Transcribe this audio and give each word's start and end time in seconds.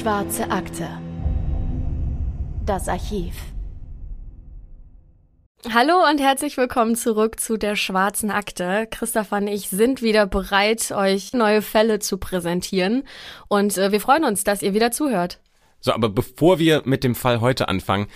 Schwarze 0.00 0.50
Akte. 0.50 0.88
Das 2.64 2.88
Archiv. 2.88 3.34
Hallo 5.70 6.08
und 6.10 6.18
herzlich 6.20 6.56
willkommen 6.56 6.96
zurück 6.96 7.38
zu 7.38 7.58
der 7.58 7.76
Schwarzen 7.76 8.30
Akte. 8.30 8.88
Christopher 8.90 9.36
und 9.36 9.48
ich 9.48 9.68
sind 9.68 10.00
wieder 10.00 10.26
bereit, 10.26 10.90
euch 10.90 11.34
neue 11.34 11.60
Fälle 11.60 11.98
zu 11.98 12.16
präsentieren. 12.16 13.02
Und 13.48 13.76
äh, 13.76 13.92
wir 13.92 14.00
freuen 14.00 14.24
uns, 14.24 14.42
dass 14.42 14.62
ihr 14.62 14.72
wieder 14.72 14.90
zuhört. 14.90 15.38
So, 15.80 15.92
aber 15.92 16.08
bevor 16.08 16.58
wir 16.58 16.80
mit 16.86 17.04
dem 17.04 17.14
Fall 17.14 17.42
heute 17.42 17.68
anfangen, 17.68 18.06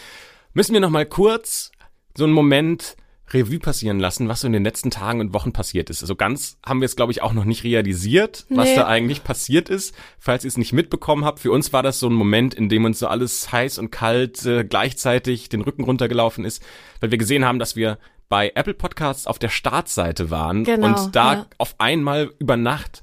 müssen 0.54 0.72
wir 0.72 0.80
noch 0.80 0.88
mal 0.88 1.04
kurz 1.04 1.70
so 2.16 2.24
einen 2.24 2.32
Moment 2.32 2.96
Revue 3.32 3.58
passieren 3.58 3.98
lassen, 3.98 4.28
was 4.28 4.42
so 4.42 4.46
in 4.46 4.52
den 4.52 4.64
letzten 4.64 4.90
Tagen 4.90 5.20
und 5.20 5.32
Wochen 5.32 5.52
passiert 5.52 5.88
ist. 5.90 6.02
Also 6.02 6.14
ganz 6.14 6.58
haben 6.64 6.80
wir 6.80 6.86
es, 6.86 6.94
glaube 6.96 7.10
ich, 7.10 7.22
auch 7.22 7.32
noch 7.32 7.44
nicht 7.46 7.64
realisiert, 7.64 8.44
was 8.50 8.68
Nee. 8.68 8.76
da 8.76 8.86
eigentlich 8.86 9.24
passiert 9.24 9.68
ist. 9.68 9.94
Falls 10.18 10.44
ihr 10.44 10.48
es 10.48 10.58
nicht 10.58 10.72
mitbekommen 10.72 11.24
habt, 11.24 11.40
für 11.40 11.50
uns 11.50 11.72
war 11.72 11.82
das 11.82 11.98
so 12.00 12.08
ein 12.08 12.12
Moment, 12.14 12.52
in 12.54 12.68
dem 12.68 12.84
uns 12.84 12.98
so 12.98 13.06
alles 13.06 13.50
heiß 13.50 13.78
und 13.78 13.90
kalt 13.90 14.44
äh, 14.44 14.64
gleichzeitig 14.64 15.48
den 15.48 15.62
Rücken 15.62 15.84
runtergelaufen 15.84 16.44
ist, 16.44 16.62
weil 17.00 17.10
wir 17.10 17.18
gesehen 17.18 17.44
haben, 17.44 17.58
dass 17.58 17.76
wir 17.76 17.98
bei 18.28 18.52
Apple 18.54 18.74
Podcasts 18.74 19.26
auf 19.26 19.38
der 19.38 19.48
Startseite 19.50 20.30
waren 20.30 20.64
Genau, 20.64 20.86
und 20.86 21.16
da 21.16 21.32
ja. 21.34 21.46
auf 21.58 21.74
einmal 21.78 22.30
über 22.38 22.56
Nacht 22.56 23.02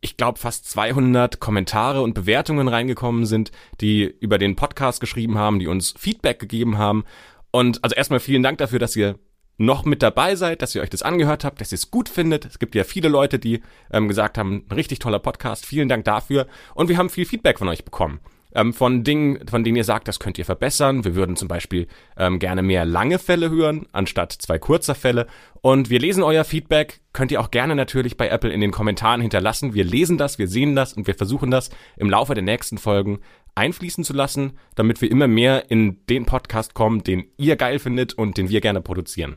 ich 0.00 0.16
glaube, 0.16 0.38
fast 0.38 0.70
200 0.70 1.40
Kommentare 1.40 2.02
und 2.02 2.14
Bewertungen 2.14 2.68
reingekommen 2.68 3.26
sind, 3.26 3.50
die 3.80 4.04
über 4.04 4.38
den 4.38 4.54
Podcast 4.54 5.00
geschrieben 5.00 5.36
haben, 5.38 5.58
die 5.58 5.66
uns 5.66 5.92
Feedback 5.98 6.38
gegeben 6.38 6.78
haben. 6.78 7.04
Und 7.50 7.82
also 7.82 7.96
erstmal 7.96 8.20
vielen 8.20 8.44
Dank 8.44 8.58
dafür, 8.58 8.78
dass 8.78 8.94
ihr 8.94 9.18
noch 9.58 9.84
mit 9.84 10.02
dabei 10.02 10.36
seid, 10.36 10.62
dass 10.62 10.74
ihr 10.74 10.82
euch 10.82 10.90
das 10.90 11.02
angehört 11.02 11.44
habt, 11.44 11.60
dass 11.60 11.72
ihr 11.72 11.76
es 11.76 11.90
gut 11.90 12.08
findet. 12.08 12.46
Es 12.46 12.58
gibt 12.58 12.74
ja 12.74 12.84
viele 12.84 13.08
Leute, 13.08 13.38
die 13.38 13.60
ähm, 13.92 14.08
gesagt 14.08 14.38
haben, 14.38 14.64
richtig 14.74 15.00
toller 15.00 15.18
Podcast. 15.18 15.66
Vielen 15.66 15.88
Dank 15.88 16.04
dafür. 16.04 16.46
Und 16.74 16.88
wir 16.88 16.96
haben 16.96 17.10
viel 17.10 17.26
Feedback 17.26 17.58
von 17.58 17.68
euch 17.68 17.84
bekommen. 17.84 18.20
Ähm, 18.54 18.72
von 18.72 19.04
Dingen, 19.04 19.46
von 19.46 19.62
denen 19.62 19.76
ihr 19.76 19.84
sagt, 19.84 20.08
das 20.08 20.20
könnt 20.20 20.38
ihr 20.38 20.44
verbessern. 20.44 21.04
Wir 21.04 21.14
würden 21.14 21.36
zum 21.36 21.48
Beispiel 21.48 21.86
ähm, 22.16 22.38
gerne 22.38 22.62
mehr 22.62 22.84
lange 22.84 23.18
Fälle 23.18 23.50
hören, 23.50 23.86
anstatt 23.92 24.32
zwei 24.32 24.58
kurzer 24.58 24.94
Fälle. 24.94 25.26
Und 25.60 25.90
wir 25.90 25.98
lesen 25.98 26.22
euer 26.22 26.44
Feedback. 26.44 27.00
Könnt 27.12 27.32
ihr 27.32 27.40
auch 27.40 27.50
gerne 27.50 27.74
natürlich 27.74 28.16
bei 28.16 28.28
Apple 28.28 28.52
in 28.52 28.60
den 28.60 28.70
Kommentaren 28.70 29.20
hinterlassen. 29.20 29.74
Wir 29.74 29.84
lesen 29.84 30.18
das, 30.18 30.38
wir 30.38 30.48
sehen 30.48 30.76
das 30.76 30.92
und 30.94 31.06
wir 31.06 31.14
versuchen 31.14 31.50
das 31.50 31.68
im 31.96 32.08
Laufe 32.08 32.34
der 32.34 32.44
nächsten 32.44 32.78
Folgen 32.78 33.18
einfließen 33.54 34.04
zu 34.04 34.12
lassen, 34.12 34.52
damit 34.76 35.02
wir 35.02 35.10
immer 35.10 35.26
mehr 35.26 35.68
in 35.68 36.06
den 36.06 36.26
Podcast 36.26 36.74
kommen, 36.74 37.02
den 37.02 37.24
ihr 37.36 37.56
geil 37.56 37.80
findet 37.80 38.14
und 38.14 38.38
den 38.38 38.48
wir 38.48 38.60
gerne 38.60 38.80
produzieren. 38.80 39.36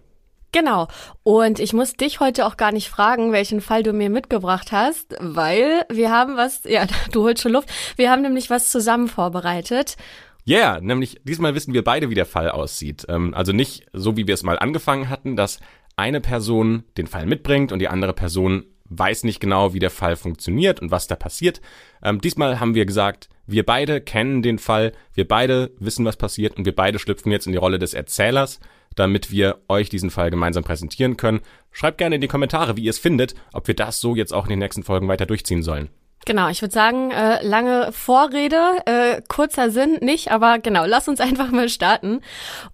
Genau. 0.51 0.87
Und 1.23 1.59
ich 1.59 1.73
muss 1.73 1.93
dich 1.93 2.19
heute 2.19 2.45
auch 2.45 2.57
gar 2.57 2.71
nicht 2.71 2.89
fragen, 2.89 3.31
welchen 3.31 3.61
Fall 3.61 3.83
du 3.83 3.93
mir 3.93 4.09
mitgebracht 4.09 4.71
hast, 4.71 5.15
weil 5.19 5.85
wir 5.89 6.11
haben 6.11 6.35
was, 6.35 6.63
ja, 6.65 6.85
du 7.11 7.23
holst 7.23 7.41
schon 7.41 7.53
Luft. 7.53 7.69
Wir 7.95 8.11
haben 8.11 8.21
nämlich 8.21 8.49
was 8.49 8.69
zusammen 8.71 9.07
vorbereitet. 9.07 9.95
Ja, 10.43 10.57
yeah, 10.57 10.81
nämlich 10.81 11.21
diesmal 11.23 11.53
wissen 11.53 11.73
wir 11.73 11.83
beide, 11.83 12.09
wie 12.09 12.15
der 12.15 12.25
Fall 12.25 12.49
aussieht. 12.49 13.05
Ähm, 13.09 13.33
also 13.33 13.53
nicht 13.53 13.85
so, 13.93 14.17
wie 14.17 14.27
wir 14.27 14.33
es 14.33 14.43
mal 14.43 14.57
angefangen 14.57 15.07
hatten, 15.09 15.35
dass 15.35 15.59
eine 15.95 16.19
Person 16.19 16.83
den 16.97 17.07
Fall 17.07 17.27
mitbringt 17.27 17.71
und 17.71 17.79
die 17.79 17.89
andere 17.89 18.13
Person 18.13 18.65
weiß 18.85 19.23
nicht 19.23 19.39
genau, 19.39 19.73
wie 19.73 19.79
der 19.79 19.89
Fall 19.89 20.15
funktioniert 20.15 20.81
und 20.81 20.91
was 20.91 21.07
da 21.07 21.15
passiert. 21.15 21.61
Ähm, 22.03 22.19
diesmal 22.19 22.59
haben 22.59 22.75
wir 22.75 22.85
gesagt, 22.85 23.29
wir 23.47 23.65
beide 23.65 24.01
kennen 24.01 24.41
den 24.41 24.59
Fall, 24.59 24.91
wir 25.13 25.27
beide 25.27 25.71
wissen, 25.79 26.05
was 26.05 26.17
passiert 26.17 26.57
und 26.57 26.65
wir 26.65 26.75
beide 26.75 26.99
schlüpfen 26.99 27.31
jetzt 27.31 27.45
in 27.45 27.53
die 27.53 27.57
Rolle 27.57 27.79
des 27.79 27.93
Erzählers, 27.93 28.59
damit 28.95 29.31
wir 29.31 29.59
euch 29.67 29.89
diesen 29.89 30.11
Fall 30.11 30.31
gemeinsam 30.31 30.63
präsentieren 30.63 31.17
können. 31.17 31.41
Schreibt 31.71 31.97
gerne 31.97 32.15
in 32.15 32.21
die 32.21 32.27
Kommentare, 32.27 32.77
wie 32.77 32.83
ihr 32.83 32.89
es 32.89 32.99
findet, 32.99 33.35
ob 33.53 33.67
wir 33.67 33.75
das 33.75 33.99
so 33.99 34.15
jetzt 34.15 34.33
auch 34.33 34.45
in 34.45 34.51
den 34.51 34.59
nächsten 34.59 34.83
Folgen 34.83 35.07
weiter 35.07 35.25
durchziehen 35.25 35.63
sollen. 35.63 35.89
Genau, 36.25 36.49
ich 36.49 36.61
würde 36.61 36.73
sagen, 36.73 37.09
äh, 37.09 37.43
lange 37.43 37.91
Vorrede, 37.91 38.77
äh, 38.85 39.21
kurzer 39.27 39.71
Sinn 39.71 39.97
nicht, 40.01 40.31
aber 40.31 40.59
genau, 40.59 40.85
lass 40.85 41.07
uns 41.07 41.19
einfach 41.19 41.49
mal 41.49 41.67
starten. 41.67 42.21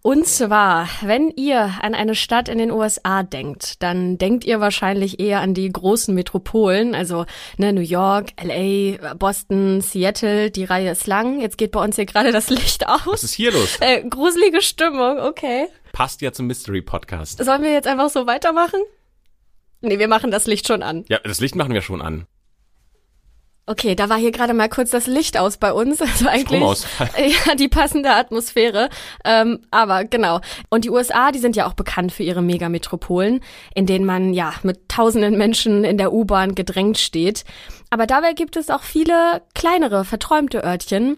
Und 0.02 0.28
zwar, 0.28 0.90
wenn 1.02 1.32
ihr 1.38 1.72
an 1.82 1.96
eine 1.96 2.14
Stadt 2.16 2.50
in 2.50 2.58
den 2.58 2.72
USA 2.72 3.24
denkt, 3.24 3.82
dann 3.82 4.18
denkt 4.18 4.44
ihr 4.44 4.60
wahrscheinlich 4.60 5.22
eher 5.22 5.40
an 5.40 5.54
die 5.54 5.72
großen 5.72 6.14
Metropolen, 6.14 6.94
also 6.94 7.26
ne, 7.58 7.72
New 7.72 7.80
York, 7.80 8.32
LA, 8.44 9.14
Boston, 9.16 9.80
Seattle, 9.80 10.52
die 10.52 10.66
Reihe 10.66 10.92
ist 10.92 11.08
lang. 11.08 11.40
Jetzt 11.40 11.58
geht 11.58 11.72
bei 11.72 11.82
uns 11.82 11.96
hier 11.96 12.06
gerade 12.06 12.34
das 12.34 12.50
Licht 12.50 12.84
Was 12.86 13.08
aus. 13.08 13.24
ist 13.24 13.34
hier 13.34 13.54
los? 13.54 13.78
Äh, 13.80 14.04
gruselige 14.10 14.62
Stimmung, 14.62 15.20
okay. 15.20 15.68
Passt 15.98 16.22
ja 16.22 16.32
zum 16.32 16.46
Mystery 16.46 16.84
Podcast. 16.84 17.44
Sollen 17.44 17.64
wir 17.64 17.72
jetzt 17.72 17.88
einfach 17.88 18.12
so 18.12 18.28
weitermachen? 18.28 18.80
Nee, 19.82 19.98
wir 19.98 20.08
machen 20.08 20.30
das 20.30 20.46
Licht 20.46 20.68
schon 20.68 20.84
an. 20.84 21.06
Ja, 21.10 21.18
das 21.24 21.40
Licht 21.40 21.56
machen 21.56 21.74
wir 21.74 21.82
schon 21.82 22.04
an. 22.04 22.28
Okay, 23.66 23.96
da 23.96 24.08
war 24.08 24.20
hier 24.20 24.32
gerade 24.32 24.54
mal 24.54 24.70
kurz 24.70 24.92
das 24.92 25.08
Licht 25.08 25.40
aus 25.40 25.58
bei 25.58 25.74
uns. 25.74 26.00
Also 26.02 26.28
eigentlich 26.28 26.84
ja 27.48 27.56
die 27.56 27.68
passende 27.68 28.12
Atmosphäre. 28.12 28.90
Ähm, 29.26 29.62
aber 29.72 30.04
genau. 30.06 30.40
Und 30.70 30.86
die 30.86 30.92
USA, 30.92 31.32
die 31.32 31.40
sind 31.40 31.56
ja 31.56 31.66
auch 31.66 31.74
bekannt 31.74 32.12
für 32.12 32.22
ihre 32.22 32.44
Megametropolen, 32.44 33.40
in 33.74 33.88
denen 33.88 34.06
man 34.06 34.36
ja 34.36 34.54
mit 34.62 34.90
tausenden 34.90 35.36
Menschen 35.36 35.84
in 35.84 35.98
der 35.98 36.14
U-Bahn 36.14 36.54
gedrängt 36.54 37.00
steht. 37.00 37.44
Aber 37.90 38.06
dabei 38.06 38.34
gibt 38.34 38.56
es 38.56 38.70
auch 38.70 38.84
viele 38.84 39.42
kleinere, 39.56 40.06
verträumte 40.06 40.64
Örtchen, 40.64 41.18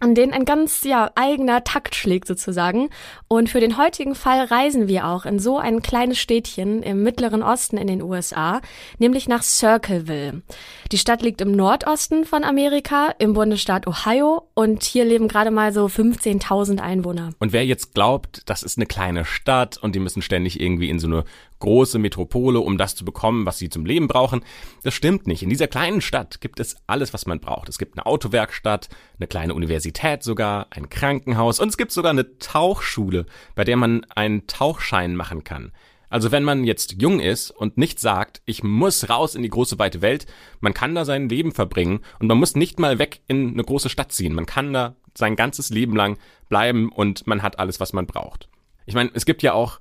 an 0.00 0.14
denen 0.14 0.32
ein 0.32 0.44
ganz 0.44 0.82
ja 0.84 1.10
eigener 1.14 1.62
Takt 1.62 1.94
schlägt 1.94 2.26
sozusagen. 2.26 2.88
Und 3.28 3.48
für 3.48 3.60
den 3.60 3.76
heutigen 3.76 4.14
Fall 4.14 4.44
reisen 4.44 4.88
wir 4.88 5.06
auch 5.06 5.26
in 5.26 5.38
so 5.38 5.58
ein 5.58 5.82
kleines 5.82 6.18
Städtchen 6.18 6.82
im 6.82 7.02
Mittleren 7.02 7.42
Osten 7.42 7.76
in 7.76 7.86
den 7.86 8.02
USA, 8.02 8.60
nämlich 8.98 9.28
nach 9.28 9.42
Circleville. 9.42 10.42
Die 10.90 10.98
Stadt 10.98 11.22
liegt 11.22 11.40
im 11.40 11.52
Nordosten 11.52 12.24
von 12.24 12.44
Amerika, 12.44 13.14
im 13.18 13.34
Bundesstaat 13.34 13.86
Ohio, 13.86 14.48
und 14.54 14.82
hier 14.82 15.04
leben 15.04 15.28
gerade 15.28 15.50
mal 15.50 15.72
so 15.72 15.86
15.000 15.86 16.80
Einwohner. 16.80 17.30
Und 17.38 17.52
wer 17.52 17.64
jetzt 17.64 17.94
glaubt, 17.94 18.42
das 18.46 18.62
ist 18.62 18.78
eine 18.78 18.86
kleine 18.86 19.24
Stadt 19.24 19.78
und 19.78 19.94
die 19.94 20.00
müssen 20.00 20.22
ständig 20.22 20.60
irgendwie 20.60 20.90
in 20.90 20.98
so 20.98 21.06
eine 21.06 21.24
große 21.60 21.98
Metropole, 21.98 22.60
um 22.60 22.76
das 22.76 22.96
zu 22.96 23.04
bekommen, 23.04 23.46
was 23.46 23.58
sie 23.58 23.68
zum 23.68 23.86
Leben 23.86 24.08
brauchen, 24.08 24.42
das 24.82 24.94
stimmt 24.94 25.26
nicht. 25.26 25.42
In 25.42 25.50
dieser 25.50 25.68
kleinen 25.68 26.00
Stadt 26.00 26.40
gibt 26.40 26.58
es 26.58 26.76
alles, 26.86 27.14
was 27.14 27.26
man 27.26 27.40
braucht. 27.40 27.68
Es 27.68 27.78
gibt 27.78 27.96
eine 27.96 28.06
Autowerkstatt, 28.06 28.88
eine 29.18 29.28
kleine 29.28 29.54
Universität 29.54 30.22
sogar, 30.22 30.66
ein 30.70 30.88
Krankenhaus 30.88 31.60
und 31.60 31.68
es 31.68 31.76
gibt 31.76 31.92
sogar 31.92 32.10
eine 32.10 32.38
Tauchschule, 32.38 33.26
bei 33.54 33.64
der 33.64 33.76
man 33.76 34.04
einen 34.14 34.46
Tauchschein 34.46 35.14
machen 35.14 35.44
kann. 35.44 35.72
Also 36.10 36.32
wenn 36.32 36.42
man 36.42 36.64
jetzt 36.64 37.00
jung 37.00 37.20
ist 37.20 37.52
und 37.52 37.78
nicht 37.78 38.00
sagt, 38.00 38.42
ich 38.44 38.64
muss 38.64 39.08
raus 39.08 39.36
in 39.36 39.42
die 39.42 39.48
große 39.48 39.78
weite 39.78 40.02
Welt, 40.02 40.26
man 40.58 40.74
kann 40.74 40.96
da 40.96 41.04
sein 41.04 41.28
Leben 41.28 41.52
verbringen 41.52 42.00
und 42.18 42.26
man 42.26 42.36
muss 42.36 42.56
nicht 42.56 42.80
mal 42.80 42.98
weg 42.98 43.20
in 43.28 43.50
eine 43.50 43.62
große 43.62 43.88
Stadt 43.88 44.10
ziehen. 44.10 44.34
Man 44.34 44.44
kann 44.44 44.72
da 44.72 44.96
sein 45.16 45.36
ganzes 45.36 45.70
Leben 45.70 45.94
lang 45.94 46.18
bleiben 46.48 46.90
und 46.90 47.28
man 47.28 47.42
hat 47.42 47.60
alles, 47.60 47.78
was 47.78 47.92
man 47.92 48.06
braucht. 48.06 48.48
Ich 48.86 48.94
meine, 48.94 49.10
es 49.14 49.24
gibt 49.24 49.42
ja 49.42 49.52
auch 49.52 49.78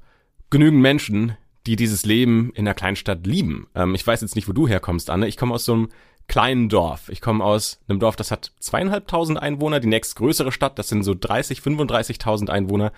genügend 0.51 0.81
Menschen, 0.81 1.35
die 1.66 1.75
dieses 1.75 2.06
Leben 2.06 2.52
in 2.53 2.66
der 2.66 2.74
Kleinstadt 2.74 3.25
lieben. 3.25 3.68
Ähm, 3.75 3.96
ich 3.96 4.06
weiß 4.06 4.22
jetzt 4.22 4.36
nicht, 4.36 4.47
wo 4.47 4.53
du 4.53 4.68
herkommst, 4.68 5.09
Anne. 5.09 5.28
Ich 5.28 5.38
komme 5.38 5.53
aus 5.53 5.66
so 5.66 5.74
einem 5.74 5.90
kleinen 6.28 6.70
Dorf. 6.70 7.09
Ich 7.09 7.22
komme 7.22 7.44
aus 7.44 7.80
einem 7.88 8.00
Dorf, 8.00 8.16
das 8.16 8.31
hat 8.31 8.52
zweieinhalbtausend 8.59 9.42
Einwohner. 9.42 9.80
Die 9.80 9.88
nächstgrößere 9.88 10.52
Stadt, 10.52 10.80
das 10.80 10.88
sind 10.88 11.03
so 11.03 11.16
30, 11.19 11.59
35.000 11.59 12.50
Einwohner. 12.50 12.92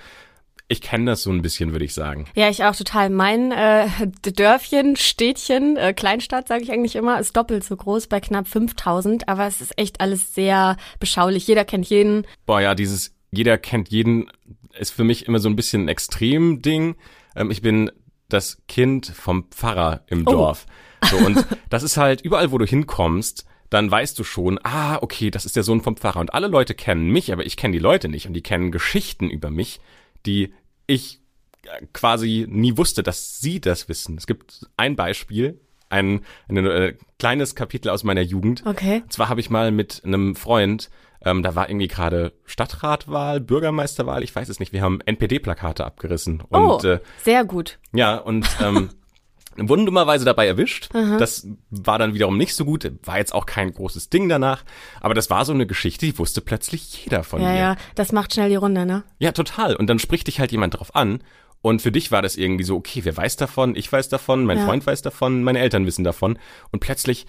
Ich 0.68 0.82
kenne 0.82 1.12
das 1.12 1.24
so 1.24 1.32
ein 1.32 1.42
bisschen, 1.42 1.74
würde 1.74 1.84
ich 1.84 1.94
sagen. 1.94 2.26
Ja, 2.34 2.50
ich 2.50 2.64
auch 2.64 2.76
total. 2.76 3.10
Mein 3.10 3.52
äh, 3.52 3.88
Dörfchen, 4.22 4.96
Städtchen, 4.96 5.76
äh, 5.76 5.94
Kleinstadt, 5.94 6.48
sage 6.48 6.64
ich 6.64 6.72
eigentlich 6.72 6.96
immer, 6.96 7.20
ist 7.20 7.36
doppelt 7.36 7.64
so 7.64 7.76
groß 7.76 8.08
bei 8.08 8.22
knapp 8.22 8.48
5000. 8.48 9.28
Aber 9.28 9.48
es 9.48 9.60
ist 9.60 9.78
echt 9.78 10.00
alles 10.00 10.34
sehr 10.34 10.78
beschaulich. 11.00 11.48
Jeder 11.48 11.66
kennt 11.66 11.88
jeden. 11.88 12.26
Boah, 12.46 12.62
ja, 12.62 12.76
dieses 12.76 13.14
jeder 13.32 13.58
kennt 13.58 13.90
jeden 13.90 14.30
ist 14.78 14.92
für 14.92 15.04
mich 15.04 15.28
immer 15.28 15.40
so 15.40 15.50
ein 15.50 15.56
bisschen 15.56 15.86
ein 15.86 15.88
Extrem-Ding. 15.88 16.96
Ähm, 17.36 17.52
ich 17.52 17.62
bin 17.62 17.92
das 18.34 18.62
Kind 18.68 19.08
vom 19.08 19.46
Pfarrer 19.52 20.02
im 20.08 20.28
Oh. 20.28 20.32
Dorf. 20.32 20.66
So, 21.10 21.18
und 21.18 21.46
das 21.70 21.84
ist 21.84 21.98
halt 21.98 22.22
überall, 22.22 22.52
wo 22.52 22.58
du 22.58 22.66
hinkommst, 22.66 23.46
dann 23.70 23.90
weißt 23.90 24.20
du 24.20 24.24
schon, 24.24 24.60
ah, 24.64 24.98
okay, 25.02 25.32
das 25.32 25.46
ist 25.46 25.56
der 25.56 25.64
Sohn 25.64 25.82
vom 25.82 25.96
Pfarrer. 25.96 26.20
Und 26.20 26.34
alle 26.34 26.48
Leute 26.48 26.76
kennen 26.76 27.10
mich, 27.10 27.32
aber 27.32 27.46
ich 27.46 27.56
kenne 27.58 27.72
die 27.74 27.80
Leute 27.80 28.10
nicht. 28.10 28.28
Und 28.28 28.34
die 28.34 28.44
kennen 28.44 28.72
Geschichten 28.72 29.30
über 29.30 29.50
mich, 29.50 29.80
die 30.26 30.54
ich 30.88 31.22
äh, 31.64 31.86
quasi 31.94 32.46
nie 32.50 32.76
wusste, 32.78 33.02
dass 33.02 33.40
sie 33.40 33.62
das 33.62 33.88
wissen. 33.88 34.18
Es 34.18 34.28
gibt 34.28 34.68
ein 34.76 34.96
Beispiel, 34.98 35.62
ein, 35.90 36.22
ein 36.50 36.58
äh, 36.58 36.96
kleines 37.18 37.56
Kapitel 37.56 37.90
aus 37.90 38.04
meiner 38.04 38.22
Jugend. 38.22 38.64
Okay. 38.66 39.02
Und 39.04 39.14
zwar 39.14 39.30
habe 39.30 39.40
ich 39.40 39.50
mal 39.50 39.72
mit 39.72 40.02
einem 40.04 40.36
Freund, 40.36 40.90
ähm, 41.24 41.44
da 41.44 41.56
war 41.56 41.70
irgendwie 41.70 41.88
gerade 41.88 42.34
Stadtratwahl, 42.46 43.40
Bürgermeisterwahl, 43.40 44.24
ich 44.24 44.36
weiß 44.36 44.50
es 44.50 44.60
nicht, 44.60 44.74
wir 44.74 44.82
haben 44.82 45.02
NPD-Plakate 45.02 45.86
abgerissen. 45.86 46.42
Und 46.50 46.62
oh, 46.62 46.88
äh, 46.88 47.00
sehr 47.24 47.46
gut. 47.46 47.80
ja, 47.94 48.18
und 48.18 48.48
ähm, 48.62 48.90
wurden 49.58 49.86
dummerweise 49.86 50.24
dabei 50.26 50.48
erwischt. 50.48 50.90
Das 50.94 51.46
war 51.70 52.00
dann 52.00 52.14
wiederum 52.14 52.38
nicht 52.38 52.56
so 52.56 52.64
gut, 52.66 52.90
war 53.04 53.18
jetzt 53.18 53.34
auch 53.34 53.46
kein 53.46 53.74
großes 53.74 54.10
Ding 54.10 54.30
danach. 54.30 54.64
Aber 55.02 55.14
das 55.14 55.30
war 55.30 55.44
so 55.46 55.52
eine 55.54 55.68
Geschichte, 55.68 56.06
die 56.06 56.18
wusste 56.18 56.42
plötzlich 56.42 57.04
jeder 57.04 57.24
von 57.24 57.42
Ja, 57.42 57.50
mir. 57.50 57.58
ja, 57.60 57.76
das 57.96 58.12
macht 58.14 58.34
schnell 58.34 58.50
die 58.50 58.56
Runde, 58.56 58.86
ne? 58.86 59.04
Ja, 59.20 59.34
total. 59.34 59.76
Und 59.76 59.88
dann 59.90 60.00
spricht 60.00 60.28
dich 60.28 60.40
halt 60.40 60.52
jemand 60.54 60.76
drauf 60.80 60.96
an. 60.96 61.22
Und 61.62 61.82
für 61.84 61.92
dich 61.92 62.12
war 62.12 62.22
das 62.24 62.38
irgendwie 62.38 62.64
so, 62.64 62.76
okay, 62.78 63.02
wer 63.04 63.16
weiß 63.16 63.36
davon? 63.36 63.76
Ich 63.76 63.92
weiß 63.92 64.10
davon, 64.10 64.46
mein 64.46 64.58
Ja. 64.58 64.66
Freund 64.66 64.88
weiß 64.88 65.02
davon, 65.04 65.44
meine 65.44 65.60
Eltern 65.60 65.86
wissen 65.86 66.04
davon. 66.04 66.40
Und 66.72 66.80
plötzlich 66.80 67.28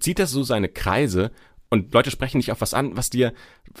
zieht 0.00 0.18
das 0.18 0.30
so 0.32 0.42
seine 0.42 0.68
Kreise 0.68 1.30
Und 1.70 1.94
Leute 1.94 2.10
sprechen 2.10 2.40
dich 2.40 2.50
auf 2.50 2.60
was 2.60 2.74
an, 2.74 2.96
was 2.96 3.10
dir, 3.10 3.32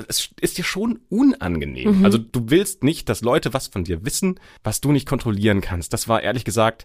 es 0.06 0.30
ist 0.40 0.58
dir 0.58 0.64
schon 0.64 1.00
unangenehm. 1.08 1.98
Mhm. 1.98 2.04
Also 2.04 2.18
du 2.18 2.48
willst 2.48 2.84
nicht, 2.84 3.08
dass 3.08 3.20
Leute 3.20 3.52
was 3.52 3.66
von 3.66 3.82
dir 3.82 4.04
wissen, 4.04 4.38
was 4.62 4.80
du 4.80 4.92
nicht 4.92 5.08
kontrollieren 5.08 5.60
kannst. 5.60 5.92
Das 5.92 6.06
war 6.06 6.22
ehrlich 6.22 6.44
gesagt 6.44 6.84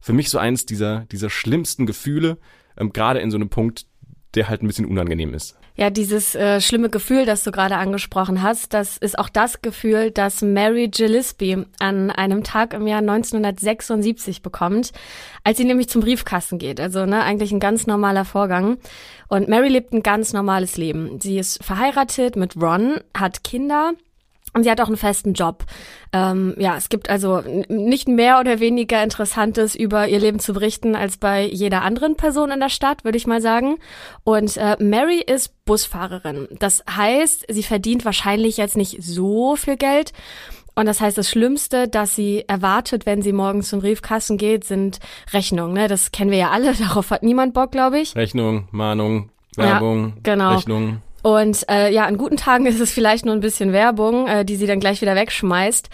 für 0.00 0.14
mich 0.14 0.30
so 0.30 0.38
eins 0.38 0.64
dieser, 0.64 1.00
dieser 1.12 1.28
schlimmsten 1.28 1.84
Gefühle, 1.84 2.38
ähm, 2.78 2.92
gerade 2.92 3.20
in 3.20 3.30
so 3.30 3.36
einem 3.36 3.50
Punkt, 3.50 3.86
der 4.34 4.48
halt 4.48 4.62
ein 4.62 4.66
bisschen 4.66 4.86
unangenehm 4.86 5.34
ist. 5.34 5.58
Ja, 5.76 5.90
dieses 5.90 6.34
äh, 6.34 6.60
schlimme 6.62 6.88
Gefühl, 6.88 7.26
das 7.26 7.44
du 7.44 7.52
gerade 7.52 7.76
angesprochen 7.76 8.42
hast, 8.42 8.72
das 8.72 8.96
ist 8.96 9.18
auch 9.18 9.28
das 9.28 9.60
Gefühl, 9.60 10.10
das 10.10 10.40
Mary 10.40 10.88
Gillespie 10.88 11.64
an 11.78 12.10
einem 12.10 12.44
Tag 12.44 12.72
im 12.72 12.86
Jahr 12.86 13.00
1976 13.00 14.40
bekommt, 14.40 14.92
als 15.44 15.58
sie 15.58 15.64
nämlich 15.64 15.90
zum 15.90 16.00
Briefkasten 16.00 16.56
geht. 16.56 16.80
Also 16.80 17.04
ne, 17.04 17.22
eigentlich 17.22 17.52
ein 17.52 17.60
ganz 17.60 17.86
normaler 17.86 18.24
Vorgang. 18.24 18.78
Und 19.28 19.48
Mary 19.48 19.68
lebt 19.68 19.92
ein 19.92 20.02
ganz 20.02 20.32
normales 20.32 20.78
Leben. 20.78 21.20
Sie 21.20 21.38
ist 21.38 21.62
verheiratet 21.62 22.36
mit 22.36 22.56
Ron, 22.56 23.00
hat 23.14 23.44
Kinder 23.44 23.92
und 24.56 24.62
sie 24.62 24.70
hat 24.70 24.80
auch 24.80 24.86
einen 24.86 24.96
festen 24.96 25.34
Job. 25.34 25.64
Ähm, 26.14 26.54
ja, 26.58 26.76
es 26.76 26.88
gibt 26.88 27.10
also 27.10 27.42
nicht 27.68 28.08
mehr 28.08 28.40
oder 28.40 28.58
weniger 28.58 29.02
Interessantes 29.02 29.74
über 29.74 30.08
ihr 30.08 30.18
Leben 30.18 30.38
zu 30.38 30.54
berichten 30.54 30.96
als 30.96 31.18
bei 31.18 31.44
jeder 31.44 31.82
anderen 31.82 32.16
Person 32.16 32.50
in 32.50 32.60
der 32.60 32.70
Stadt, 32.70 33.04
würde 33.04 33.18
ich 33.18 33.26
mal 33.26 33.42
sagen. 33.42 33.76
Und 34.24 34.56
äh, 34.56 34.76
Mary 34.80 35.20
ist 35.20 35.52
Busfahrerin. 35.66 36.48
Das 36.58 36.82
heißt, 36.88 37.44
sie 37.48 37.62
verdient 37.62 38.06
wahrscheinlich 38.06 38.56
jetzt 38.56 38.78
nicht 38.78 39.02
so 39.02 39.56
viel 39.56 39.76
Geld. 39.76 40.14
Und 40.74 40.86
das 40.86 41.02
heißt, 41.02 41.18
das 41.18 41.28
Schlimmste, 41.28 41.86
das 41.86 42.14
sie 42.14 42.44
erwartet, 42.48 43.04
wenn 43.04 43.20
sie 43.20 43.32
morgens 43.34 43.68
zum 43.68 43.80
Briefkasten 43.80 44.38
geht, 44.38 44.64
sind 44.64 45.00
Rechnungen. 45.34 45.74
Ne? 45.74 45.86
Das 45.86 46.12
kennen 46.12 46.30
wir 46.30 46.38
ja 46.38 46.50
alle. 46.50 46.72
Darauf 46.78 47.10
hat 47.10 47.22
niemand 47.22 47.52
Bock, 47.52 47.72
glaube 47.72 47.98
ich. 47.98 48.16
Rechnung, 48.16 48.68
Mahnung, 48.70 49.28
Werbung, 49.54 50.14
ja, 50.16 50.20
genau. 50.22 50.54
Rechnung. 50.54 51.02
Und 51.26 51.68
äh, 51.68 51.92
ja, 51.92 52.04
an 52.04 52.18
guten 52.18 52.36
Tagen 52.36 52.66
ist 52.66 52.78
es 52.78 52.92
vielleicht 52.92 53.26
nur 53.26 53.34
ein 53.34 53.40
bisschen 53.40 53.72
Werbung, 53.72 54.28
äh, 54.28 54.44
die 54.44 54.54
sie 54.54 54.68
dann 54.68 54.78
gleich 54.78 55.00
wieder 55.00 55.16
wegschmeißt. 55.16 55.88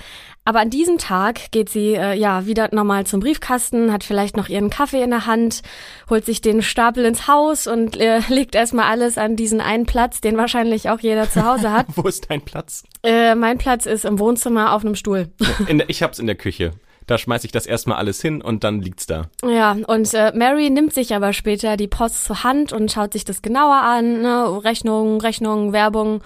Aber 0.44 0.60
an 0.60 0.68
diesem 0.68 0.98
Tag 0.98 1.50
geht 1.52 1.70
sie 1.70 1.94
äh, 1.94 2.14
ja 2.14 2.44
wieder 2.44 2.68
nochmal 2.72 3.06
zum 3.06 3.20
Briefkasten, 3.20 3.94
hat 3.94 4.04
vielleicht 4.04 4.36
noch 4.36 4.50
ihren 4.50 4.68
Kaffee 4.68 5.00
in 5.02 5.08
der 5.08 5.24
Hand, 5.24 5.62
holt 6.10 6.26
sich 6.26 6.42
den 6.42 6.60
Stapel 6.60 7.06
ins 7.06 7.28
Haus 7.28 7.66
und 7.66 7.98
äh, 7.98 8.18
legt 8.28 8.54
erstmal 8.54 8.90
alles 8.90 9.16
an 9.16 9.36
diesen 9.36 9.62
einen 9.62 9.86
Platz, 9.86 10.20
den 10.20 10.36
wahrscheinlich 10.36 10.90
auch 10.90 11.00
jeder 11.00 11.30
zu 11.30 11.46
Hause 11.46 11.72
hat. 11.72 11.86
Wo 11.96 12.02
ist 12.02 12.28
dein 12.28 12.42
Platz? 12.42 12.82
Äh, 13.02 13.34
mein 13.34 13.56
Platz 13.56 13.86
ist 13.86 14.04
im 14.04 14.18
Wohnzimmer 14.18 14.74
auf 14.74 14.84
einem 14.84 14.96
Stuhl. 14.96 15.30
Der, 15.66 15.88
ich 15.88 16.02
hab's 16.02 16.18
in 16.18 16.26
der 16.26 16.36
Küche. 16.36 16.72
Da 17.06 17.18
schmeiße 17.18 17.46
ich 17.46 17.52
das 17.52 17.66
erstmal 17.66 17.98
alles 17.98 18.20
hin 18.20 18.42
und 18.42 18.64
dann 18.64 18.80
liegt's 18.80 19.06
da. 19.06 19.28
Ja, 19.44 19.76
und 19.86 20.12
äh, 20.14 20.32
Mary 20.34 20.70
nimmt 20.70 20.92
sich 20.94 21.14
aber 21.14 21.32
später 21.32 21.76
die 21.76 21.88
Post 21.88 22.24
zur 22.24 22.44
Hand 22.44 22.72
und 22.72 22.90
schaut 22.90 23.12
sich 23.12 23.24
das 23.24 23.42
genauer 23.42 23.82
an, 23.82 24.22
ne? 24.22 24.64
Rechnung, 24.64 25.20
Rechnung, 25.20 25.72
Werbung. 25.72 26.22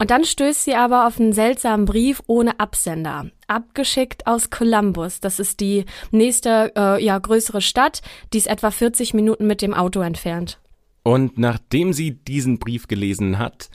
Und 0.00 0.12
dann 0.12 0.24
stößt 0.24 0.64
sie 0.64 0.76
aber 0.76 1.08
auf 1.08 1.18
einen 1.18 1.32
seltsamen 1.32 1.84
Brief 1.84 2.22
ohne 2.28 2.60
Absender. 2.60 3.26
Abgeschickt 3.48 4.26
aus 4.28 4.48
Columbus. 4.48 5.18
Das 5.18 5.40
ist 5.40 5.58
die 5.58 5.86
nächste, 6.12 6.72
äh, 6.76 7.04
ja, 7.04 7.18
größere 7.18 7.60
Stadt. 7.60 8.00
Die 8.32 8.38
ist 8.38 8.46
etwa 8.46 8.70
40 8.70 9.12
Minuten 9.12 9.48
mit 9.48 9.60
dem 9.60 9.74
Auto 9.74 10.00
entfernt. 10.00 10.60
Und 11.02 11.36
nachdem 11.36 11.92
sie 11.92 12.12
diesen 12.12 12.60
Brief 12.60 12.86
gelesen 12.86 13.38
hat, 13.38 13.70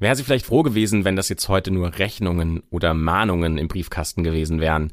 wäre 0.00 0.16
sie 0.16 0.24
vielleicht 0.24 0.46
froh 0.46 0.62
gewesen, 0.62 1.04
wenn 1.04 1.14
das 1.14 1.28
jetzt 1.28 1.48
heute 1.48 1.70
nur 1.70 1.96
Rechnungen 1.98 2.62
oder 2.70 2.92
Mahnungen 2.92 3.56
im 3.56 3.68
Briefkasten 3.68 4.24
gewesen 4.24 4.60
wären. 4.60 4.92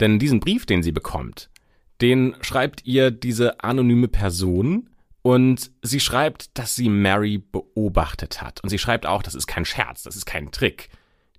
Denn 0.00 0.18
diesen 0.18 0.40
Brief, 0.40 0.66
den 0.66 0.82
sie 0.82 0.92
bekommt, 0.92 1.50
den 2.00 2.34
schreibt 2.40 2.84
ihr 2.84 3.10
diese 3.10 3.62
anonyme 3.62 4.08
Person 4.08 4.90
und 5.22 5.70
sie 5.82 6.00
schreibt, 6.00 6.58
dass 6.58 6.74
sie 6.76 6.88
Mary 6.88 7.38
beobachtet 7.38 8.42
hat. 8.42 8.60
Und 8.62 8.68
sie 8.68 8.78
schreibt 8.78 9.06
auch, 9.06 9.22
das 9.22 9.34
ist 9.34 9.46
kein 9.46 9.64
Scherz, 9.64 10.02
das 10.02 10.16
ist 10.16 10.26
kein 10.26 10.50
Trick. 10.50 10.90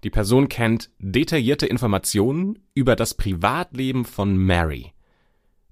Die 0.03 0.09
Person 0.09 0.49
kennt 0.49 0.89
detaillierte 0.99 1.65
Informationen 1.65 2.59
über 2.73 2.95
das 2.95 3.13
Privatleben 3.13 4.05
von 4.05 4.37
Mary. 4.37 4.91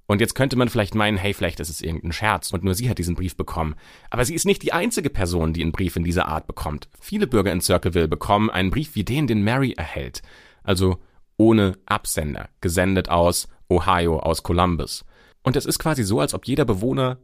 Und 0.05 0.21
jetzt 0.21 0.35
könnte 0.35 0.57
man 0.57 0.69
vielleicht 0.69 0.95
meinen, 0.95 1.17
hey, 1.17 1.33
vielleicht 1.33 1.59
ist 1.59 1.69
es 1.69 1.81
irgendein 1.81 2.11
Scherz 2.11 2.51
und 2.51 2.63
nur 2.63 2.75
sie 2.75 2.89
hat 2.89 2.97
diesen 2.97 3.15
Brief 3.15 3.35
bekommen. 3.35 3.75
Aber 4.09 4.25
sie 4.25 4.35
ist 4.35 4.45
nicht 4.45 4.61
die 4.61 4.73
einzige 4.73 5.09
Person, 5.09 5.53
die 5.53 5.61
einen 5.61 5.71
Brief 5.71 5.95
in 5.95 6.03
dieser 6.03 6.27
Art 6.27 6.45
bekommt. 6.45 6.89
Viele 6.99 7.25
Bürger 7.25 7.51
in 7.51 7.61
Circleville 7.61 8.07
bekommen 8.07 8.49
einen 8.49 8.69
Brief 8.69 8.95
wie 8.95 9.05
den, 9.05 9.27
den 9.27 9.43
Mary 9.43 9.73
erhält. 9.73 10.21
Also 10.63 10.99
ohne 11.37 11.77
Absender, 11.85 12.49
gesendet 12.61 13.09
aus 13.09 13.47
Ohio, 13.69 14.19
aus 14.19 14.43
Columbus. 14.43 15.05
Und 15.43 15.55
es 15.55 15.65
ist 15.65 15.79
quasi 15.79 16.03
so, 16.03 16.19
als 16.19 16.33
ob 16.33 16.47
jeder 16.47 16.65
Bewohner 16.65 17.17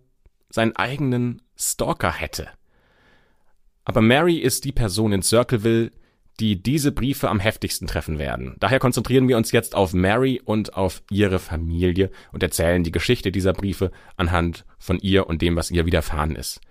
seinen 0.50 0.75
eigenen 0.75 1.41
Stalker 1.56 2.11
hätte. 2.11 2.47
Aber 3.85 4.01
Mary 4.01 4.38
ist 4.38 4.65
die 4.65 4.71
Person 4.71 5.13
in 5.13 5.21
Circleville, 5.21 5.91
die 6.39 6.61
diese 6.61 6.91
Briefe 6.91 7.29
am 7.29 7.39
heftigsten 7.39 7.88
treffen 7.88 8.17
werden. 8.17 8.56
Daher 8.59 8.79
konzentrieren 8.79 9.27
wir 9.27 9.35
uns 9.35 9.51
jetzt 9.51 9.75
auf 9.75 9.94
Mary 9.94 10.41
und 10.44 10.73
auf 10.75 11.03
ihre 11.09 11.39
Familie 11.39 12.11
und 12.31 12.44
erzählen 12.44 12.83
die 12.83 12.91
Geschichte 12.91 13.31
dieser 13.31 13.53
Briefe 13.53 13.91
anhand 14.15 14.65
von 14.77 15.00
ihr 15.00 15.27
und 15.27 15.41
dem, 15.41 15.56
was 15.56 15.71
ihr 15.71 15.85
widerfahren 15.85 16.35
ist. 16.35 16.61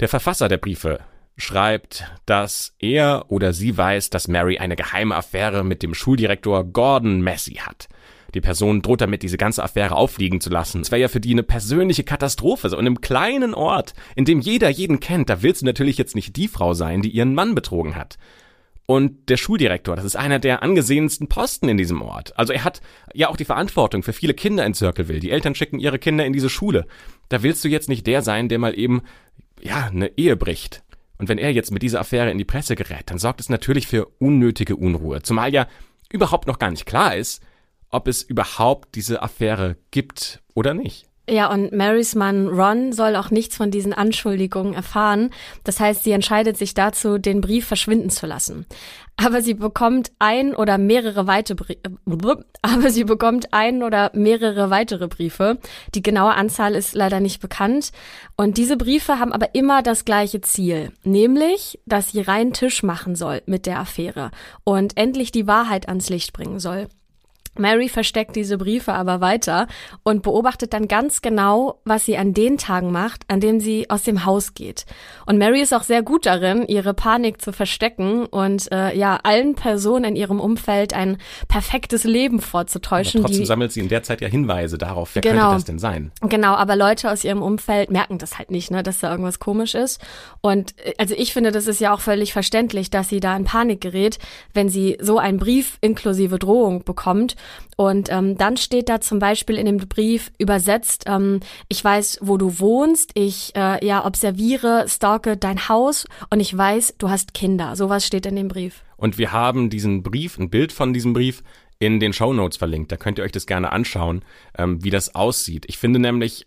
Der 0.00 0.08
Verfasser 0.08 0.48
der 0.48 0.58
Briefe 0.58 1.00
schreibt, 1.38 2.04
dass 2.26 2.74
er 2.78 3.24
oder 3.28 3.52
sie 3.52 3.76
weiß, 3.76 4.10
dass 4.10 4.28
Mary 4.28 4.58
eine 4.58 4.76
geheime 4.76 5.16
Affäre 5.16 5.64
mit 5.64 5.82
dem 5.82 5.94
Schuldirektor 5.94 6.64
Gordon 6.64 7.22
Massey 7.22 7.54
hat. 7.54 7.88
Die 8.34 8.42
Person 8.42 8.82
droht 8.82 9.00
damit, 9.00 9.22
diese 9.22 9.38
ganze 9.38 9.62
Affäre 9.62 9.96
auffliegen 9.96 10.40
zu 10.40 10.50
lassen. 10.50 10.82
Es 10.82 10.90
wäre 10.90 11.00
ja 11.00 11.08
für 11.08 11.20
die 11.20 11.32
eine 11.32 11.42
persönliche 11.42 12.04
Katastrophe. 12.04 12.68
So 12.68 12.76
in 12.76 12.86
einem 12.86 13.00
kleinen 13.00 13.54
Ort, 13.54 13.94
in 14.16 14.26
dem 14.26 14.40
jeder 14.40 14.68
jeden 14.68 15.00
kennt, 15.00 15.30
da 15.30 15.42
willst 15.42 15.62
du 15.62 15.66
natürlich 15.66 15.96
jetzt 15.96 16.14
nicht 16.14 16.36
die 16.36 16.48
Frau 16.48 16.74
sein, 16.74 17.00
die 17.00 17.08
ihren 17.08 17.34
Mann 17.34 17.54
betrogen 17.54 17.94
hat. 17.94 18.18
Und 18.84 19.28
der 19.28 19.36
Schuldirektor, 19.36 19.96
das 19.96 20.04
ist 20.04 20.16
einer 20.16 20.38
der 20.38 20.62
angesehensten 20.62 21.28
Posten 21.28 21.68
in 21.68 21.76
diesem 21.76 22.02
Ort. 22.02 22.38
Also 22.38 22.52
er 22.52 22.64
hat 22.64 22.80
ja 23.14 23.28
auch 23.28 23.36
die 23.36 23.44
Verantwortung 23.44 24.02
für 24.02 24.14
viele 24.14 24.34
Kinder 24.34 24.64
in 24.64 24.74
Circleville. 24.74 25.20
Die 25.20 25.30
Eltern 25.30 25.54
schicken 25.54 25.78
ihre 25.78 25.98
Kinder 25.98 26.24
in 26.24 26.32
diese 26.32 26.50
Schule. 26.50 26.86
Da 27.28 27.42
willst 27.42 27.64
du 27.64 27.68
jetzt 27.68 27.88
nicht 27.88 28.06
der 28.06 28.22
sein, 28.22 28.48
der 28.48 28.58
mal 28.58 28.78
eben, 28.78 29.02
ja, 29.60 29.86
eine 29.86 30.16
Ehe 30.16 30.36
bricht. 30.36 30.82
Und 31.18 31.28
wenn 31.28 31.38
er 31.38 31.52
jetzt 31.52 31.72
mit 31.72 31.82
dieser 31.82 32.00
Affäre 32.00 32.30
in 32.30 32.38
die 32.38 32.44
Presse 32.44 32.76
gerät, 32.76 33.10
dann 33.10 33.18
sorgt 33.18 33.40
es 33.40 33.48
natürlich 33.48 33.86
für 33.86 34.06
unnötige 34.18 34.76
Unruhe. 34.76 35.22
Zumal 35.22 35.52
ja 35.52 35.66
überhaupt 36.10 36.46
noch 36.46 36.58
gar 36.58 36.70
nicht 36.70 36.86
klar 36.86 37.16
ist, 37.16 37.42
ob 37.90 38.06
es 38.06 38.22
überhaupt 38.22 38.94
diese 38.94 39.22
Affäre 39.22 39.76
gibt 39.90 40.42
oder 40.54 40.74
nicht. 40.74 41.07
Ja, 41.30 41.52
und 41.52 41.72
Marys 41.72 42.14
Mann 42.14 42.48
Ron 42.48 42.92
soll 42.92 43.14
auch 43.14 43.30
nichts 43.30 43.54
von 43.54 43.70
diesen 43.70 43.92
Anschuldigungen 43.92 44.72
erfahren. 44.72 45.28
Das 45.62 45.78
heißt, 45.78 46.02
sie 46.02 46.12
entscheidet 46.12 46.56
sich 46.56 46.72
dazu, 46.72 47.18
den 47.18 47.42
Brief 47.42 47.66
verschwinden 47.66 48.08
zu 48.08 48.26
lassen. 48.26 48.64
Aber 49.16 49.42
sie 49.42 49.54
bekommt 49.54 50.12
ein 50.20 50.54
oder 50.54 50.78
mehrere 50.78 51.26
weitere 51.26 51.76
aber 52.62 52.90
sie 52.90 53.04
bekommt 53.04 53.52
ein 53.52 53.82
oder 53.82 54.10
mehrere 54.14 54.70
weitere 54.70 55.08
Briefe. 55.08 55.58
Die 55.94 56.02
genaue 56.02 56.34
Anzahl 56.34 56.74
ist 56.74 56.94
leider 56.94 57.20
nicht 57.20 57.42
bekannt. 57.42 57.90
Und 58.36 58.56
diese 58.56 58.76
Briefe 58.76 59.18
haben 59.18 59.32
aber 59.32 59.54
immer 59.54 59.82
das 59.82 60.06
gleiche 60.06 60.40
Ziel, 60.40 60.92
nämlich, 61.02 61.78
dass 61.84 62.12
sie 62.12 62.20
reinen 62.20 62.54
Tisch 62.54 62.82
machen 62.82 63.16
soll 63.16 63.42
mit 63.44 63.66
der 63.66 63.80
Affäre 63.80 64.30
und 64.64 64.96
endlich 64.96 65.30
die 65.30 65.46
Wahrheit 65.46 65.88
ans 65.88 66.08
Licht 66.08 66.32
bringen 66.32 66.60
soll. 66.60 66.88
Mary 67.58 67.88
versteckt 67.88 68.36
diese 68.36 68.58
Briefe 68.58 68.92
aber 68.92 69.20
weiter 69.20 69.66
und 70.02 70.22
beobachtet 70.22 70.72
dann 70.72 70.88
ganz 70.88 71.22
genau, 71.22 71.80
was 71.84 72.04
sie 72.04 72.16
an 72.16 72.34
den 72.34 72.58
Tagen 72.58 72.92
macht, 72.92 73.22
an 73.28 73.40
denen 73.40 73.60
sie 73.60 73.90
aus 73.90 74.02
dem 74.02 74.24
Haus 74.24 74.54
geht. 74.54 74.84
Und 75.26 75.38
Mary 75.38 75.60
ist 75.60 75.74
auch 75.74 75.82
sehr 75.82 76.02
gut 76.02 76.26
darin, 76.26 76.66
ihre 76.66 76.94
Panik 76.94 77.40
zu 77.42 77.52
verstecken 77.52 78.26
und 78.26 78.70
äh, 78.72 78.96
ja 78.96 79.18
allen 79.22 79.54
Personen 79.54 80.04
in 80.04 80.16
ihrem 80.16 80.40
Umfeld 80.40 80.94
ein 80.94 81.18
perfektes 81.48 82.04
Leben 82.04 82.40
vorzutäuschen. 82.40 83.20
Aber 83.20 83.28
trotzdem 83.28 83.42
die, 83.42 83.46
sammelt 83.46 83.72
sie 83.72 83.80
in 83.80 83.88
der 83.88 84.02
Zeit 84.02 84.20
ja 84.20 84.28
Hinweise 84.28 84.78
darauf, 84.78 85.14
wer 85.14 85.22
genau, 85.22 85.40
könnte 85.40 85.54
das 85.54 85.64
denn 85.64 85.78
sein? 85.78 86.12
Genau, 86.22 86.54
aber 86.54 86.76
Leute 86.76 87.10
aus 87.10 87.24
ihrem 87.24 87.42
Umfeld 87.42 87.90
merken 87.90 88.18
das 88.18 88.38
halt 88.38 88.50
nicht, 88.50 88.70
ne, 88.70 88.82
dass 88.82 88.98
da 88.98 89.10
irgendwas 89.10 89.38
komisch 89.38 89.74
ist. 89.74 90.00
Und 90.40 90.74
äh, 90.84 90.94
also 90.98 91.14
ich 91.16 91.32
finde, 91.32 91.52
das 91.52 91.66
ist 91.66 91.80
ja 91.80 91.92
auch 91.92 92.00
völlig 92.00 92.32
verständlich, 92.32 92.90
dass 92.90 93.08
sie 93.08 93.20
da 93.20 93.36
in 93.36 93.44
Panik 93.44 93.80
gerät, 93.80 94.18
wenn 94.54 94.68
sie 94.68 94.96
so 95.00 95.18
einen 95.18 95.38
Brief 95.38 95.78
inklusive 95.80 96.38
Drohung 96.38 96.84
bekommt 96.84 97.36
und 97.76 98.10
ähm, 98.10 98.36
dann 98.36 98.56
steht 98.56 98.88
da 98.88 99.00
zum 99.00 99.18
Beispiel 99.18 99.56
in 99.56 99.66
dem 99.66 99.76
Brief 99.76 100.32
übersetzt, 100.38 101.04
ähm, 101.06 101.40
ich 101.68 101.82
weiß, 101.82 102.18
wo 102.22 102.36
du 102.36 102.58
wohnst, 102.58 103.12
ich 103.14 103.54
äh, 103.54 103.84
ja 103.86 104.04
observiere, 104.04 104.86
stalke 104.88 105.36
dein 105.36 105.68
Haus 105.68 106.06
und 106.30 106.40
ich 106.40 106.56
weiß, 106.56 106.94
du 106.98 107.10
hast 107.10 107.34
Kinder. 107.34 107.76
Sowas 107.76 108.06
steht 108.06 108.26
in 108.26 108.36
dem 108.36 108.48
Brief. 108.48 108.82
Und 108.96 109.18
wir 109.18 109.32
haben 109.32 109.70
diesen 109.70 110.02
Brief, 110.02 110.38
ein 110.38 110.50
Bild 110.50 110.72
von 110.72 110.92
diesem 110.92 111.12
Brief 111.12 111.42
in 111.78 112.00
den 112.00 112.12
Show 112.12 112.32
Notes 112.32 112.56
verlinkt. 112.56 112.90
Da 112.90 112.96
könnt 112.96 113.18
ihr 113.18 113.24
euch 113.24 113.32
das 113.32 113.46
gerne 113.46 113.72
anschauen, 113.72 114.24
ähm, 114.56 114.82
wie 114.82 114.90
das 114.90 115.14
aussieht. 115.14 115.64
Ich 115.68 115.78
finde 115.78 116.00
nämlich, 116.00 116.46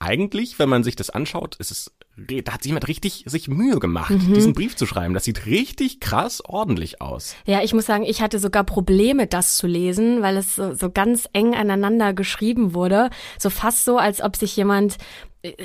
eigentlich, 0.00 0.58
wenn 0.58 0.68
man 0.68 0.82
sich 0.82 0.96
das 0.96 1.10
anschaut, 1.10 1.56
ist 1.56 1.70
es 1.70 1.92
da 2.16 2.52
hat 2.52 2.64
jemand 2.64 2.86
richtig 2.86 3.24
sich 3.26 3.48
Mühe 3.48 3.78
gemacht, 3.80 4.10
mhm. 4.10 4.34
diesen 4.34 4.52
Brief 4.52 4.76
zu 4.76 4.86
schreiben. 4.86 5.14
Das 5.14 5.24
sieht 5.24 5.46
richtig 5.46 6.00
krass 6.00 6.42
ordentlich 6.44 7.00
aus. 7.00 7.34
Ja, 7.44 7.62
ich 7.62 7.74
muss 7.74 7.86
sagen, 7.86 8.04
ich 8.04 8.22
hatte 8.22 8.38
sogar 8.38 8.64
Probleme, 8.64 9.26
das 9.26 9.56
zu 9.56 9.66
lesen, 9.66 10.22
weil 10.22 10.36
es 10.36 10.54
so, 10.54 10.74
so 10.74 10.90
ganz 10.90 11.28
eng 11.32 11.54
aneinander 11.54 12.14
geschrieben 12.14 12.74
wurde. 12.74 13.10
So 13.38 13.50
fast 13.50 13.84
so, 13.84 13.98
als 13.98 14.22
ob 14.22 14.36
sich 14.36 14.56
jemand 14.56 14.96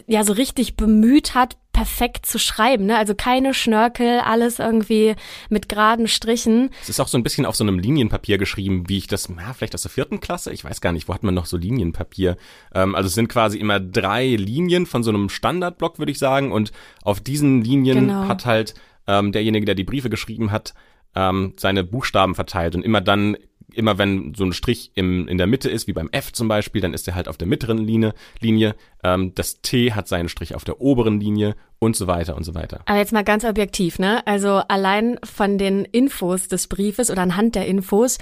ja 0.08 0.24
so 0.24 0.34
richtig 0.34 0.76
bemüht 0.76 1.36
hat, 1.36 1.58
perfekt 1.72 2.26
zu 2.26 2.40
schreiben. 2.40 2.88
Ne? 2.88 2.98
Also 2.98 3.16
keine 3.16 3.54
Schnörkel, 3.54 4.20
alles 4.20 4.60
irgendwie 4.60 5.16
mit 5.50 5.70
geraden 5.70 6.08
Strichen. 6.08 6.72
Es 6.82 6.90
ist 6.90 7.00
auch 7.00 7.08
so 7.08 7.18
ein 7.18 7.24
bisschen 7.24 7.46
auf 7.46 7.56
so 7.56 7.64
einem 7.64 7.80
Linienpapier 7.80 8.38
geschrieben, 8.38 8.90
wie 8.90 8.98
ich 8.98 9.08
das, 9.08 9.30
ja, 9.30 9.54
vielleicht 9.54 9.76
aus 9.76 9.84
der 9.84 9.92
vierten 9.92 10.20
Klasse, 10.20 10.52
ich 10.52 10.66
weiß 10.66 10.82
gar 10.82 10.92
nicht, 10.92 11.08
wo 11.08 11.14
hat 11.14 11.24
man 11.24 11.34
noch 11.34 11.46
so 11.46 11.56
Linienpapier? 11.56 12.36
Ähm, 12.74 12.96
also 12.96 13.08
es 13.08 13.14
sind 13.14 13.30
quasi 13.30 13.58
immer 13.58 13.80
drei 13.80 14.28
Linien 14.28 14.86
von 14.86 15.04
so 15.04 15.12
einem 15.12 15.30
Standardblock, 15.30 16.00
würde 16.00 16.12
ich 16.12 16.20
sagen. 16.20 16.52
Und 16.52 16.72
auf 17.04 17.22
diesen 17.22 17.62
Linien 17.64 18.08
genau. 18.08 18.28
hat 18.28 18.46
halt 18.46 18.74
ähm, 19.08 19.32
derjenige, 19.32 19.66
der 19.66 19.76
die 19.76 19.86
Briefe 19.86 20.10
geschrieben 20.10 20.52
hat, 20.52 20.74
ähm, 21.16 21.54
seine 21.58 21.84
Buchstaben 21.84 22.36
verteilt 22.36 22.76
und 22.76 22.84
immer 22.84 23.02
dann 23.02 23.38
immer 23.80 23.98
wenn 23.98 24.34
so 24.36 24.44
ein 24.44 24.54
Strich 24.54 24.92
im, 24.94 25.28
in 25.28 25.38
der 25.38 25.48
Mitte 25.48 25.70
ist, 25.70 25.88
wie 25.88 25.94
beim 25.94 26.10
F 26.12 26.32
zum 26.34 26.48
Beispiel, 26.48 26.82
dann 26.82 26.94
ist 26.94 27.08
er 27.08 27.16
halt 27.16 27.28
auf 27.28 27.38
der 27.38 27.48
mittleren 27.48 27.80
Linie. 27.80 28.14
Linie. 28.40 28.76
Ähm, 29.04 29.34
das 29.34 29.62
T 29.62 29.94
hat 29.94 30.08
seinen 30.08 30.30
Strich 30.30 30.54
auf 30.54 30.66
der 30.66 30.82
oberen 30.82 31.20
Linie 31.20 31.56
und 31.80 31.96
so 31.96 32.08
weiter 32.08 32.36
und 32.36 32.44
so 32.44 32.54
weiter. 32.54 32.82
Aber 32.86 32.98
jetzt 32.98 33.14
mal 33.14 33.24
ganz 33.24 33.46
objektiv, 33.46 33.98
ne? 33.98 34.26
Also 34.28 34.62
allein 34.68 35.18
von 35.24 35.58
den 35.58 35.86
Infos 35.86 36.50
des 36.50 36.68
Briefes 36.68 37.10
oder 37.10 37.22
anhand 37.22 37.56
der 37.56 37.66
Infos 37.66 38.18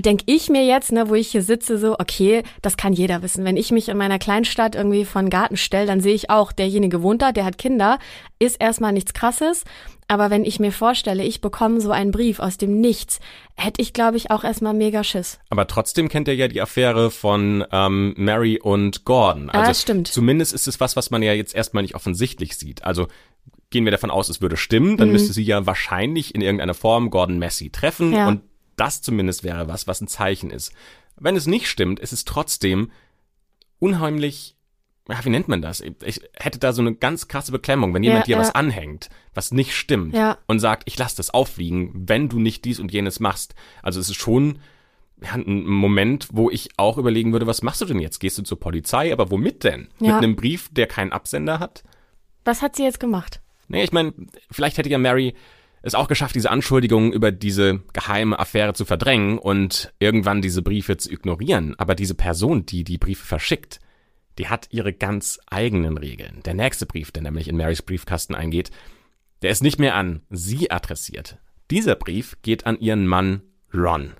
denke 0.00 0.24
ich 0.26 0.48
mir 0.48 0.64
jetzt, 0.64 0.92
ne, 0.92 1.08
wo 1.08 1.14
ich 1.14 1.28
hier 1.28 1.42
sitze, 1.42 1.76
so, 1.76 1.96
okay, 1.98 2.42
das 2.62 2.76
kann 2.76 2.92
jeder 2.92 3.22
wissen. 3.22 3.44
Wenn 3.44 3.56
ich 3.56 3.72
mich 3.72 3.88
in 3.88 3.98
meiner 3.98 4.18
Kleinstadt 4.18 4.74
irgendwie 4.74 5.04
von 5.04 5.28
Garten 5.28 5.56
stelle, 5.56 5.86
dann 5.86 6.00
sehe 6.00 6.14
ich 6.14 6.30
auch, 6.30 6.52
derjenige 6.52 7.02
wohnt 7.02 7.20
da, 7.20 7.32
der 7.32 7.44
hat 7.44 7.58
Kinder, 7.58 7.98
ist 8.38 8.60
erstmal 8.60 8.92
nichts 8.92 9.12
krasses. 9.12 9.64
Aber 10.10 10.28
wenn 10.28 10.44
ich 10.44 10.58
mir 10.58 10.72
vorstelle, 10.72 11.22
ich 11.22 11.40
bekomme 11.40 11.80
so 11.80 11.92
einen 11.92 12.10
Brief 12.10 12.40
aus 12.40 12.56
dem 12.56 12.80
Nichts, 12.80 13.20
hätte 13.54 13.80
ich, 13.80 13.92
glaube 13.92 14.16
ich, 14.16 14.32
auch 14.32 14.42
erstmal 14.42 14.74
mega 14.74 15.04
Schiss. 15.04 15.38
Aber 15.50 15.68
trotzdem 15.68 16.08
kennt 16.08 16.26
ihr 16.26 16.34
ja 16.34 16.48
die 16.48 16.60
Affäre 16.60 17.12
von 17.12 17.64
ähm, 17.70 18.14
Mary 18.16 18.58
und 18.60 19.04
Gordon. 19.04 19.50
Also 19.50 19.70
ah, 19.70 19.74
stimmt. 19.74 20.08
Zumindest 20.08 20.52
ist 20.52 20.66
es 20.66 20.80
was, 20.80 20.96
was 20.96 21.12
man 21.12 21.22
ja 21.22 21.32
jetzt 21.32 21.54
erstmal 21.54 21.84
nicht 21.84 21.94
offensichtlich 21.94 22.58
sieht. 22.58 22.82
Also 22.82 23.06
gehen 23.70 23.84
wir 23.84 23.92
davon 23.92 24.10
aus, 24.10 24.28
es 24.28 24.40
würde 24.40 24.56
stimmen, 24.56 24.96
dann 24.96 25.10
mhm. 25.10 25.12
müsste 25.12 25.32
sie 25.32 25.44
ja 25.44 25.64
wahrscheinlich 25.64 26.34
in 26.34 26.40
irgendeiner 26.40 26.74
Form 26.74 27.10
Gordon 27.10 27.38
Messi 27.38 27.70
treffen. 27.70 28.12
Ja. 28.12 28.26
Und 28.26 28.42
das 28.74 29.02
zumindest 29.02 29.44
wäre 29.44 29.68
was, 29.68 29.86
was 29.86 30.00
ein 30.00 30.08
Zeichen 30.08 30.50
ist. 30.50 30.72
Wenn 31.20 31.36
es 31.36 31.46
nicht 31.46 31.68
stimmt, 31.68 32.00
ist 32.00 32.12
es 32.12 32.24
trotzdem 32.24 32.90
unheimlich 33.78 34.56
ja, 35.10 35.24
wie 35.24 35.30
nennt 35.30 35.48
man 35.48 35.62
das? 35.62 35.80
Ich 35.80 36.20
hätte 36.34 36.58
da 36.58 36.72
so 36.72 36.82
eine 36.82 36.94
ganz 36.94 37.28
krasse 37.28 37.52
Beklemmung, 37.52 37.92
wenn 37.94 38.02
jemand 38.02 38.26
ja, 38.26 38.26
dir 38.26 38.36
ja. 38.36 38.38
was 38.40 38.54
anhängt, 38.54 39.08
was 39.34 39.52
nicht 39.52 39.74
stimmt 39.74 40.14
ja. 40.14 40.38
und 40.46 40.60
sagt, 40.60 40.84
ich 40.86 40.98
lasse 40.98 41.16
das 41.16 41.30
auffliegen, 41.30 41.90
wenn 41.94 42.28
du 42.28 42.38
nicht 42.38 42.64
dies 42.64 42.80
und 42.80 42.92
jenes 42.92 43.20
machst. 43.20 43.54
Also 43.82 44.00
es 44.00 44.08
ist 44.08 44.20
schon 44.20 44.60
ein 45.22 45.66
Moment, 45.66 46.28
wo 46.32 46.50
ich 46.50 46.70
auch 46.76 46.96
überlegen 46.96 47.32
würde, 47.32 47.46
was 47.46 47.62
machst 47.62 47.80
du 47.80 47.84
denn 47.84 47.98
jetzt? 47.98 48.20
Gehst 48.20 48.38
du 48.38 48.42
zur 48.42 48.58
Polizei? 48.58 49.12
Aber 49.12 49.30
womit 49.30 49.64
denn? 49.64 49.88
Mit 49.98 50.10
einem 50.10 50.36
Brief, 50.36 50.70
der 50.72 50.86
keinen 50.86 51.12
Absender 51.12 51.58
hat? 51.58 51.82
Was 52.44 52.62
hat 52.62 52.76
sie 52.76 52.84
jetzt 52.84 53.00
gemacht? 53.00 53.40
Nee, 53.68 53.84
ich 53.84 53.92
meine, 53.92 54.14
vielleicht 54.50 54.78
hätte 54.78 54.88
ja 54.88 54.98
Mary 54.98 55.34
es 55.82 55.94
auch 55.94 56.08
geschafft, 56.08 56.34
diese 56.34 56.50
Anschuldigungen 56.50 57.12
über 57.12 57.32
diese 57.32 57.80
geheime 57.92 58.38
Affäre 58.38 58.74
zu 58.74 58.84
verdrängen 58.84 59.38
und 59.38 59.92
irgendwann 59.98 60.42
diese 60.42 60.62
Briefe 60.62 60.96
zu 60.96 61.10
ignorieren. 61.10 61.74
Aber 61.78 61.94
diese 61.94 62.14
Person, 62.14 62.66
die 62.66 62.84
die 62.84 62.98
Briefe 62.98 63.26
verschickt, 63.26 63.80
die 64.38 64.48
hat 64.48 64.68
ihre 64.70 64.92
ganz 64.92 65.38
eigenen 65.46 65.98
Regeln. 65.98 66.42
Der 66.44 66.54
nächste 66.54 66.86
Brief, 66.86 67.10
der 67.12 67.22
nämlich 67.22 67.48
in 67.48 67.56
Marys 67.56 67.82
Briefkasten 67.82 68.34
eingeht, 68.34 68.70
der 69.42 69.50
ist 69.50 69.62
nicht 69.62 69.78
mehr 69.78 69.94
an 69.94 70.22
sie 70.30 70.70
adressiert. 70.70 71.38
Dieser 71.70 71.94
Brief 71.94 72.36
geht 72.42 72.66
an 72.66 72.78
ihren 72.78 73.06
Mann 73.06 73.42
Ron. 73.72 74.12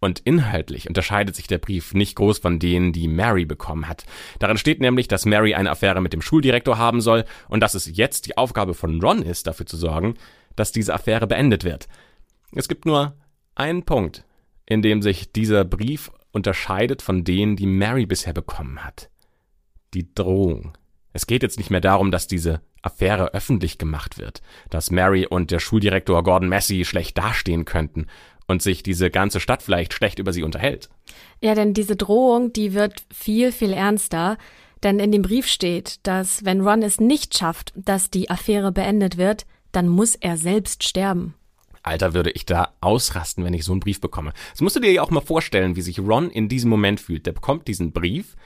Und 0.00 0.18
inhaltlich 0.20 0.88
unterscheidet 0.88 1.36
sich 1.36 1.46
der 1.46 1.58
Brief 1.58 1.94
nicht 1.94 2.16
groß 2.16 2.38
von 2.38 2.58
denen, 2.58 2.92
die 2.92 3.06
Mary 3.06 3.44
bekommen 3.44 3.88
hat. 3.88 4.04
Darin 4.40 4.58
steht 4.58 4.80
nämlich, 4.80 5.06
dass 5.06 5.26
Mary 5.26 5.54
eine 5.54 5.70
Affäre 5.70 6.00
mit 6.00 6.12
dem 6.12 6.22
Schuldirektor 6.22 6.76
haben 6.76 7.00
soll 7.00 7.24
und 7.48 7.60
dass 7.60 7.74
es 7.74 7.96
jetzt 7.96 8.26
die 8.26 8.36
Aufgabe 8.36 8.74
von 8.74 9.00
Ron 9.00 9.22
ist, 9.22 9.46
dafür 9.46 9.66
zu 9.66 9.76
sorgen, 9.76 10.14
dass 10.56 10.72
diese 10.72 10.92
Affäre 10.92 11.28
beendet 11.28 11.62
wird. 11.62 11.88
Es 12.52 12.66
gibt 12.66 12.84
nur 12.84 13.16
einen 13.54 13.84
Punkt, 13.84 14.24
in 14.66 14.82
dem 14.82 15.02
sich 15.02 15.32
dieser 15.32 15.64
Brief 15.64 16.10
unterscheidet 16.32 17.00
von 17.00 17.22
denen, 17.22 17.54
die 17.54 17.66
Mary 17.66 18.04
bisher 18.04 18.32
bekommen 18.32 18.84
hat 18.84 19.11
die 19.94 20.12
Drohung. 20.14 20.76
Es 21.12 21.26
geht 21.26 21.42
jetzt 21.42 21.58
nicht 21.58 21.70
mehr 21.70 21.80
darum, 21.80 22.10
dass 22.10 22.26
diese 22.26 22.60
Affäre 22.80 23.34
öffentlich 23.34 23.78
gemacht 23.78 24.18
wird, 24.18 24.42
dass 24.70 24.90
Mary 24.90 25.26
und 25.26 25.50
der 25.50 25.60
Schuldirektor 25.60 26.22
Gordon 26.24 26.48
Massey 26.48 26.84
schlecht 26.84 27.18
dastehen 27.18 27.64
könnten 27.64 28.06
und 28.46 28.62
sich 28.62 28.82
diese 28.82 29.10
ganze 29.10 29.40
Stadt 29.40 29.62
vielleicht 29.62 29.92
schlecht 29.92 30.18
über 30.18 30.32
sie 30.32 30.42
unterhält. 30.42 30.88
Ja, 31.40 31.54
denn 31.54 31.74
diese 31.74 31.96
Drohung, 31.96 32.52
die 32.52 32.74
wird 32.74 33.04
viel, 33.12 33.52
viel 33.52 33.72
ernster. 33.72 34.38
Denn 34.82 34.98
in 34.98 35.12
dem 35.12 35.22
Brief 35.22 35.46
steht, 35.46 36.00
dass 36.02 36.44
wenn 36.44 36.60
Ron 36.60 36.82
es 36.82 36.98
nicht 36.98 37.38
schafft, 37.38 37.72
dass 37.76 38.10
die 38.10 38.30
Affäre 38.30 38.72
beendet 38.72 39.16
wird, 39.16 39.46
dann 39.70 39.88
muss 39.88 40.16
er 40.16 40.36
selbst 40.36 40.82
sterben. 40.82 41.34
Alter, 41.84 42.14
würde 42.14 42.30
ich 42.30 42.46
da 42.46 42.74
ausrasten, 42.80 43.44
wenn 43.44 43.54
ich 43.54 43.64
so 43.64 43.72
einen 43.72 43.80
Brief 43.80 44.00
bekomme. 44.00 44.32
Das 44.52 44.60
musst 44.60 44.76
du 44.76 44.80
dir 44.80 44.92
ja 44.92 45.02
auch 45.02 45.10
mal 45.10 45.20
vorstellen, 45.20 45.76
wie 45.76 45.82
sich 45.82 46.00
Ron 46.00 46.30
in 46.30 46.48
diesem 46.48 46.70
Moment 46.70 47.00
fühlt. 47.00 47.26
Der 47.26 47.32
bekommt 47.32 47.68
diesen 47.68 47.92
Brief 47.92 48.36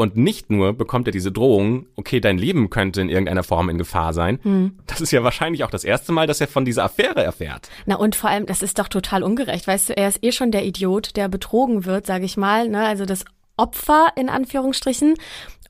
und 0.00 0.16
nicht 0.16 0.48
nur 0.48 0.74
bekommt 0.74 1.08
er 1.08 1.12
diese 1.12 1.32
Drohung, 1.32 1.86
okay, 1.96 2.20
dein 2.20 2.38
Leben 2.38 2.70
könnte 2.70 3.00
in 3.00 3.08
irgendeiner 3.08 3.42
Form 3.42 3.68
in 3.68 3.78
Gefahr 3.78 4.12
sein. 4.12 4.38
Hm. 4.44 4.78
Das 4.86 5.00
ist 5.00 5.10
ja 5.10 5.24
wahrscheinlich 5.24 5.64
auch 5.64 5.70
das 5.70 5.82
erste 5.82 6.12
Mal, 6.12 6.28
dass 6.28 6.40
er 6.40 6.46
von 6.46 6.64
dieser 6.64 6.84
Affäre 6.84 7.20
erfährt. 7.24 7.68
Na 7.84 7.96
und 7.96 8.14
vor 8.14 8.30
allem, 8.30 8.46
das 8.46 8.62
ist 8.62 8.78
doch 8.78 8.86
total 8.86 9.24
ungerecht. 9.24 9.66
Weißt 9.66 9.88
du, 9.88 9.96
er 9.96 10.06
ist 10.06 10.22
eh 10.22 10.30
schon 10.30 10.52
der 10.52 10.64
Idiot, 10.64 11.16
der 11.16 11.28
betrogen 11.28 11.84
wird, 11.84 12.06
sage 12.06 12.24
ich 12.24 12.36
mal. 12.36 12.68
Ne? 12.68 12.86
Also 12.86 13.06
das 13.06 13.24
Opfer 13.56 14.12
in 14.14 14.28
Anführungsstrichen. 14.28 15.14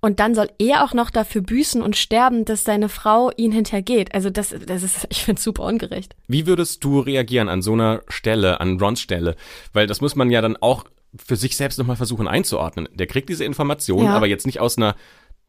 Und 0.03 0.21
dann 0.21 0.35
soll 0.35 0.51
er 0.59 0.85
auch 0.85 0.93
noch 0.93 1.09
dafür 1.09 1.41
büßen 1.41 1.81
und 1.81 1.97
sterben, 1.97 2.45
dass 2.45 2.65
seine 2.65 2.91
Frau 2.91 3.33
ihn 3.35 3.51
hintergeht. 3.51 4.15
Also 4.15 4.29
das, 4.29 4.55
das 4.67 4.83
ist, 4.83 5.07
ich 5.11 5.23
finde 5.23 5.41
super 5.41 5.65
ungerecht. 5.65 6.15
Wie 6.27 6.47
würdest 6.47 6.85
du 6.85 7.01
reagieren 7.01 7.49
an 7.49 7.63
so 7.63 7.73
einer 7.73 8.03
Stelle, 8.09 8.61
an 8.61 8.79
Rons 8.79 9.01
Stelle? 9.01 9.37
Weil 9.73 9.87
das 9.87 10.03
muss 10.03 10.17
man 10.17 10.31
ja 10.31 10.43
dann 10.43 10.59
auch 10.59 10.85
für 11.25 11.37
sich 11.37 11.57
selbst 11.57 11.79
nochmal 11.79 11.97
versuchen 11.97 12.29
einzuordnen. 12.29 12.89
Der 12.95 13.07
kriegt 13.07 13.29
diese 13.29 13.45
Information, 13.45 14.05
ja. 14.05 14.15
aber 14.15 14.27
jetzt 14.27 14.47
nicht 14.47 14.61
aus 14.61 14.77
einer 14.77 14.95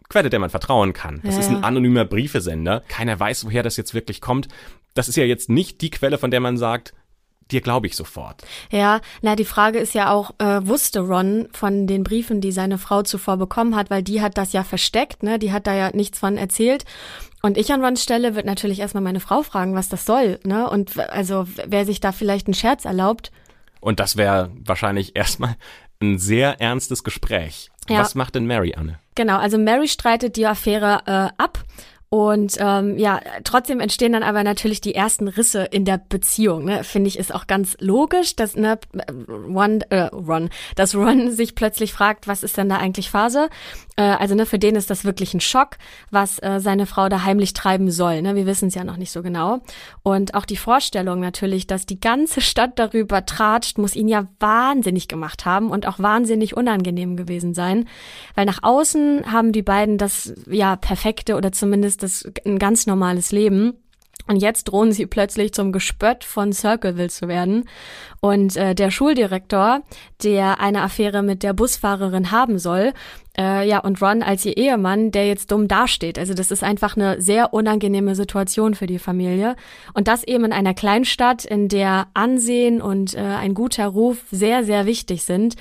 Quelle, 0.10 0.30
der 0.30 0.40
man 0.40 0.50
vertrauen 0.50 0.94
kann. 0.94 1.22
Das 1.24 1.36
ja, 1.36 1.42
ist 1.42 1.50
ein 1.50 1.64
anonymer 1.64 2.04
Briefesender. 2.04 2.82
Keiner 2.88 3.20
weiß, 3.20 3.46
woher 3.46 3.62
das 3.62 3.78
jetzt 3.78 3.94
wirklich 3.94 4.22
kommt. 4.22 4.48
Das 4.96 5.08
ist 5.08 5.16
ja 5.16 5.24
jetzt 5.24 5.50
nicht 5.50 5.82
die 5.82 5.92
Quelle, 5.92 6.18
von 6.18 6.32
der 6.32 6.40
man 6.40 6.58
sagt, 6.58 6.94
dir 7.52 7.62
glaube 7.62 7.88
ich 7.88 7.96
sofort. 7.96 8.44
Ja, 8.72 9.02
na, 9.22 9.36
die 9.36 9.46
Frage 9.46 9.80
ist 9.80 9.94
ja 9.94 10.12
auch, 10.12 10.32
äh, 10.40 10.66
wusste 10.66 11.02
Ron 11.02 11.48
von 11.52 11.88
den 11.88 12.04
Briefen, 12.04 12.42
die 12.42 12.52
seine 12.52 12.78
Frau 12.78 13.04
zuvor 13.04 13.38
bekommen 13.38 13.76
hat, 13.76 13.90
weil 13.90 14.04
die 14.04 14.22
hat 14.22 14.38
das 14.38 14.54
ja 14.54 14.64
versteckt, 14.64 15.24
ne? 15.24 15.40
Die 15.40 15.52
hat 15.52 15.68
da 15.68 15.76
ja 15.76 15.92
nichts 15.94 16.20
von 16.20 16.38
erzählt. 16.38 16.86
Und 17.42 17.58
ich 17.58 17.72
an 17.72 17.84
Rons 17.84 18.04
Stelle 18.04 18.36
wird 18.36 18.46
natürlich 18.46 18.80
erstmal 18.80 19.04
meine 19.04 19.20
Frau 19.20 19.44
fragen, 19.44 19.76
was 19.76 19.90
das 19.90 20.06
soll, 20.06 20.40
ne? 20.44 20.70
Und 20.70 21.00
also 21.00 21.48
wer 21.66 21.86
sich 21.86 22.00
da 22.00 22.12
vielleicht 22.12 22.48
einen 22.48 22.54
Scherz 22.54 22.86
erlaubt, 22.86 23.32
und 23.80 24.00
das 24.00 24.18
wäre 24.18 24.52
wahrscheinlich 24.66 25.16
erstmal 25.16 25.56
ein 26.02 26.18
sehr 26.18 26.62
ernstes 26.62 27.04
Gespräch. 27.04 27.72
Ja. 27.90 28.00
Was 28.00 28.16
macht 28.16 28.36
denn 28.36 28.46
Mary, 28.46 28.74
Anne? 28.76 29.00
Genau, 29.16 29.38
also 29.38 29.58
Mary 29.58 29.88
streitet 29.88 30.38
die 30.38 30.46
Affäre 30.46 31.02
äh, 31.06 31.42
ab 31.42 31.66
und 32.12 32.58
ähm, 32.60 32.98
ja, 32.98 33.22
trotzdem 33.44 33.80
entstehen 33.80 34.14
dann 34.14 34.24
aber 34.24 34.44
natürlich 34.44 34.82
die 34.82 34.96
ersten 34.96 35.28
Risse 35.28 35.66
in 35.66 35.86
der 35.86 36.00
Beziehung. 36.00 36.66
Ne? 36.66 36.84
Finde 36.84 37.08
ich 37.08 37.20
ist 37.20 37.34
auch 37.34 37.46
ganz 37.46 37.78
logisch, 37.80 38.36
dass 38.36 38.56
ne, 38.56 38.80
Ron, 39.28 39.82
äh, 39.90 40.06
Ron, 40.06 40.50
dass 40.76 40.96
Ron 40.96 41.32
sich 41.32 41.54
plötzlich 41.54 41.94
fragt, 41.94 42.28
was 42.28 42.42
ist 42.42 42.58
denn 42.58 42.68
da 42.68 42.78
eigentlich 42.78 43.12
Phase? 43.12 43.50
Äh, 44.00 44.16
also 44.18 44.34
ne, 44.34 44.46
für 44.46 44.58
den 44.58 44.76
ist 44.76 44.90
das 44.90 45.04
wirklich 45.04 45.34
ein 45.34 45.42
Schock, 45.42 45.78
was 46.10 46.40
äh, 46.40 46.60
seine 46.62 46.86
Frau 46.86 47.10
da 47.10 47.24
heimlich 47.24 47.54
treiben 47.54 47.92
soll. 47.92 48.22
Ne? 48.22 48.36
Wir 48.36 48.46
wissen 48.46 48.70
es 48.70 48.76
ja 48.76 48.86
noch 48.86 48.96
nicht 48.96 49.12
so 49.12 49.22
genau. 49.22 49.60
Und 50.04 50.36
auch 50.36 50.46
die 50.46 50.56
Vorstellung 50.56 51.20
natürlich, 51.20 51.68
dass 51.68 51.86
die 51.86 52.00
ganze 52.00 52.40
Stadt 52.40 52.80
darüber 52.80 53.26
tratscht, 53.26 53.78
muss 53.78 53.96
ihn 53.96 54.08
ja 54.08 54.28
wahnsinnig 54.40 55.10
gemacht 55.10 55.46
haben 55.46 55.70
und 55.70 55.86
auch 55.86 56.00
wahnsinnig 56.00 56.56
unangenehm 56.56 57.18
gewesen 57.18 57.54
sein, 57.54 57.88
weil 58.36 58.46
nach 58.46 58.60
außen 58.64 59.32
haben 59.32 59.52
die 59.52 59.64
beiden 59.64 59.98
das 59.98 60.34
ja 60.50 60.78
perfekte 60.78 61.36
oder 61.36 61.52
zumindest 61.52 62.02
das 62.02 62.24
ein 62.46 62.58
ganz 62.58 62.88
normales 62.88 63.34
Leben. 63.34 63.74
Und 64.30 64.36
jetzt 64.38 64.66
drohen 64.66 64.92
sie 64.92 65.08
plötzlich 65.08 65.56
zum 65.56 65.72
Gespött 65.72 66.24
von 66.24 66.54
Circleville 66.54 67.10
zu 67.10 67.28
werden. 67.28 67.68
Und 68.22 68.56
äh, 68.58 68.76
der 68.76 68.92
Schuldirektor, 68.92 69.82
der 70.24 70.60
eine 70.60 70.84
Affäre 70.84 71.24
mit 71.24 71.42
der 71.42 71.54
Busfahrerin 71.54 72.30
haben 72.30 72.60
soll, 72.60 72.94
äh, 73.36 73.68
ja, 73.68 73.80
und 73.80 74.04
Ron 74.04 74.22
als 74.22 74.46
ihr 74.46 74.56
Ehemann, 74.56 75.10
der 75.10 75.26
jetzt 75.26 75.52
dumm 75.52 75.68
dasteht. 75.68 76.20
Also 76.20 76.36
das 76.36 76.52
ist 76.52 76.64
einfach 76.64 76.96
eine 76.96 77.20
sehr 77.20 77.56
unangenehme 77.56 78.14
Situation 78.14 78.76
für 78.76 78.86
die 78.86 79.00
Familie. 79.00 79.56
Und 79.96 80.08
das 80.08 80.24
eben 80.24 80.46
in 80.46 80.54
einer 80.54 80.76
Kleinstadt, 80.76 81.44
in 81.44 81.68
der 81.68 82.06
Ansehen 82.14 82.84
und 82.84 83.16
äh, 83.16 83.22
ein 83.22 83.56
guter 83.56 83.88
Ruf 83.88 84.20
sehr, 84.30 84.64
sehr 84.64 84.86
wichtig 84.86 85.24
sind. 85.24 85.56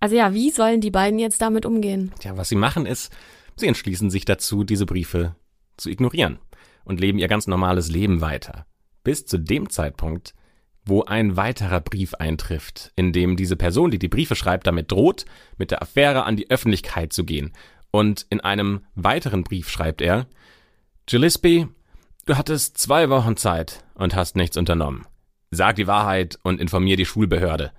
Also 0.00 0.16
ja, 0.16 0.34
wie 0.34 0.50
sollen 0.50 0.80
die 0.80 0.90
beiden 0.90 1.20
jetzt 1.20 1.40
damit 1.40 1.64
umgehen? 1.64 2.10
Ja, 2.24 2.36
was 2.36 2.48
sie 2.48 2.56
machen 2.56 2.84
ist, 2.84 3.12
sie 3.54 3.68
entschließen 3.68 4.10
sich 4.10 4.24
dazu, 4.24 4.64
diese 4.64 4.86
Briefe 4.86 5.36
zu 5.76 5.88
ignorieren 5.88 6.40
und 6.88 7.00
leben 7.00 7.18
ihr 7.18 7.28
ganz 7.28 7.46
normales 7.46 7.88
Leben 7.88 8.20
weiter. 8.20 8.66
Bis 9.04 9.26
zu 9.26 9.38
dem 9.38 9.70
Zeitpunkt, 9.70 10.34
wo 10.84 11.04
ein 11.04 11.36
weiterer 11.36 11.80
Brief 11.80 12.14
eintrifft, 12.14 12.92
in 12.96 13.12
dem 13.12 13.36
diese 13.36 13.56
Person, 13.56 13.90
die 13.90 13.98
die 13.98 14.08
Briefe 14.08 14.34
schreibt, 14.34 14.66
damit 14.66 14.90
droht, 14.90 15.26
mit 15.58 15.70
der 15.70 15.82
Affäre 15.82 16.24
an 16.24 16.36
die 16.36 16.50
Öffentlichkeit 16.50 17.12
zu 17.12 17.24
gehen 17.24 17.52
Und 17.90 18.26
in 18.30 18.40
einem 18.40 18.80
weiteren 18.94 19.44
Brief 19.44 19.68
schreibt 19.70 20.00
er, 20.00 20.26
Gillespie, 21.06 21.68
du 22.26 22.36
hattest 22.36 22.78
zwei 22.78 23.08
Wochen 23.08 23.36
Zeit 23.36 23.84
und 23.94 24.14
hast 24.14 24.36
nichts 24.36 24.56
unternommen. 24.56 25.06
Sag 25.50 25.76
die 25.76 25.86
Wahrheit 25.86 26.38
und 26.42 26.60
informier 26.60 26.96
die 26.96 27.06
Schulbehörde. 27.06 27.72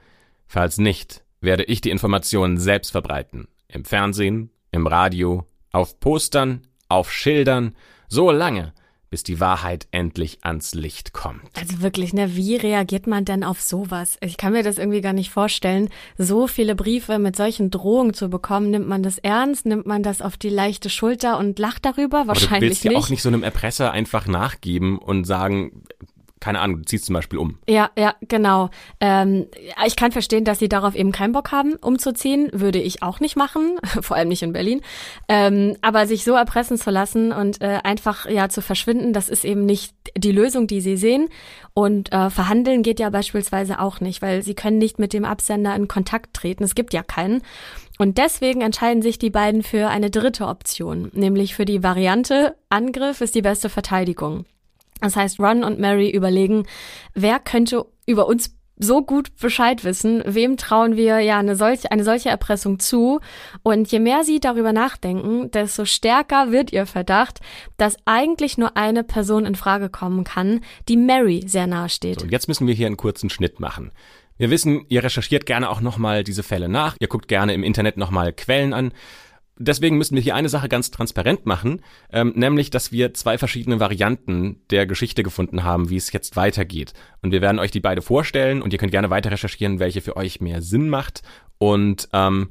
Falls 0.48 0.78
nicht, 0.78 1.24
werde 1.42 1.64
ich 1.64 1.82
die 1.82 1.92
Informationen 1.92 2.58
selbst 2.58 2.92
verbreiten. 2.92 3.48
Im 3.68 3.86
Fernsehen, 3.86 4.50
im 4.72 4.88
Radio, 4.88 5.46
auf 5.72 6.00
Postern, 6.00 6.62
auf 6.88 7.12
Schildern, 7.12 7.76
so 8.08 8.32
lange, 8.32 8.74
bis 9.10 9.24
die 9.24 9.40
Wahrheit 9.40 9.88
endlich 9.92 10.40
ans 10.44 10.74
Licht 10.76 11.14
kommt. 11.14 11.42
Also 11.56 11.82
wirklich, 11.82 12.14
ne, 12.14 12.36
wie 12.36 12.56
reagiert 12.56 13.08
man 13.08 13.26
denn 13.26 13.44
auf 13.44 13.62
sowas? 13.62 14.18
Ich 14.22 14.38
kann 14.38 14.54
mir 14.54 14.64
das 14.64 14.78
irgendwie 14.78 15.02
gar 15.02 15.14
nicht 15.14 15.32
vorstellen. 15.32 15.90
So 16.18 16.48
viele 16.48 16.76
Briefe 16.76 17.20
mit 17.20 17.36
solchen 17.36 17.72
Drohungen 17.72 18.14
zu 18.14 18.30
bekommen, 18.30 18.70
nimmt 18.72 18.88
man 18.88 19.04
das 19.04 19.18
ernst, 19.18 19.66
nimmt 19.66 19.86
man 19.86 20.04
das 20.04 20.22
auf 20.22 20.38
die 20.38 20.50
leichte 20.50 20.90
Schulter 20.90 21.38
und 21.38 21.60
lacht 21.60 21.86
darüber? 21.86 22.28
Wahrscheinlich 22.28 22.52
Aber 22.52 22.60
du 22.60 22.66
willst 22.68 22.84
nicht. 22.84 22.94
ja 22.94 23.00
auch 23.00 23.10
nicht 23.10 23.22
so 23.22 23.30
einem 23.30 23.44
Erpresser 23.44 23.92
einfach 23.92 24.28
nachgeben 24.28 24.98
und 24.98 25.26
sagen, 25.26 25.84
keine 26.40 26.62
Ahnung, 26.62 26.80
du 26.80 26.86
ziehst 26.86 27.06
zum 27.06 27.14
Beispiel 27.14 27.38
um. 27.38 27.58
Ja, 27.68 27.90
ja, 27.98 28.16
genau. 28.22 28.70
Ähm, 29.02 29.48
ich 29.86 29.96
kann 29.96 30.12
verstehen, 30.12 30.46
dass 30.46 30.60
sie 30.60 30.70
darauf 30.70 30.96
eben 30.96 31.12
keinen 31.12 31.34
Bock 31.34 31.52
haben, 31.52 31.76
umzuziehen. 31.76 32.50
Würde 32.54 32.80
ich 32.80 33.04
auch 33.04 33.20
nicht 33.20 33.36
machen, 33.36 33.78
vor 34.02 34.16
allem 34.16 34.30
nicht 34.30 34.44
in 34.44 34.54
Berlin. 34.54 34.82
Ähm, 35.28 35.76
aber 35.82 36.08
sich 36.08 36.24
so 36.24 36.34
erpressen 36.34 36.78
zu 36.78 36.92
lassen 36.92 37.32
und 37.34 37.62
äh, 37.62 37.80
einfach 37.84 38.30
ja 38.30 38.48
zu 38.50 38.62
verschwinden, 38.62 39.12
das 39.12 39.28
ist 39.28 39.44
eben 39.44 39.66
nicht 39.66 39.94
die 40.18 40.32
Lösung, 40.32 40.68
die 40.68 40.82
sie 40.82 40.98
sehen. 40.98 41.28
Und 41.74 42.12
äh, 42.14 42.30
verhandeln 42.30 42.84
geht 42.84 43.00
ja 43.00 43.10
beispielsweise 43.10 43.80
auch 43.80 44.00
nicht, 44.00 44.22
weil 44.22 44.42
sie 44.42 44.56
können 44.56 44.78
nicht 44.78 44.98
mit 44.98 45.14
dem 45.14 45.26
Absender 45.26 45.76
in 45.76 45.88
Kontakt 45.88 46.34
treten. 46.34 46.64
Es 46.64 46.76
gibt 46.76 46.94
ja 46.94 47.04
keinen. 47.04 47.42
Und 47.98 48.18
deswegen 48.18 48.62
entscheiden 48.62 49.02
sich 49.02 49.20
die 49.20 49.30
beiden 49.30 49.62
für 49.62 49.90
eine 49.90 50.10
dritte 50.10 50.48
Option, 50.48 51.12
nämlich 51.14 51.54
für 51.54 51.66
die 51.66 51.84
Variante 51.84 52.56
Angriff 52.70 53.20
ist 53.20 53.36
die 53.36 53.42
beste 53.42 53.68
Verteidigung. 53.68 54.46
Das 55.02 55.16
heißt, 55.16 55.40
Ron 55.40 55.64
und 55.64 55.80
Mary 55.80 56.10
überlegen, 56.10 56.66
wer 57.14 57.40
könnte 57.40 57.86
über 58.06 58.28
uns 58.28 58.56
so 58.80 59.04
gut 59.04 59.36
Bescheid 59.36 59.84
wissen, 59.84 60.24
wem 60.26 60.56
trauen 60.56 60.96
wir 60.96 61.20
ja 61.20 61.38
eine 61.38 61.56
solche, 61.56 61.92
eine 61.92 62.06
solche 62.06 62.30
Erpressung 62.30 62.80
zu. 62.80 63.20
Und 63.62 63.92
je 63.92 64.00
mehr 64.00 64.24
sie 64.24 64.40
darüber 64.40 64.72
nachdenken, 64.72 65.52
desto 65.52 65.84
stärker 65.86 66.52
wird 66.52 66.72
ihr 66.72 66.86
Verdacht, 66.86 67.40
dass 67.78 67.98
eigentlich 68.06 68.58
nur 68.58 68.78
eine 68.78 69.04
Person 69.04 69.46
in 69.46 69.56
Frage 69.56 69.90
kommen 69.90 70.24
kann, 70.24 70.62
die 70.88 70.98
Mary 70.98 71.44
sehr 71.46 71.68
nahe 71.68 71.90
steht. 71.90 72.20
So, 72.20 72.24
und 72.24 72.32
jetzt 72.32 72.48
müssen 72.48 72.68
wir 72.68 72.74
hier 72.74 72.88
einen 72.88 72.98
kurzen 72.98 73.30
Schnitt 73.30 73.60
machen. 73.60 73.92
Wir 74.38 74.50
wissen, 74.50 74.86
ihr 74.88 75.04
recherchiert 75.04 75.46
gerne 75.46 75.70
auch 75.70 75.82
nochmal 75.82 76.24
diese 76.24 76.44
Fälle 76.44 76.70
nach, 76.70 76.96
ihr 77.02 77.10
guckt 77.10 77.28
gerne 77.28 77.54
im 77.54 77.64
Internet 77.64 77.98
nochmal 77.98 78.32
Quellen 78.32 78.74
an 78.74 78.94
deswegen 79.60 79.98
müssen 79.98 80.16
wir 80.16 80.24
hier 80.24 80.36
eine 80.36 80.50
Sache 80.50 80.70
ganz 80.70 80.90
transparent 80.90 81.46
machen, 81.46 81.82
ähm, 82.12 82.34
nämlich, 82.36 82.72
dass 82.72 82.92
wir 82.92 83.14
zwei 83.14 83.38
verschiedene 83.38 83.80
Varianten 83.80 84.62
der 84.72 84.88
Geschichte 84.88 85.22
gefunden 85.22 85.64
haben, 85.64 85.90
wie 85.90 85.98
es 85.98 86.12
jetzt 86.12 86.36
weitergeht. 86.36 86.94
Und 87.22 87.32
wir 87.32 87.42
werden 87.42 87.60
euch 87.60 87.72
die 87.72 87.82
beide 87.82 88.02
vorstellen 88.02 88.62
und 88.62 88.74
ihr 88.74 88.80
könnt 88.80 88.92
gerne 88.92 89.10
weiter 89.10 89.32
recherchieren, 89.32 89.80
welche 89.80 90.02
für 90.02 90.18
euch 90.18 90.42
mehr 90.42 90.62
Sinn 90.62 90.90
macht 90.90 91.22
und 91.60 92.10
ähm, 92.14 92.50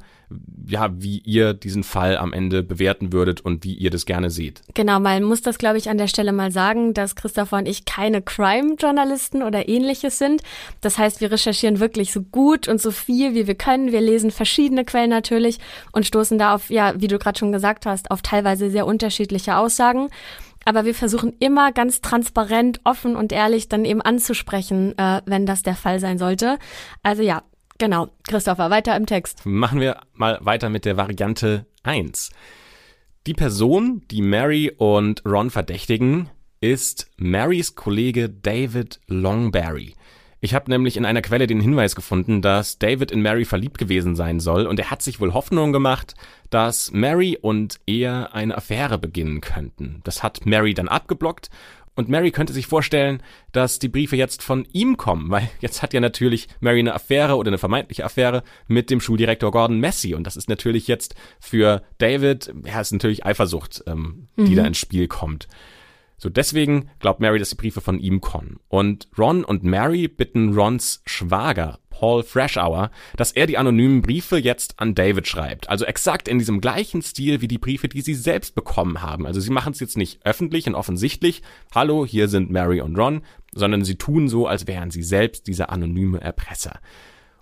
ja, 0.67 0.91
wie 0.93 1.19
ihr 1.19 1.55
diesen 1.55 1.83
Fall 1.83 2.19
am 2.19 2.33
Ende 2.33 2.63
bewerten 2.63 3.13
würdet 3.13 3.41
und 3.41 3.65
wie 3.65 3.75
ihr 3.75 3.91
das 3.91 4.05
gerne 4.05 4.31
seht. 4.31 4.61
Genau, 4.75 5.01
man 5.01 5.23
muss 5.23 5.41
das, 5.41 5.59
glaube 5.59 5.79
ich, 5.79 5.89
an 5.89 5.97
der 5.97 6.09
Stelle 6.09 6.33
mal 6.33 6.53
sagen, 6.53 6.93
dass 6.93 7.17
Christopher 7.17 7.57
und 7.57 7.69
ich 7.69 7.87
keine 7.87 8.21
Crime-Journalisten 8.21 9.43
oder 9.43 9.69
ähnliches 9.69 10.19
sind. 10.19 10.43
Das 10.83 10.99
heißt, 10.99 11.21
wir 11.21 11.33
recherchieren 11.33 11.81
wirklich 11.81 12.13
so 12.13 12.21
gut 12.23 12.69
und 12.69 12.81
so 12.81 12.91
viel, 12.91 13.35
wie 13.35 13.47
wir 13.47 13.55
können. 13.55 13.93
Wir 13.93 14.03
lesen 14.03 14.31
verschiedene 14.31 14.85
Quellen 14.85 15.11
natürlich 15.11 15.59
und 15.93 16.05
stoßen 16.05 16.39
da 16.39 16.55
auf, 16.55 16.69
ja, 16.71 16.95
wie 16.99 17.09
du 17.09 17.19
gerade 17.19 17.39
schon 17.39 17.53
gesagt 17.53 17.87
hast, 17.87 18.11
auf 18.11 18.21
teilweise 18.21 18.71
sehr 18.71 18.87
unterschiedliche 18.87 19.57
Aussagen 19.57 20.09
aber 20.65 20.85
wir 20.85 20.95
versuchen 20.95 21.33
immer 21.39 21.73
ganz 21.73 22.03
transparent, 22.03 22.81
offen 22.85 23.17
und 23.17 23.33
ehrlich 23.33 23.69
dann 23.69 23.87
eben 23.87 24.03
anzusprechen, 24.03 24.93
äh, 24.99 25.23
wenn 25.25 25.47
das 25.47 25.63
der 25.63 25.75
Fall 25.75 25.99
sein 25.99 26.19
sollte. 26.19 26.59
Also 27.03 27.23
ja, 27.23 27.43
genau. 27.79 28.09
Christopher, 28.29 28.71
weiter 28.71 28.97
im 28.97 29.07
Text. 29.07 29.45
Machen 29.47 29.81
wir 29.81 30.01
mal 30.15 30.39
weiter 30.43 30.69
mit 30.69 30.85
der 30.85 30.97
Variante 30.97 31.67
1. 31.83 32.31
Die 33.27 33.35
Person, 33.35 34.03
die 34.11 34.23
Mary 34.23 34.73
und 34.77 35.25
Ron 35.25 35.51
verdächtigen, 35.51 36.31
ist 36.61 37.11
Marys 37.17 37.75
Kollege 37.75 38.29
David 38.29 39.01
Longberry. 39.07 39.95
Ich 40.41 40.55
habe 40.55 40.71
nämlich 40.71 40.97
in 40.97 41.05
einer 41.05 41.21
Quelle 41.21 41.49
den 41.49 41.61
Hinweis 41.61 41.97
gefunden, 41.97 42.43
dass 42.43 42.79
David 42.79 43.11
in 43.11 43.23
Mary 43.23 43.45
verliebt 43.45 43.77
gewesen 43.77 44.15
sein 44.15 44.39
soll 44.39 44.67
und 44.67 44.79
er 44.79 44.91
hat 44.91 45.03
sich 45.03 45.21
wohl 45.21 45.35
Hoffnung 45.35 45.73
gemacht, 45.73 46.15
dass 46.49 46.93
Mary 46.93 47.37
und 47.41 47.81
er 47.87 48.35
eine 48.35 48.57
Affäre 48.57 48.99
beginnen 48.99 49.41
könnten. 49.41 50.01
Das 50.05 50.23
hat 50.23 50.47
Mary 50.47 50.75
dann 50.75 50.87
abgeblockt 50.87 51.51
und 51.99 52.09
Mary 52.09 52.31
könnte 52.31 52.53
sich 52.53 52.69
vorstellen, 52.69 53.25
dass 53.51 53.81
die 53.81 53.89
Briefe 53.89 54.15
jetzt 54.15 54.45
von 54.45 54.65
ihm 54.73 54.97
kommen, 54.97 55.33
weil 55.33 55.51
jetzt 55.59 55.83
hat 55.83 55.93
ja 55.93 55.99
natürlich 55.99 56.47
Mary 56.61 56.79
eine 56.79 56.95
Affäre 56.95 57.35
oder 57.35 57.49
eine 57.49 57.59
vermeintliche 57.59 58.05
Affäre 58.05 58.45
mit 58.69 58.89
dem 58.89 59.01
Schuldirektor 59.01 59.51
Gordon 59.51 59.81
Messi. 59.81 60.15
Und 60.15 60.23
das 60.23 60.37
ist 60.37 60.49
natürlich 60.49 60.87
jetzt 60.87 61.17
für 61.41 61.83
David, 61.99 62.55
ja, 62.65 62.81
ist 62.81 62.93
natürlich 62.93 63.27
Eifersucht, 63.27 63.83
ähm, 63.89 64.29
die 64.37 64.53
mhm. 64.53 64.55
da 64.55 64.67
ins 64.67 64.79
Spiel 64.79 65.09
kommt. 65.09 65.49
So 66.19 66.29
deswegen 66.29 66.89
glaubt 67.01 67.19
Mary, 67.19 67.41
dass 67.41 67.51
die 67.51 67.57
Briefe 67.57 67.81
von 67.81 67.99
ihm 67.99 68.21
kommen. 68.21 68.61
Und 68.69 69.09
Ron 69.19 69.43
und 69.43 69.65
Mary 69.65 70.07
bitten 70.07 70.55
Rons 70.55 71.03
Schwager, 71.05 71.81
Paul 71.99 72.23
Freshour, 72.23 72.93
dass 73.17 73.33
er 73.33 73.49
die 73.49 73.59
anonymen 73.59 74.03
Briefe 74.03 74.39
jetzt 74.39 74.79
an 74.79 74.95
David 74.95 75.27
schreibt. 75.27 75.69
Also 75.69 75.85
exakt 75.85 76.29
in 76.29 76.39
diesem 76.39 76.61
gleichen 76.61 77.03
Stil 77.03 77.41
wie 77.41 77.49
die 77.49 77.59
Briefe, 77.59 77.89
die 77.89 78.03
sie 78.03 78.15
selbst 78.15 78.55
bekommen 78.55 79.03
haben. 79.03 79.27
Also 79.27 79.41
sie 79.41 79.51
machen 79.51 79.73
es 79.73 79.81
jetzt 79.81 79.97
nicht 79.97 80.25
öffentlich 80.25 80.69
und 80.69 80.77
offensichtlich, 80.77 81.43
hallo, 81.75 82.07
hier 82.07 82.29
sind 82.29 82.53
Mary 82.53 82.81
und 82.81 82.97
Ron, 82.97 83.23
sondern 83.53 83.85
sie 83.85 83.97
tun 83.97 84.29
so, 84.29 84.47
als 84.47 84.69
wären 84.69 84.93
sie 84.93 85.03
selbst 85.03 85.49
dieser 85.49 85.71
anonyme 85.71 86.21
Erpresser. 86.21 86.79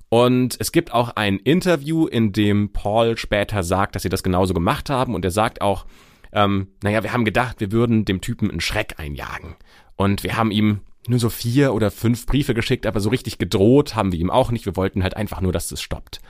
Und 0.09 0.57
es 0.59 0.73
gibt 0.73 0.90
auch 0.90 1.11
ein 1.16 1.37
Interview, 1.37 2.07
in 2.07 2.33
dem 2.33 2.73
Paul 2.73 3.19
später 3.19 3.62
sagt, 3.62 3.95
dass 3.95 4.05
sie 4.05 4.09
das 4.09 4.23
genauso 4.23 4.55
gemacht 4.55 4.88
haben. 4.88 5.14
Und 5.14 5.23
er 5.23 5.33
sagt 5.33 5.61
auch, 5.61 5.85
ähm, 6.33 6.69
naja, 6.83 7.03
wir 7.03 7.12
haben 7.12 7.27
gedacht, 7.27 7.61
wir 7.61 7.73
würden 7.73 8.07
dem 8.07 8.23
Typen 8.23 8.51
einen 8.51 8.61
Schreck 8.61 8.95
einjagen. 8.97 9.57
Und 9.97 10.23
wir 10.23 10.38
haben 10.38 10.51
ihm 10.51 10.81
nur 11.09 11.19
so 11.19 11.29
vier 11.29 11.75
oder 11.75 11.90
fünf 11.90 12.27
Briefe 12.27 12.55
geschickt, 12.55 12.87
aber 12.87 13.01
so 13.01 13.11
richtig 13.11 13.38
gedroht 13.38 13.95
haben 13.95 14.12
wir 14.12 14.19
ihm 14.19 14.31
auch 14.31 14.51
nicht. 14.51 14.66
Wir 14.66 14.77
wollten 14.77 15.03
halt 15.03 15.16
einfach 15.16 15.40
nur, 15.40 15.53
dass 15.53 15.73
es 15.73 15.83
stoppt. 15.83 16.21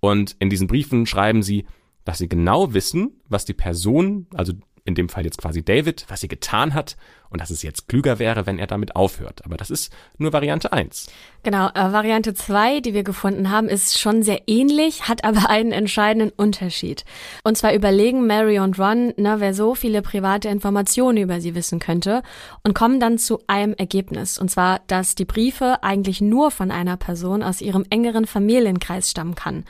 Und 0.00 0.36
in 0.38 0.50
diesen 0.50 0.66
Briefen 0.66 1.06
schreiben 1.06 1.42
sie, 1.42 1.66
dass 2.04 2.18
sie 2.18 2.28
genau 2.28 2.74
wissen, 2.74 3.20
was 3.28 3.44
die 3.44 3.54
Person, 3.54 4.26
also 4.34 4.52
in 4.84 4.94
dem 4.94 5.08
Fall 5.08 5.24
jetzt 5.24 5.38
quasi 5.38 5.64
David, 5.64 6.04
was 6.08 6.20
sie 6.20 6.28
getan 6.28 6.74
hat 6.74 6.96
und 7.30 7.40
dass 7.40 7.50
es 7.50 7.62
jetzt 7.62 7.88
klüger 7.88 8.18
wäre, 8.18 8.46
wenn 8.46 8.58
er 8.58 8.66
damit 8.66 8.94
aufhört. 8.94 9.44
Aber 9.44 9.56
das 9.56 9.70
ist 9.70 9.92
nur 10.18 10.32
Variante 10.32 10.72
1. 10.72 11.06
Genau, 11.42 11.68
äh, 11.68 11.92
Variante 11.92 12.34
2, 12.34 12.80
die 12.80 12.92
wir 12.92 13.02
gefunden 13.02 13.50
haben, 13.50 13.68
ist 13.68 13.98
schon 13.98 14.22
sehr 14.22 14.42
ähnlich, 14.46 15.08
hat 15.08 15.24
aber 15.24 15.48
einen 15.48 15.72
entscheidenden 15.72 16.30
Unterschied. 16.30 17.04
Und 17.42 17.56
zwar 17.56 17.74
überlegen 17.74 18.26
Mary 18.26 18.58
und 18.58 18.78
Ron, 18.78 19.14
na, 19.16 19.40
wer 19.40 19.54
so 19.54 19.74
viele 19.74 20.02
private 20.02 20.48
Informationen 20.48 21.18
über 21.18 21.40
sie 21.40 21.54
wissen 21.54 21.80
könnte 21.80 22.22
und 22.62 22.74
kommen 22.74 23.00
dann 23.00 23.18
zu 23.18 23.40
einem 23.46 23.72
Ergebnis. 23.74 24.38
Und 24.38 24.50
zwar, 24.50 24.80
dass 24.86 25.14
die 25.14 25.24
Briefe 25.24 25.82
eigentlich 25.82 26.20
nur 26.20 26.50
von 26.50 26.70
einer 26.70 26.98
Person 26.98 27.42
aus 27.42 27.62
ihrem 27.62 27.86
engeren 27.88 28.26
Familienkreis 28.26 29.10
stammen 29.10 29.34
kann. 29.34 29.64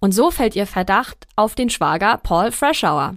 Und 0.00 0.12
so 0.12 0.30
fällt 0.30 0.56
ihr 0.56 0.66
Verdacht 0.66 1.26
auf 1.36 1.54
den 1.54 1.70
Schwager 1.70 2.18
Paul 2.18 2.52
Freshour. 2.52 3.16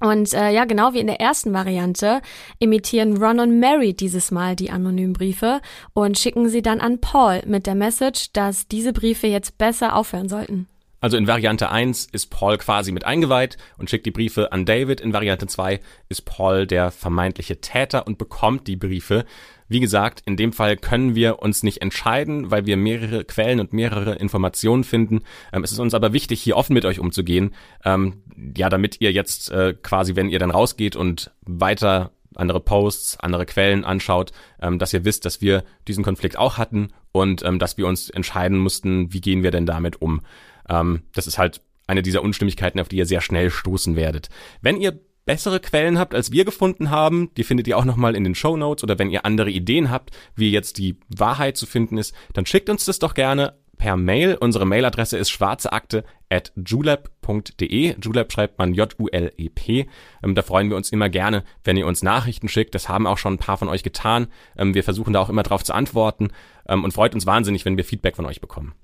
Und 0.00 0.34
äh, 0.34 0.50
ja, 0.50 0.64
genau 0.66 0.92
wie 0.92 1.00
in 1.00 1.06
der 1.06 1.20
ersten 1.20 1.54
Variante 1.54 2.20
imitieren 2.58 3.16
Ron 3.16 3.40
und 3.40 3.60
Mary 3.60 3.94
dieses 3.94 4.30
Mal 4.30 4.54
die 4.54 4.70
anonymen 4.70 5.14
Briefe 5.14 5.60
und 5.94 6.18
schicken 6.18 6.48
sie 6.48 6.62
dann 6.62 6.80
an 6.80 7.00
Paul 7.00 7.42
mit 7.46 7.66
der 7.66 7.74
Message, 7.74 8.32
dass 8.32 8.68
diese 8.68 8.92
Briefe 8.92 9.26
jetzt 9.26 9.56
besser 9.56 9.96
aufhören 9.96 10.28
sollten. 10.28 10.68
Also 11.00 11.16
in 11.16 11.26
Variante 11.26 11.70
1 11.70 12.08
ist 12.12 12.30
Paul 12.30 12.58
quasi 12.58 12.90
mit 12.90 13.04
eingeweiht 13.04 13.58
und 13.78 13.88
schickt 13.88 14.06
die 14.06 14.10
Briefe 14.10 14.50
an 14.52 14.64
David. 14.64 15.00
In 15.00 15.12
Variante 15.12 15.46
2 15.46 15.80
ist 16.08 16.24
Paul 16.24 16.66
der 16.66 16.90
vermeintliche 16.90 17.60
Täter 17.60 18.06
und 18.06 18.18
bekommt 18.18 18.66
die 18.66 18.76
Briefe. 18.76 19.24
Wie 19.68 19.80
gesagt, 19.80 20.22
in 20.26 20.36
dem 20.36 20.52
Fall 20.52 20.76
können 20.76 21.14
wir 21.14 21.40
uns 21.40 21.62
nicht 21.62 21.82
entscheiden, 21.82 22.50
weil 22.50 22.66
wir 22.66 22.76
mehrere 22.76 23.24
Quellen 23.24 23.60
und 23.60 23.72
mehrere 23.72 24.14
Informationen 24.14 24.84
finden. 24.84 25.22
Ähm, 25.52 25.64
es 25.64 25.72
ist 25.72 25.78
uns 25.78 25.94
aber 25.94 26.12
wichtig, 26.12 26.40
hier 26.40 26.56
offen 26.56 26.74
mit 26.74 26.84
euch 26.84 27.00
umzugehen. 27.00 27.54
Ähm, 27.84 28.22
ja, 28.56 28.68
damit 28.68 29.00
ihr 29.00 29.12
jetzt 29.12 29.50
äh, 29.50 29.74
quasi, 29.74 30.16
wenn 30.16 30.28
ihr 30.28 30.38
dann 30.38 30.50
rausgeht 30.50 30.96
und 30.96 31.32
weiter 31.42 32.12
andere 32.34 32.60
Posts, 32.60 33.18
andere 33.20 33.46
Quellen 33.46 33.84
anschaut, 33.84 34.32
ähm, 34.60 34.78
dass 34.78 34.92
ihr 34.92 35.04
wisst, 35.04 35.24
dass 35.24 35.40
wir 35.40 35.64
diesen 35.88 36.04
Konflikt 36.04 36.38
auch 36.38 36.58
hatten 36.58 36.88
und 37.12 37.42
ähm, 37.44 37.58
dass 37.58 37.78
wir 37.78 37.86
uns 37.86 38.10
entscheiden 38.10 38.58
mussten, 38.58 39.12
wie 39.12 39.20
gehen 39.20 39.42
wir 39.42 39.50
denn 39.50 39.66
damit 39.66 40.00
um. 40.02 40.20
Ähm, 40.68 41.02
das 41.14 41.26
ist 41.26 41.38
halt 41.38 41.62
eine 41.86 42.02
dieser 42.02 42.22
Unstimmigkeiten, 42.22 42.80
auf 42.80 42.88
die 42.88 42.96
ihr 42.96 43.06
sehr 43.06 43.20
schnell 43.20 43.50
stoßen 43.50 43.96
werdet. 43.96 44.28
Wenn 44.60 44.80
ihr 44.80 45.00
bessere 45.26 45.60
Quellen 45.60 45.98
habt, 45.98 46.14
als 46.14 46.32
wir 46.32 46.44
gefunden 46.44 46.90
haben, 46.90 47.30
die 47.36 47.44
findet 47.44 47.68
ihr 47.68 47.76
auch 47.76 47.84
nochmal 47.84 48.16
in 48.16 48.24
den 48.24 48.34
Show 48.34 48.56
Notes 48.56 48.82
oder 48.82 48.98
wenn 48.98 49.10
ihr 49.10 49.26
andere 49.26 49.50
Ideen 49.50 49.90
habt, 49.90 50.16
wie 50.34 50.50
jetzt 50.50 50.78
die 50.78 50.98
Wahrheit 51.14 51.56
zu 51.56 51.66
finden 51.66 51.98
ist, 51.98 52.14
dann 52.32 52.46
schickt 52.46 52.70
uns 52.70 52.86
das 52.86 52.98
doch 52.98 53.12
gerne 53.12 53.54
per 53.76 53.96
Mail. 53.96 54.36
Unsere 54.40 54.64
Mailadresse 54.64 55.18
ist 55.18 55.30
schwarzeakte 55.30 56.04
at 56.30 56.52
julep.de. 56.56 57.96
Julep 58.00 58.32
schreibt 58.32 58.58
man 58.58 58.72
J-U-L-E-P. 58.72 59.86
Ähm, 60.22 60.34
da 60.34 60.42
freuen 60.42 60.70
wir 60.70 60.76
uns 60.76 60.90
immer 60.90 61.08
gerne, 61.08 61.44
wenn 61.64 61.76
ihr 61.76 61.86
uns 61.86 62.02
Nachrichten 62.02 62.48
schickt. 62.48 62.74
Das 62.74 62.88
haben 62.88 63.06
auch 63.06 63.18
schon 63.18 63.34
ein 63.34 63.38
paar 63.38 63.58
von 63.58 63.68
euch 63.68 63.82
getan. 63.82 64.28
Ähm, 64.56 64.74
wir 64.74 64.84
versuchen 64.84 65.12
da 65.12 65.20
auch 65.20 65.28
immer 65.28 65.42
drauf 65.42 65.64
zu 65.64 65.74
antworten 65.74 66.28
ähm, 66.68 66.84
und 66.84 66.92
freut 66.94 67.14
uns 67.14 67.26
wahnsinnig, 67.26 67.64
wenn 67.64 67.76
wir 67.76 67.84
Feedback 67.84 68.16
von 68.16 68.26
euch 68.26 68.40
bekommen. 68.40 68.74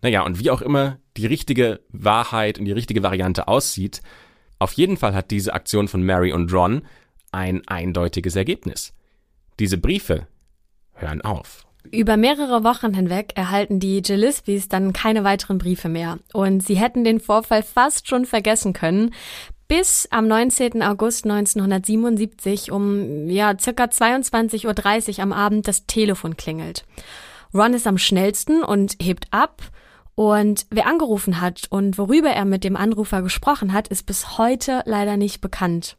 Naja, 0.00 0.22
und 0.22 0.38
wie 0.38 0.50
auch 0.50 0.62
immer 0.62 0.98
die 1.16 1.26
richtige 1.26 1.80
Wahrheit 1.90 2.58
und 2.58 2.66
die 2.66 2.72
richtige 2.72 3.02
Variante 3.02 3.48
aussieht, 3.48 4.00
auf 4.58 4.72
jeden 4.72 4.96
Fall 4.96 5.14
hat 5.14 5.30
diese 5.30 5.54
Aktion 5.54 5.88
von 5.88 6.02
Mary 6.02 6.32
und 6.32 6.52
Ron 6.52 6.82
ein 7.32 7.62
eindeutiges 7.66 8.36
Ergebnis. 8.36 8.92
Diese 9.58 9.78
Briefe 9.78 10.26
hören 10.94 11.20
auf. 11.20 11.66
Über 11.90 12.16
mehrere 12.16 12.64
Wochen 12.64 12.92
hinweg 12.92 13.32
erhalten 13.34 13.80
die 13.80 14.02
Gillisbys 14.02 14.68
dann 14.68 14.92
keine 14.92 15.24
weiteren 15.24 15.58
Briefe 15.58 15.88
mehr. 15.88 16.18
Und 16.32 16.62
sie 16.62 16.76
hätten 16.76 17.04
den 17.04 17.20
Vorfall 17.20 17.62
fast 17.62 18.08
schon 18.08 18.26
vergessen 18.26 18.72
können, 18.72 19.14
bis 19.68 20.08
am 20.10 20.26
19. 20.26 20.82
August 20.82 21.24
1977 21.24 22.72
um 22.72 23.28
ja 23.28 23.54
circa 23.58 23.84
22.30 23.84 25.18
Uhr 25.18 25.22
am 25.22 25.32
Abend 25.32 25.68
das 25.68 25.86
Telefon 25.86 26.36
klingelt. 26.36 26.84
Ron 27.54 27.74
ist 27.74 27.86
am 27.86 27.98
schnellsten 27.98 28.62
und 28.62 28.96
hebt 29.00 29.28
ab. 29.30 29.62
Und 30.18 30.66
wer 30.70 30.88
angerufen 30.88 31.40
hat 31.40 31.68
und 31.70 31.96
worüber 31.96 32.30
er 32.30 32.44
mit 32.44 32.64
dem 32.64 32.74
Anrufer 32.76 33.22
gesprochen 33.22 33.72
hat, 33.72 33.86
ist 33.86 34.04
bis 34.04 34.36
heute 34.36 34.82
leider 34.84 35.16
nicht 35.16 35.40
bekannt. 35.40 35.96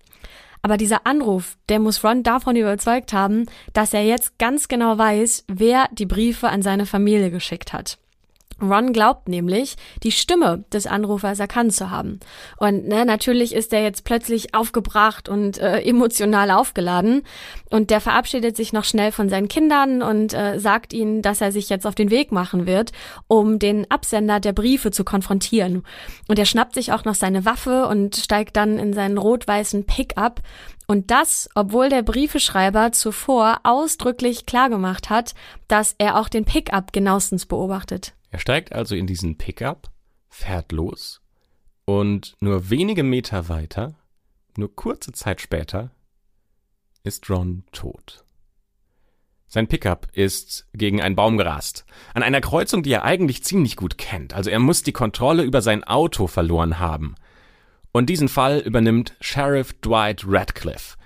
Aber 0.62 0.76
dieser 0.76 1.08
Anruf, 1.08 1.56
der 1.70 1.80
muss 1.80 2.04
Ron 2.04 2.22
davon 2.22 2.58
überzeugt 2.58 3.14
haben, 3.14 3.46
dass 3.72 3.94
er 3.94 4.04
jetzt 4.04 4.38
ganz 4.38 4.68
genau 4.68 4.98
weiß, 4.98 5.46
wer 5.48 5.88
die 5.94 6.06
Briefe 6.06 6.50
an 6.50 6.62
seine 6.62 6.86
Familie 6.86 7.32
geschickt 7.32 7.72
hat. 7.72 7.98
Ron 8.62 8.94
glaubt 8.94 9.28
nämlich, 9.28 9.76
die 10.04 10.12
Stimme 10.12 10.64
des 10.74 10.88
Anrufers 10.88 11.40
erkannt 11.40 11.74
zu 11.74 11.90
haben. 11.90 12.20
Und 12.58 12.88
ne, 12.88 13.06
natürlich 13.06 13.54
ist 13.54 13.74
er 13.74 13.82
jetzt 13.84 14.04
plötzlich 14.04 14.54
aufgebracht 14.54 15.30
und 15.30 15.58
äh, 15.58 15.82
emotional 15.82 16.52
aufgeladen. 16.52 17.24
Und 17.70 17.90
der 17.90 18.02
verabschiedet 18.02 18.56
sich 18.56 18.74
noch 18.74 18.84
schnell 18.84 19.12
von 19.12 19.30
seinen 19.30 19.48
Kindern 19.48 20.02
und 20.02 20.34
äh, 20.34 20.60
sagt 20.60 20.94
ihnen, 20.94 21.22
dass 21.22 21.42
er 21.42 21.52
sich 21.52 21.70
jetzt 21.70 21.86
auf 21.86 21.96
den 21.96 22.12
Weg 22.12 22.32
machen 22.32 22.66
wird, 22.66 22.92
um 23.28 23.60
den 23.60 23.90
Absender 23.90 24.40
der 24.40 24.54
Briefe 24.54 24.92
zu 24.92 25.04
konfrontieren. 25.04 25.84
Und 26.28 26.40
er 26.40 26.46
schnappt 26.46 26.76
sich 26.76 26.92
auch 26.92 27.06
noch 27.06 27.16
seine 27.16 27.46
Waffe 27.46 27.88
und 27.88 28.16
steigt 28.16 28.58
dann 28.58 28.78
in 28.78 28.94
seinen 28.94 29.18
rot-weißen 29.18 29.86
Pickup. 29.86 30.42
Und 30.88 31.12
das, 31.12 31.50
obwohl 31.54 31.90
der 31.90 32.02
Briefeschreiber 32.02 32.92
zuvor 32.92 33.60
ausdrücklich 33.64 34.48
klargemacht 34.48 35.12
hat, 35.12 35.36
dass 35.68 35.94
er 36.00 36.20
auch 36.20 36.30
den 36.30 36.46
Pickup 36.46 36.94
genauestens 36.94 37.46
beobachtet. 37.46 38.14
Er 38.32 38.40
steigt 38.40 38.74
also 38.74 38.96
in 38.96 39.08
diesen 39.08 39.38
Pickup, 39.38 39.90
fährt 40.30 40.72
los 40.72 41.22
und 41.86 42.36
nur 42.40 42.70
wenige 42.70 43.04
Meter 43.04 43.50
weiter, 43.50 43.96
nur 44.56 44.76
kurze 44.76 45.12
Zeit 45.12 45.42
später, 45.42 45.92
ist 47.04 47.30
Ron 47.30 47.64
tot. 47.72 48.24
Sein 49.48 49.68
Pickup 49.68 50.08
ist 50.14 50.68
gegen 50.74 51.02
einen 51.02 51.16
Baum 51.16 51.38
gerast. 51.38 51.86
An 52.14 52.22
einer 52.22 52.42
Kreuzung, 52.42 52.84
die 52.84 52.92
er 52.92 53.04
eigentlich 53.04 53.44
ziemlich 53.44 53.76
gut 53.76 53.98
kennt. 53.98 54.36
Also 54.36 54.52
er 54.52 54.60
muss 54.60 54.84
die 54.84 54.92
Kontrolle 54.92 55.42
über 55.42 55.64
sein 55.64 55.84
Auto 55.84 56.28
verloren 56.28 56.78
haben. 56.78 57.16
Und 57.92 58.12
diesen 58.12 58.28
Fall 58.28 58.60
übernimmt 58.60 59.16
Sheriff 59.22 59.74
Dwight 59.82 60.24
Radcliffe. 60.28 60.98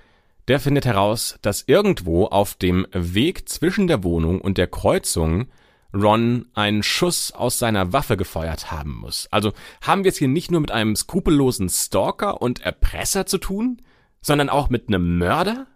Der 0.50 0.60
findet 0.60 0.86
heraus, 0.86 1.40
dass 1.42 1.64
irgendwo 1.68 2.26
auf 2.26 2.56
dem 2.56 2.86
Weg 2.92 3.48
zwischen 3.48 3.88
der 3.88 4.04
Wohnung 4.04 4.42
und 4.42 4.58
der 4.58 4.68
Kreuzung 4.68 5.48
Ron 5.94 6.48
einen 6.54 6.84
Schuss 6.84 7.32
aus 7.32 7.60
seiner 7.60 7.94
Waffe 7.94 8.18
gefeuert 8.18 8.72
haben 8.72 8.96
muss. 8.96 9.28
Also 9.32 9.54
haben 9.82 10.04
wir 10.04 10.10
es 10.10 10.18
hier 10.18 10.28
nicht 10.28 10.52
nur 10.52 10.62
mit 10.62 10.72
einem 10.72 10.96
skrupellosen 10.96 11.70
Stalker 11.70 12.42
und 12.42 12.62
Erpresser 12.62 13.26
zu 13.26 13.38
tun, 13.38 13.82
sondern 14.22 14.50
auch 14.50 14.70
mit 14.70 14.88
einem 14.88 15.18
Mörder? 15.18 15.68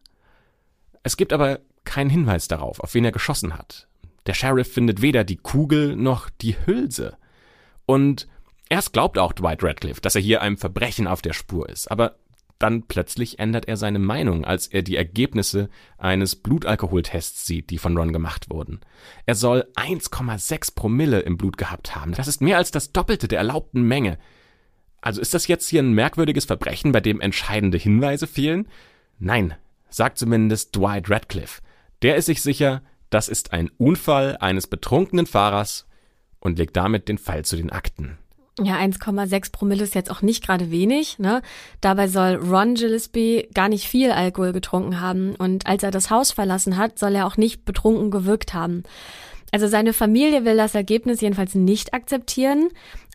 Es 1.04 1.18
gibt 1.18 1.34
aber 1.34 1.60
keinen 1.84 2.10
Hinweis 2.10 2.48
darauf, 2.48 2.80
auf 2.80 2.94
wen 2.94 3.06
er 3.06 3.12
geschossen 3.12 3.58
hat. 3.58 3.88
Der 4.26 4.34
Sheriff 4.34 4.74
findet 4.74 5.02
weder 5.02 5.24
die 5.24 5.38
Kugel 5.38 5.96
noch 5.96 6.30
die 6.30 6.58
Hülse. 6.66 7.18
Und 7.86 8.28
erst 8.70 8.94
glaubt 8.94 9.18
auch 9.18 9.34
Dwight 9.34 9.64
Radcliffe, 9.64 10.02
dass 10.02 10.16
er 10.16 10.22
hier 10.22 10.42
einem 10.42 10.58
Verbrechen 10.58 11.08
auf 11.08 11.22
der 11.22 11.34
Spur 11.34 11.70
ist, 11.70 11.90
aber 11.90 12.16
dann 12.60 12.84
plötzlich 12.84 13.40
ändert 13.40 13.68
er 13.68 13.78
seine 13.78 14.00
Meinung, 14.00 14.46
als 14.46 14.68
er 14.68 14.82
die 14.82 14.96
Ergebnisse 14.96 15.70
eines 15.98 16.36
Blutalkoholtests 16.36 17.46
sieht, 17.46 17.70
die 17.70 17.78
von 17.78 17.98
Ron 17.98 18.14
gemacht 18.14 18.50
wurden. 18.50 18.80
Er 19.26 19.36
soll 19.36 19.68
1,6 19.76 20.74
Promille 20.76 21.20
im 21.20 21.38
Blut 21.38 21.58
gehabt 21.58 21.96
haben. 21.96 22.14
Das 22.14 22.28
ist 22.28 22.42
mehr 22.42 22.58
als 22.58 22.72
das 22.72 22.92
Doppelte 22.92 23.28
der 23.28 23.40
erlaubten 23.40 23.84
Menge. 23.84 24.18
Also 25.02 25.22
ist 25.22 25.34
das 25.34 25.48
jetzt 25.48 25.70
hier 25.70 25.84
ein 25.84 25.94
merkwürdiges 25.94 26.46
Verbrechen, 26.46 26.92
bei 26.92 27.00
dem 27.00 27.22
entscheidende 27.22 27.78
Hinweise 27.78 28.26
fehlen? 28.26 28.68
Nein, 29.20 29.56
sagt 29.90 30.18
zumindest 30.18 30.76
Dwight 30.76 31.10
Radcliffe. 31.10 31.62
Der 32.02 32.16
ist 32.16 32.26
sich 32.26 32.42
sicher, 32.42 32.82
das 33.10 33.30
ist 33.30 33.54
ein 33.54 33.70
Unfall 33.78 34.38
eines 34.38 34.68
betrunkenen 34.68 35.28
Fahrers 35.28 35.88
und 36.40 36.58
legt 36.58 36.76
damit 36.76 37.08
den 37.08 37.18
Fall 37.18 37.46
zu 37.46 37.56
den 37.56 37.70
Akten. 37.70 38.18
Ja, 38.60 38.76
1,6 38.78 39.52
Promille 39.52 39.84
ist 39.84 39.94
jetzt 39.94 40.10
auch 40.10 40.24
nicht 40.24 40.44
gerade 40.44 40.72
wenig. 40.72 41.20
Ne? 41.20 41.44
Dabei 41.80 42.08
soll 42.08 42.36
Ron 42.36 42.74
Gillespie 42.74 43.48
gar 43.54 43.70
nicht 43.70 43.88
viel 43.88 44.12
Alkohol 44.12 44.52
getrunken 44.52 45.00
haben. 45.00 45.36
Und 45.36 45.68
als 45.68 45.84
er 45.84 45.92
das 45.92 46.10
Haus 46.10 46.32
verlassen 46.32 46.78
hat, 46.78 46.98
soll 46.98 47.14
er 47.14 47.28
auch 47.28 47.38
nicht 47.38 47.66
betrunken 47.66 48.10
gewirkt 48.10 48.56
haben. 48.56 48.84
Also 49.52 49.68
seine 49.68 49.94
Familie 49.94 50.44
will 50.44 50.58
das 50.58 50.74
Ergebnis 50.74 51.22
jedenfalls 51.22 51.54
nicht 51.54 51.94
akzeptieren. 51.94 52.70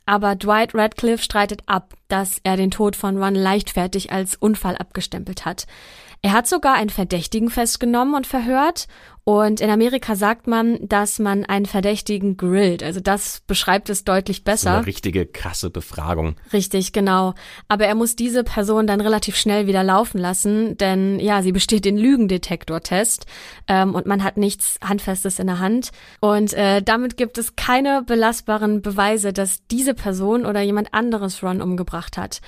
Aber 0.07 0.37
Dwight 0.37 0.75
Radcliffe 0.75 1.23
streitet 1.23 1.63
ab, 1.67 1.95
dass 2.09 2.39
er 2.45 2.57
den 2.57 2.71
Tod 2.71 2.95
von 2.95 3.23
Ron 3.23 3.35
leichtfertig 3.35 4.13
als 4.13 4.37
Unfall 4.37 4.77
abgestempelt 4.77 5.45
hat. 5.45 5.67
Er 6.25 6.33
hat 6.33 6.47
sogar 6.47 6.75
einen 6.75 6.91
Verdächtigen 6.91 7.51
festgenommen 7.51 8.15
und 8.15 8.29
verhört. 8.29 8.87
Und 9.25 9.61
in 9.61 9.71
Amerika 9.71 10.15
sagt 10.15 10.47
man, 10.47 10.79
dass 10.81 11.19
man 11.19 11.45
einen 11.45 11.67
Verdächtigen 11.67 12.37
grillt. 12.37 12.83
Also 12.83 13.01
das 13.01 13.43
beschreibt 13.47 13.91
es 13.91 14.05
deutlich 14.05 14.45
besser. 14.45 14.71
So 14.71 14.77
eine 14.79 14.87
richtige 14.87 15.27
krasse 15.27 15.71
Befragung. 15.71 16.37
Richtig, 16.53 16.93
genau. 16.93 17.35
Aber 17.67 17.87
er 17.87 17.97
muss 17.97 18.15
diese 18.15 18.45
Person 18.45 18.87
dann 18.87 19.01
relativ 19.01 19.37
schnell 19.37 19.67
wieder 19.67 19.83
laufen 19.83 20.19
lassen, 20.19 20.77
denn 20.77 21.19
ja, 21.19 21.43
sie 21.43 21.53
besteht 21.53 21.85
den 21.85 21.97
Lügendetektortest 21.97 23.27
ähm, 23.67 23.95
und 23.95 24.07
man 24.07 24.25
hat 24.25 24.37
nichts 24.37 24.79
Handfestes 24.83 25.41
in 25.41 25.49
der 25.49 25.59
Hand. 25.59 25.91
Und 26.21 26.53
äh, 26.55 26.83
damit 26.83 27.17
gibt 27.17 27.39
es 27.39 27.55
keine 27.57 28.03
belastbaren 28.03 28.81
Beweise, 28.81 29.33
dass 29.33 29.67
diese 29.69 29.95
Person 29.95 30.47
oder 30.47 30.61
jemand 30.63 30.95
anderes 30.95 31.43
Ron 31.43 31.63
umgebracht 31.63 32.17
hat. 32.17 32.41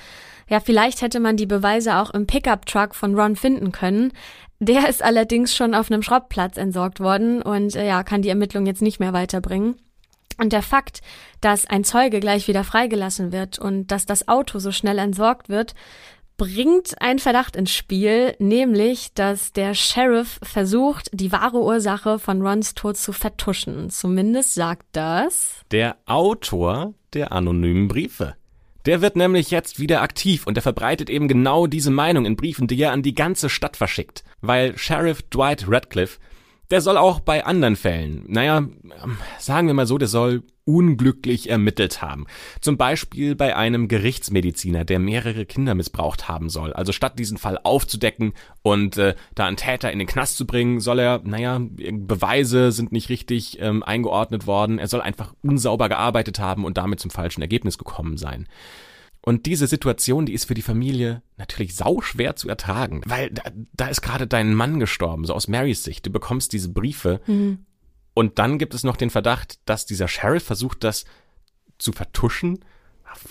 Ja, 0.49 0.59
vielleicht 0.59 1.01
hätte 1.01 1.19
man 1.19 1.37
die 1.37 1.45
Beweise 1.45 1.97
auch 1.97 2.11
im 2.11 2.27
Pickup-Truck 2.27 2.95
von 2.95 3.15
Ron 3.19 3.35
finden 3.35 3.71
können. 3.71 4.13
Der 4.59 4.87
ist 4.87 5.03
allerdings 5.03 5.55
schon 5.55 5.73
auf 5.73 5.91
einem 5.91 6.01
Schrottplatz 6.01 6.57
entsorgt 6.57 6.99
worden 6.99 7.41
und 7.41 7.75
äh, 7.75 7.87
ja, 7.87 8.03
kann 8.03 8.21
die 8.21 8.29
Ermittlung 8.29 8.65
jetzt 8.65 8.81
nicht 8.81 8.99
mehr 8.99 9.13
weiterbringen. 9.13 9.75
Und 10.37 10.53
der 10.53 10.61
Fakt, 10.61 11.01
dass 11.41 11.65
ein 11.65 11.83
Zeuge 11.83 12.19
gleich 12.19 12.47
wieder 12.47 12.63
freigelassen 12.63 13.31
wird 13.31 13.57
und 13.57 13.87
dass 13.87 14.05
das 14.05 14.27
Auto 14.27 14.59
so 14.59 14.71
schnell 14.71 14.97
entsorgt 14.97 15.49
wird, 15.49 15.75
bringt 16.37 17.01
ein 17.01 17.19
Verdacht 17.19 17.55
ins 17.55 17.71
Spiel, 17.71 18.35
nämlich, 18.39 19.13
dass 19.13 19.53
der 19.53 19.73
Sheriff 19.73 20.39
versucht, 20.43 21.09
die 21.13 21.31
wahre 21.31 21.61
Ursache 21.61 22.19
von 22.19 22.41
Rons 22.41 22.73
Tod 22.75 22.97
zu 22.97 23.13
vertuschen. 23.13 23.89
Zumindest 23.89 24.53
sagt 24.53 24.85
das 24.91 25.61
der 25.71 25.97
Autor 26.05 26.93
der 27.13 27.31
anonymen 27.31 27.87
Briefe. 27.87 28.35
Der 28.85 29.01
wird 29.01 29.15
nämlich 29.15 29.49
jetzt 29.49 29.79
wieder 29.79 30.01
aktiv 30.01 30.45
und 30.45 30.57
er 30.57 30.61
verbreitet 30.61 31.09
eben 31.09 31.27
genau 31.27 31.65
diese 31.65 31.89
Meinung 31.89 32.25
in 32.25 32.35
Briefen, 32.35 32.67
die 32.67 32.79
er 32.79 32.91
an 32.91 33.01
die 33.01 33.15
ganze 33.15 33.49
Stadt 33.49 33.77
verschickt. 33.77 34.23
Weil 34.41 34.77
Sheriff 34.77 35.23
Dwight 35.23 35.65
Radcliffe, 35.67 36.19
der 36.71 36.81
soll 36.81 36.97
auch 36.97 37.19
bei 37.19 37.45
anderen 37.45 37.75
Fällen, 37.75 38.23
naja, 38.27 38.67
sagen 39.39 39.67
wir 39.67 39.73
mal 39.73 39.87
so, 39.87 39.97
der 39.97 40.07
soll 40.07 40.43
unglücklich 40.65 41.49
ermittelt 41.49 42.01
haben. 42.01 42.25
Zum 42.59 42.75
Beispiel 42.75 43.35
bei 43.35 43.55
einem 43.55 43.87
Gerichtsmediziner, 43.87 44.83
der 44.83 44.97
mehrere 44.99 45.45
Kinder 45.45 45.75
missbraucht 45.75 46.27
haben 46.27 46.49
soll. 46.49 46.73
Also 46.73 46.91
statt 46.91 47.19
diesen 47.19 47.37
Fall 47.37 47.59
aufzudecken 47.63 48.33
und 48.63 48.97
äh, 48.97 49.15
da 49.35 49.45
einen 49.45 49.57
Täter 49.57 49.91
in 49.91 49.99
den 49.99 50.07
Knast 50.07 50.37
zu 50.37 50.47
bringen, 50.47 50.79
soll 50.79 50.99
er, 50.99 51.21
naja, 51.23 51.61
Beweise 51.61 52.71
sind 52.71 52.91
nicht 52.91 53.09
richtig 53.09 53.59
ähm, 53.61 53.83
eingeordnet 53.83 54.47
worden. 54.47 54.79
Er 54.79 54.87
soll 54.87 55.01
einfach 55.01 55.35
unsauber 55.43 55.87
gearbeitet 55.87 56.39
haben 56.39 56.65
und 56.65 56.77
damit 56.77 56.99
zum 56.99 57.11
falschen 57.11 57.41
Ergebnis 57.41 57.77
gekommen 57.77 58.17
sein. 58.17 58.47
Und 59.25 59.45
diese 59.47 59.67
Situation, 59.67 60.25
die 60.25 60.33
ist 60.33 60.45
für 60.45 60.53
die 60.53 60.61
Familie 60.61 61.21
natürlich 61.37 61.75
sau 61.75 61.99
schwer 62.01 62.35
zu 62.35 62.47
ertragen, 62.47 63.01
weil 63.05 63.31
da, 63.31 63.41
da 63.73 63.87
ist 63.87 64.01
gerade 64.01 64.27
dein 64.27 64.53
Mann 64.53 64.79
gestorben, 64.79 65.25
so 65.25 65.33
aus 65.33 65.47
Marys 65.47 65.83
Sicht. 65.83 66.05
Du 66.05 66.11
bekommst 66.11 66.53
diese 66.53 66.69
Briefe 66.69 67.19
mhm. 67.27 67.65
Und 68.15 68.39
dann 68.39 68.57
gibt 68.57 68.73
es 68.73 68.83
noch 68.83 68.95
den 68.95 69.09
Verdacht, 69.09 69.59
dass 69.65 69.85
dieser 69.85 70.07
Sheriff 70.07 70.43
versucht, 70.43 70.83
das 70.83 71.03
zu 71.77 71.91
vertuschen. 71.91 72.63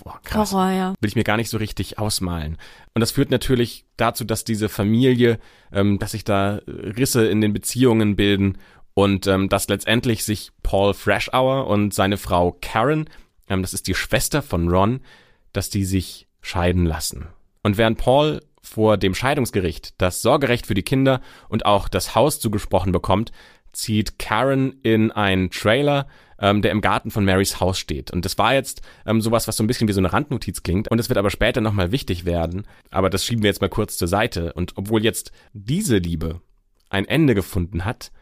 Boah, 0.03 0.21
krass. 0.23 0.53
Horror, 0.53 0.71
ja. 0.71 0.95
Will 1.01 1.09
ich 1.09 1.17
mir 1.17 1.25
gar 1.25 1.39
nicht 1.39 1.51
so 1.51 1.57
richtig 1.57 1.99
ausmalen. 1.99 2.59
Und 2.95 3.01
das 3.01 3.11
führt 3.11 3.31
natürlich 3.31 3.87
dazu, 3.97 4.25
dass 4.25 4.45
diese 4.45 4.69
Familie, 4.69 5.39
ähm, 5.73 5.99
dass 5.99 6.13
sich 6.13 6.25
da 6.25 6.61
Risse 6.67 7.27
in 7.27 7.41
den 7.41 7.53
Beziehungen 7.53 8.15
bilden 8.15 8.59
Und 8.95 9.27
ähm, 9.27 9.49
dass 9.49 9.69
letztendlich 9.69 10.23
sich 10.23 10.53
Paul 10.63 10.95
Freshour 10.95 11.67
und 11.67 11.93
seine 11.93 12.17
Frau 12.17 12.57
Karen, 12.61 13.11
ähm, 13.49 13.63
das 13.63 13.75
ist 13.75 13.89
die 13.89 13.95
Schwester 13.95 14.41
von 14.41 14.69
Ron, 14.69 15.01
dass 15.55 15.71
die 15.71 15.85
sich 15.85 16.29
scheiden 16.43 16.85
lassen. 16.85 17.29
Und 17.63 17.79
während 17.79 17.99
Paul 17.99 18.43
vor 18.63 18.97
dem 18.97 19.15
Scheidungsgericht 19.15 19.95
das 19.99 20.23
Sorgerecht 20.23 20.67
für 20.67 20.75
die 20.75 20.83
Kinder 20.83 21.21
und 21.49 21.67
auch 21.67 21.89
das 21.89 22.15
Haus 22.15 22.41
zugesprochen 22.41 22.93
bekommt, 22.93 23.33
zieht 23.73 24.19
Karen 24.19 24.81
in 24.83 25.11
einen 25.11 25.51
Trailer, 25.51 26.07
ähm, 26.39 26.63
der 26.63 26.71
im 26.71 26.81
Garten 26.81 27.11
von 27.11 27.25
Marys 27.25 27.61
Haus 27.61 27.79
steht. 27.79 28.11
Und 28.11 28.25
das 28.25 28.39
war 28.39 28.55
jetzt 28.55 28.83
ähm, 29.07 29.21
sowas, 29.21 29.49
was 29.49 29.57
so 29.57 29.65
ein 29.65 29.67
bisschen 29.67 29.89
wie 29.89 29.93
so 29.93 30.01
eine 30.01 30.13
Randnotiz 30.13 30.63
klingt. 30.63 30.89
Und 30.89 30.99
es 30.99 31.09
wird 31.09 31.19
aber 31.19 31.31
später 31.31 31.61
nochmal 31.61 31.93
wichtig 31.93 32.25
werden. 32.25 32.67
Aber 32.91 33.11
das 33.11 33.25
schieben 33.25 33.43
wir 33.43 33.51
jetzt 33.51 33.61
mal 33.61 33.69
kurz 33.69 33.97
zur 33.97 34.09
Seite. 34.09 34.53
Und 34.53 34.73
obwohl 34.77 35.03
jetzt 35.05 35.33
diese 35.53 35.99
Liebe 35.99 36.41
ein 36.89 37.07
Ende 37.07 37.35
gefunden 37.35 37.85
hat, 37.85 38.13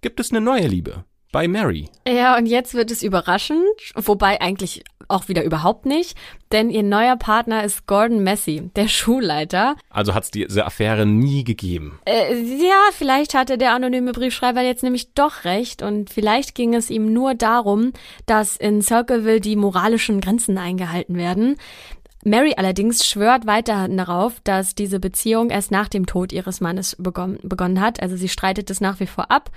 gibt 0.00 0.20
es 0.20 0.30
eine 0.30 0.40
neue 0.40 0.66
Liebe 0.66 1.04
bei 1.32 1.48
Mary. 1.48 1.88
Ja, 2.06 2.36
und 2.36 2.46
jetzt 2.46 2.74
wird 2.74 2.90
es 2.90 3.02
überraschend, 3.02 3.64
wobei 3.94 4.40
eigentlich 4.40 4.84
auch 5.12 5.28
wieder 5.28 5.44
überhaupt 5.44 5.86
nicht, 5.86 6.16
denn 6.50 6.70
ihr 6.70 6.82
neuer 6.82 7.16
Partner 7.16 7.64
ist 7.64 7.86
Gordon 7.86 8.24
Massey, 8.24 8.70
der 8.76 8.88
Schulleiter. 8.88 9.76
Also 9.90 10.14
hat 10.14 10.24
es 10.24 10.30
diese 10.30 10.64
Affäre 10.64 11.06
nie 11.06 11.44
gegeben. 11.44 11.98
Äh, 12.04 12.34
ja, 12.34 12.80
vielleicht 12.92 13.34
hatte 13.34 13.58
der 13.58 13.74
anonyme 13.74 14.12
Briefschreiber 14.12 14.62
jetzt 14.62 14.82
nämlich 14.82 15.12
doch 15.14 15.44
recht 15.44 15.82
und 15.82 16.10
vielleicht 16.10 16.54
ging 16.54 16.74
es 16.74 16.90
ihm 16.90 17.12
nur 17.12 17.34
darum, 17.34 17.92
dass 18.26 18.56
in 18.56 18.82
Circleville 18.82 19.40
die 19.40 19.56
moralischen 19.56 20.20
Grenzen 20.20 20.58
eingehalten 20.58 21.16
werden. 21.16 21.56
Mary 22.24 22.54
allerdings 22.56 23.06
schwört 23.06 23.46
weiterhin 23.46 23.96
darauf, 23.96 24.40
dass 24.44 24.76
diese 24.76 25.00
Beziehung 25.00 25.50
erst 25.50 25.72
nach 25.72 25.88
dem 25.88 26.06
Tod 26.06 26.32
ihres 26.32 26.60
Mannes 26.60 26.96
begonnen, 26.98 27.38
begonnen 27.42 27.80
hat. 27.80 28.00
Also 28.00 28.16
sie 28.16 28.28
streitet 28.28 28.70
es 28.70 28.80
nach 28.80 29.00
wie 29.00 29.08
vor 29.08 29.30
ab. 29.30 29.50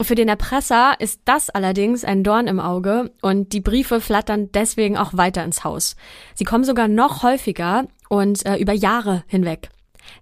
Für 0.00 0.14
den 0.14 0.28
Erpresser 0.28 0.94
ist 1.00 1.22
das 1.24 1.50
allerdings 1.50 2.04
ein 2.04 2.22
Dorn 2.22 2.46
im 2.46 2.60
Auge 2.60 3.10
und 3.20 3.52
die 3.52 3.60
Briefe 3.60 4.00
flattern 4.00 4.50
deswegen 4.52 4.96
auch 4.96 5.14
weiter 5.14 5.42
ins 5.42 5.64
Haus. 5.64 5.96
Sie 6.34 6.44
kommen 6.44 6.62
sogar 6.62 6.86
noch 6.86 7.24
häufiger 7.24 7.84
und 8.08 8.46
äh, 8.46 8.56
über 8.56 8.72
Jahre 8.72 9.24
hinweg. 9.26 9.70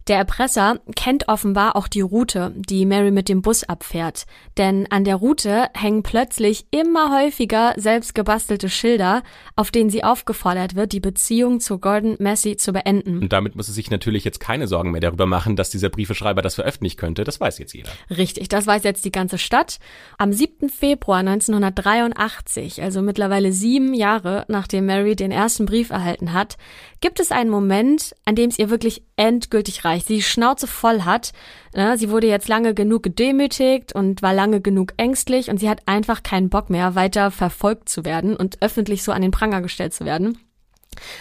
Der 0.09 0.19
Erpresser 0.19 0.79
kennt 0.95 1.27
offenbar 1.29 1.75
auch 1.75 1.89
die 1.89 2.01
Route, 2.01 2.53
die 2.55 2.87
Mary 2.87 3.11
mit 3.11 3.29
dem 3.29 3.43
Bus 3.43 3.65
abfährt. 3.65 4.27
Denn 4.57 4.87
an 4.91 5.03
der 5.03 5.17
Route 5.17 5.69
hängen 5.75 6.05
plötzlich 6.05 6.67
immer 6.71 7.13
häufiger 7.13 7.75
selbstgebastelte 7.77 8.69
Schilder, 8.69 9.25
auf 9.57 9.73
denen 9.73 9.91
sie 9.91 10.05
aufgefordert 10.05 10.77
wird, 10.77 10.93
die 10.93 11.01
Beziehung 11.01 11.59
zu 11.59 11.81
Gordon 11.81 12.17
Massey 12.21 12.57
zu 12.57 12.73
beenden. 12.73 13.19
Und 13.19 13.33
damit 13.33 13.57
muss 13.57 13.67
sie 13.67 13.73
sich 13.73 13.91
natürlich 13.91 14.25
jetzt 14.25 14.39
keine 14.39 14.69
Sorgen 14.69 14.93
mehr 14.93 15.01
darüber 15.01 15.27
machen, 15.27 15.57
dass 15.57 15.71
dieser 15.71 15.89
Briefeschreiber 15.89 16.41
das 16.41 16.55
veröffentlichen 16.55 16.99
könnte. 16.99 17.25
Das 17.25 17.41
weiß 17.41 17.59
jetzt 17.59 17.75
jeder. 17.75 17.91
Richtig, 18.09 18.49
das 18.49 18.67
weiß 18.67 18.85
jetzt 18.85 19.05
die 19.05 19.13
ganze 19.13 19.39
Stadt. 19.39 19.79
Am 20.19 20.33
7. 20.33 20.69
Februar 20.69 21.19
1983, 21.19 22.81
also 22.81 23.03
mittlerweile 23.03 23.51
sieben 23.51 23.93
Jahre 23.93 24.45
nachdem 24.47 24.87
Mary 24.87 25.17
den 25.17 25.33
ersten 25.33 25.67
Brief 25.67 25.91
erhalten 25.91 26.33
hat, 26.33 26.57
gibt 27.01 27.19
es 27.19 27.33
einen 27.33 27.51
Moment, 27.51 28.15
an 28.25 28.37
dem 28.37 28.51
es 28.51 28.59
ihr 28.59 28.71
wirklich 28.71 29.03
endgültig 29.17 29.85
reicht. 29.85 30.07
Sie 30.07 30.23
Schnauze 30.23 30.67
voll 30.67 31.03
hat. 31.03 31.33
Ne? 31.75 31.97
Sie 31.99 32.11
wurde 32.11 32.27
jetzt 32.27 32.49
lange 32.49 32.75
genug 32.75 33.03
gedemütigt 33.03 33.95
und 33.95 34.23
war 34.23 34.35
lange 34.35 34.61
genug 34.61 34.93
ängstlich 34.97 35.51
und 35.51 35.59
sie 35.59 35.69
hat 35.69 35.83
einfach 35.87 36.23
keinen 36.23 36.51
Bock 36.51 36.71
mehr, 36.71 36.95
weiter 36.95 37.31
verfolgt 37.31 37.89
zu 37.89 38.05
werden 38.05 38.37
und 38.37 38.63
öffentlich 38.63 39.03
so 39.03 39.13
an 39.13 39.23
den 39.23 39.31
Pranger 39.31 39.63
gestellt 39.63 39.95
zu 39.95 40.05
werden. 40.05 40.39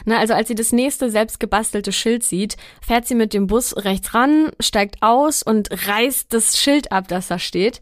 Na, 0.06 0.20
also 0.20 0.34
als 0.34 0.48
sie 0.48 0.56
das 0.56 0.72
nächste 0.72 1.10
selbstgebastelte 1.10 1.92
Schild 1.92 2.24
sieht, 2.24 2.56
fährt 2.82 3.08
sie 3.08 3.16
mit 3.16 3.34
dem 3.34 3.48
Bus 3.48 3.76
rechts 3.76 4.14
ran, 4.14 4.52
steigt 4.60 5.02
aus 5.02 5.44
und 5.44 5.70
reißt 5.88 6.34
das 6.34 6.58
Schild 6.58 6.92
ab, 6.92 7.08
das 7.08 7.28
da 7.28 7.40
steht. 7.40 7.82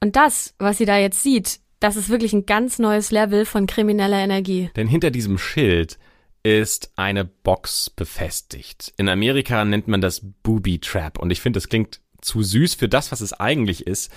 Und 0.00 0.16
das, 0.16 0.54
was 0.58 0.78
sie 0.78 0.84
da 0.84 0.98
jetzt 0.98 1.22
sieht, 1.22 1.60
das 1.80 1.96
ist 1.96 2.10
wirklich 2.10 2.32
ein 2.32 2.46
ganz 2.46 2.78
neues 2.78 3.10
Level 3.10 3.44
von 3.44 3.66
krimineller 3.66 4.18
Energie. 4.18 4.70
Denn 4.76 4.86
hinter 4.86 5.10
diesem 5.10 5.36
Schild 5.38 5.98
ist 6.42 6.92
eine 6.96 7.24
Box 7.24 7.90
befestigt. 7.90 8.92
In 8.96 9.08
Amerika 9.08 9.64
nennt 9.64 9.88
man 9.88 10.00
das 10.00 10.20
Booby 10.42 10.78
Trap 10.78 11.18
und 11.18 11.30
ich 11.30 11.40
finde, 11.40 11.58
das 11.58 11.68
klingt 11.68 12.00
zu 12.20 12.42
süß 12.42 12.74
für 12.74 12.88
das, 12.88 13.12
was 13.12 13.20
es 13.20 13.32
eigentlich 13.32 13.86
ist. 13.86 14.12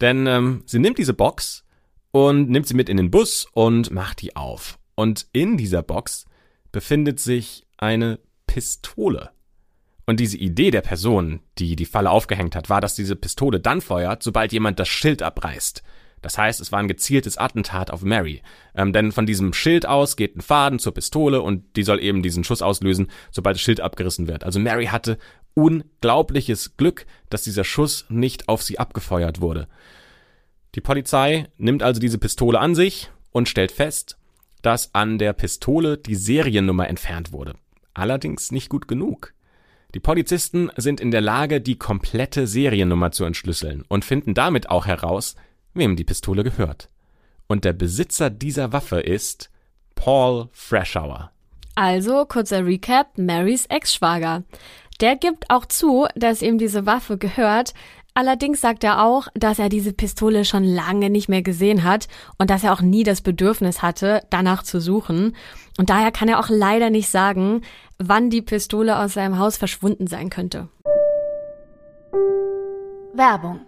Denn 0.00 0.26
ähm, 0.26 0.62
sie 0.66 0.78
nimmt 0.78 0.98
diese 0.98 1.14
Box 1.14 1.64
und 2.10 2.50
nimmt 2.50 2.66
sie 2.66 2.74
mit 2.74 2.88
in 2.88 2.96
den 2.96 3.10
Bus 3.10 3.46
und 3.52 3.90
macht 3.90 4.22
die 4.22 4.36
auf. 4.36 4.78
Und 4.94 5.26
in 5.32 5.56
dieser 5.56 5.82
Box 5.82 6.26
befindet 6.70 7.20
sich 7.20 7.66
eine 7.76 8.18
Pistole. 8.46 9.30
Und 10.06 10.20
diese 10.20 10.36
Idee 10.36 10.70
der 10.70 10.82
Person, 10.82 11.40
die 11.58 11.76
die 11.76 11.86
Falle 11.86 12.10
aufgehängt 12.10 12.54
hat, 12.56 12.68
war, 12.68 12.80
dass 12.80 12.94
diese 12.94 13.16
Pistole 13.16 13.58
dann 13.58 13.80
feuert, 13.80 14.22
sobald 14.22 14.52
jemand 14.52 14.78
das 14.78 14.88
Schild 14.88 15.22
abreißt. 15.22 15.82
Das 16.24 16.38
heißt, 16.38 16.58
es 16.62 16.72
war 16.72 16.78
ein 16.78 16.88
gezieltes 16.88 17.36
Attentat 17.36 17.90
auf 17.90 18.00
Mary. 18.00 18.40
Ähm, 18.74 18.94
denn 18.94 19.12
von 19.12 19.26
diesem 19.26 19.52
Schild 19.52 19.84
aus 19.84 20.16
geht 20.16 20.34
ein 20.34 20.40
Faden 20.40 20.78
zur 20.78 20.94
Pistole 20.94 21.42
und 21.42 21.76
die 21.76 21.82
soll 21.82 22.02
eben 22.02 22.22
diesen 22.22 22.44
Schuss 22.44 22.62
auslösen, 22.62 23.08
sobald 23.30 23.56
das 23.56 23.60
Schild 23.60 23.82
abgerissen 23.82 24.26
wird. 24.26 24.42
Also 24.42 24.58
Mary 24.58 24.86
hatte 24.86 25.18
unglaubliches 25.52 26.78
Glück, 26.78 27.04
dass 27.28 27.42
dieser 27.42 27.62
Schuss 27.62 28.06
nicht 28.08 28.48
auf 28.48 28.62
sie 28.62 28.78
abgefeuert 28.78 29.42
wurde. 29.42 29.68
Die 30.76 30.80
Polizei 30.80 31.46
nimmt 31.58 31.82
also 31.82 32.00
diese 32.00 32.16
Pistole 32.16 32.58
an 32.58 32.74
sich 32.74 33.10
und 33.30 33.46
stellt 33.46 33.70
fest, 33.70 34.16
dass 34.62 34.94
an 34.94 35.18
der 35.18 35.34
Pistole 35.34 35.98
die 35.98 36.14
Seriennummer 36.14 36.88
entfernt 36.88 37.32
wurde. 37.32 37.52
Allerdings 37.92 38.50
nicht 38.50 38.70
gut 38.70 38.88
genug. 38.88 39.34
Die 39.92 40.00
Polizisten 40.00 40.70
sind 40.78 41.02
in 41.02 41.10
der 41.10 41.20
Lage, 41.20 41.60
die 41.60 41.76
komplette 41.76 42.46
Seriennummer 42.46 43.10
zu 43.10 43.24
entschlüsseln 43.24 43.84
und 43.88 44.06
finden 44.06 44.32
damit 44.32 44.70
auch 44.70 44.86
heraus, 44.86 45.36
wem 45.74 45.96
die 45.96 46.04
Pistole 46.04 46.44
gehört. 46.44 46.88
Und 47.46 47.64
der 47.64 47.72
Besitzer 47.72 48.30
dieser 48.30 48.72
Waffe 48.72 49.00
ist 49.00 49.50
Paul 49.94 50.48
Freshour. 50.52 51.30
Also, 51.74 52.24
kurzer 52.24 52.64
Recap, 52.64 53.18
Marys 53.18 53.66
Ex-Schwager. 53.66 54.44
Der 55.00 55.16
gibt 55.16 55.50
auch 55.50 55.66
zu, 55.66 56.06
dass 56.14 56.40
ihm 56.40 56.56
diese 56.56 56.86
Waffe 56.86 57.18
gehört, 57.18 57.74
Allerdings 58.16 58.60
sagt 58.60 58.84
er 58.84 59.04
auch, 59.04 59.26
dass 59.34 59.58
er 59.58 59.68
diese 59.68 59.92
Pistole 59.92 60.44
schon 60.44 60.62
lange 60.62 61.10
nicht 61.10 61.28
mehr 61.28 61.42
gesehen 61.42 61.82
hat 61.82 62.06
und 62.38 62.48
dass 62.48 62.62
er 62.62 62.72
auch 62.72 62.80
nie 62.80 63.02
das 63.02 63.22
Bedürfnis 63.22 63.82
hatte, 63.82 64.22
danach 64.30 64.62
zu 64.62 64.80
suchen. 64.80 65.34
Und 65.78 65.90
daher 65.90 66.12
kann 66.12 66.28
er 66.28 66.38
auch 66.38 66.48
leider 66.48 66.90
nicht 66.90 67.08
sagen, 67.08 67.62
wann 67.98 68.30
die 68.30 68.40
Pistole 68.40 68.96
aus 69.00 69.14
seinem 69.14 69.40
Haus 69.40 69.56
verschwunden 69.56 70.06
sein 70.06 70.30
könnte. 70.30 70.68
Werbung 73.14 73.62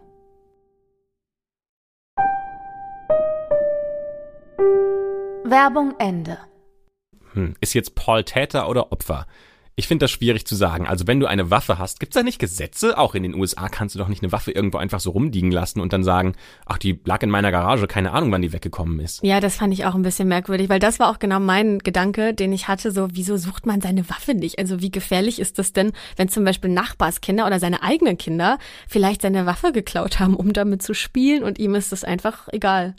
Werbung 5.50 5.94
Ende. 5.98 6.38
Hm, 7.32 7.54
ist 7.60 7.74
jetzt 7.74 7.94
Paul 7.94 8.24
Täter 8.24 8.68
oder 8.68 8.92
Opfer? 8.92 9.26
Ich 9.78 9.88
finde 9.88 10.04
das 10.04 10.10
schwierig 10.10 10.46
zu 10.46 10.54
sagen. 10.54 10.86
Also 10.86 11.06
wenn 11.06 11.20
du 11.20 11.26
eine 11.26 11.50
Waffe 11.50 11.78
hast, 11.78 12.00
gibt's 12.00 12.14
da 12.14 12.22
nicht 12.22 12.38
Gesetze? 12.38 12.96
Auch 12.96 13.14
in 13.14 13.22
den 13.22 13.34
USA 13.34 13.68
kannst 13.68 13.94
du 13.94 13.98
doch 13.98 14.08
nicht 14.08 14.22
eine 14.22 14.32
Waffe 14.32 14.50
irgendwo 14.50 14.78
einfach 14.78 15.00
so 15.00 15.10
rumliegen 15.10 15.50
lassen 15.50 15.80
und 15.80 15.92
dann 15.92 16.02
sagen, 16.02 16.34
ach, 16.64 16.78
die 16.78 16.98
lag 17.04 17.22
in 17.22 17.28
meiner 17.28 17.50
Garage, 17.50 17.86
keine 17.86 18.12
Ahnung, 18.12 18.32
wann 18.32 18.40
die 18.40 18.54
weggekommen 18.54 18.98
ist. 19.00 19.22
Ja, 19.22 19.38
das 19.38 19.56
fand 19.56 19.74
ich 19.74 19.84
auch 19.84 19.94
ein 19.94 20.00
bisschen 20.00 20.28
merkwürdig, 20.28 20.70
weil 20.70 20.78
das 20.78 20.98
war 20.98 21.10
auch 21.10 21.18
genau 21.18 21.40
mein 21.40 21.80
Gedanke, 21.80 22.32
den 22.32 22.54
ich 22.54 22.68
hatte, 22.68 22.90
so, 22.90 23.08
wieso 23.12 23.36
sucht 23.36 23.66
man 23.66 23.82
seine 23.82 24.08
Waffe 24.08 24.32
nicht? 24.32 24.58
Also 24.58 24.80
wie 24.80 24.90
gefährlich 24.90 25.38
ist 25.38 25.58
das 25.58 25.74
denn, 25.74 25.92
wenn 26.16 26.30
zum 26.30 26.44
Beispiel 26.44 26.70
Nachbarskinder 26.70 27.46
oder 27.46 27.60
seine 27.60 27.82
eigenen 27.82 28.16
Kinder 28.16 28.58
vielleicht 28.88 29.20
seine 29.20 29.44
Waffe 29.44 29.72
geklaut 29.72 30.18
haben, 30.18 30.36
um 30.36 30.54
damit 30.54 30.82
zu 30.82 30.94
spielen 30.94 31.44
und 31.44 31.58
ihm 31.58 31.74
ist 31.74 31.92
das 31.92 32.02
einfach 32.02 32.48
egal. 32.50 32.96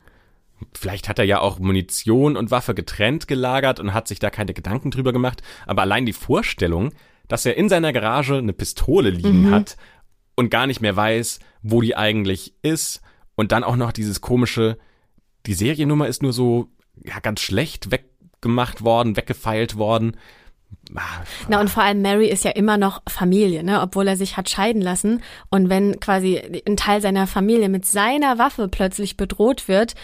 Vielleicht 0.73 1.07
hat 1.09 1.19
er 1.19 1.25
ja 1.25 1.39
auch 1.39 1.59
Munition 1.59 2.35
und 2.35 2.51
Waffe 2.51 2.73
getrennt 2.73 3.27
gelagert 3.27 3.79
und 3.79 3.93
hat 3.93 4.07
sich 4.07 4.19
da 4.19 4.29
keine 4.29 4.53
Gedanken 4.53 4.91
drüber 4.91 5.13
gemacht. 5.13 5.41
Aber 5.65 5.83
allein 5.83 6.05
die 6.05 6.13
Vorstellung, 6.13 6.91
dass 7.27 7.45
er 7.45 7.57
in 7.57 7.69
seiner 7.69 7.93
Garage 7.93 8.35
eine 8.37 8.53
Pistole 8.53 9.09
liegen 9.09 9.47
mhm. 9.47 9.51
hat 9.51 9.77
und 10.35 10.49
gar 10.49 10.67
nicht 10.67 10.81
mehr 10.81 10.95
weiß, 10.95 11.39
wo 11.61 11.81
die 11.81 11.95
eigentlich 11.95 12.53
ist. 12.61 13.01
Und 13.35 13.51
dann 13.51 13.63
auch 13.63 13.75
noch 13.75 13.91
dieses 13.91 14.21
komische, 14.21 14.77
die 15.45 15.53
Seriennummer 15.53 16.07
ist 16.07 16.23
nur 16.23 16.33
so 16.33 16.69
ja, 17.03 17.19
ganz 17.19 17.41
schlecht 17.41 17.91
weggemacht 17.91 18.83
worden, 18.83 19.15
weggefeilt 19.15 19.77
worden. 19.77 20.17
Na 21.47 21.61
und 21.61 21.69
vor 21.69 21.83
allem 21.83 22.01
Mary 22.01 22.27
ist 22.27 22.43
ja 22.43 22.51
immer 22.51 22.77
noch 22.77 23.01
Familie, 23.07 23.63
ne, 23.63 23.81
obwohl 23.81 24.07
er 24.07 24.17
sich 24.17 24.37
hat 24.37 24.49
scheiden 24.49 24.81
lassen. 24.81 25.21
Und 25.49 25.69
wenn 25.69 25.99
quasi 25.99 26.61
ein 26.67 26.77
Teil 26.77 27.01
seiner 27.01 27.27
Familie 27.27 27.69
mit 27.69 27.85
seiner 27.85 28.37
Waffe 28.37 28.67
plötzlich 28.67 29.17
bedroht 29.17 29.67
wird 29.67 29.95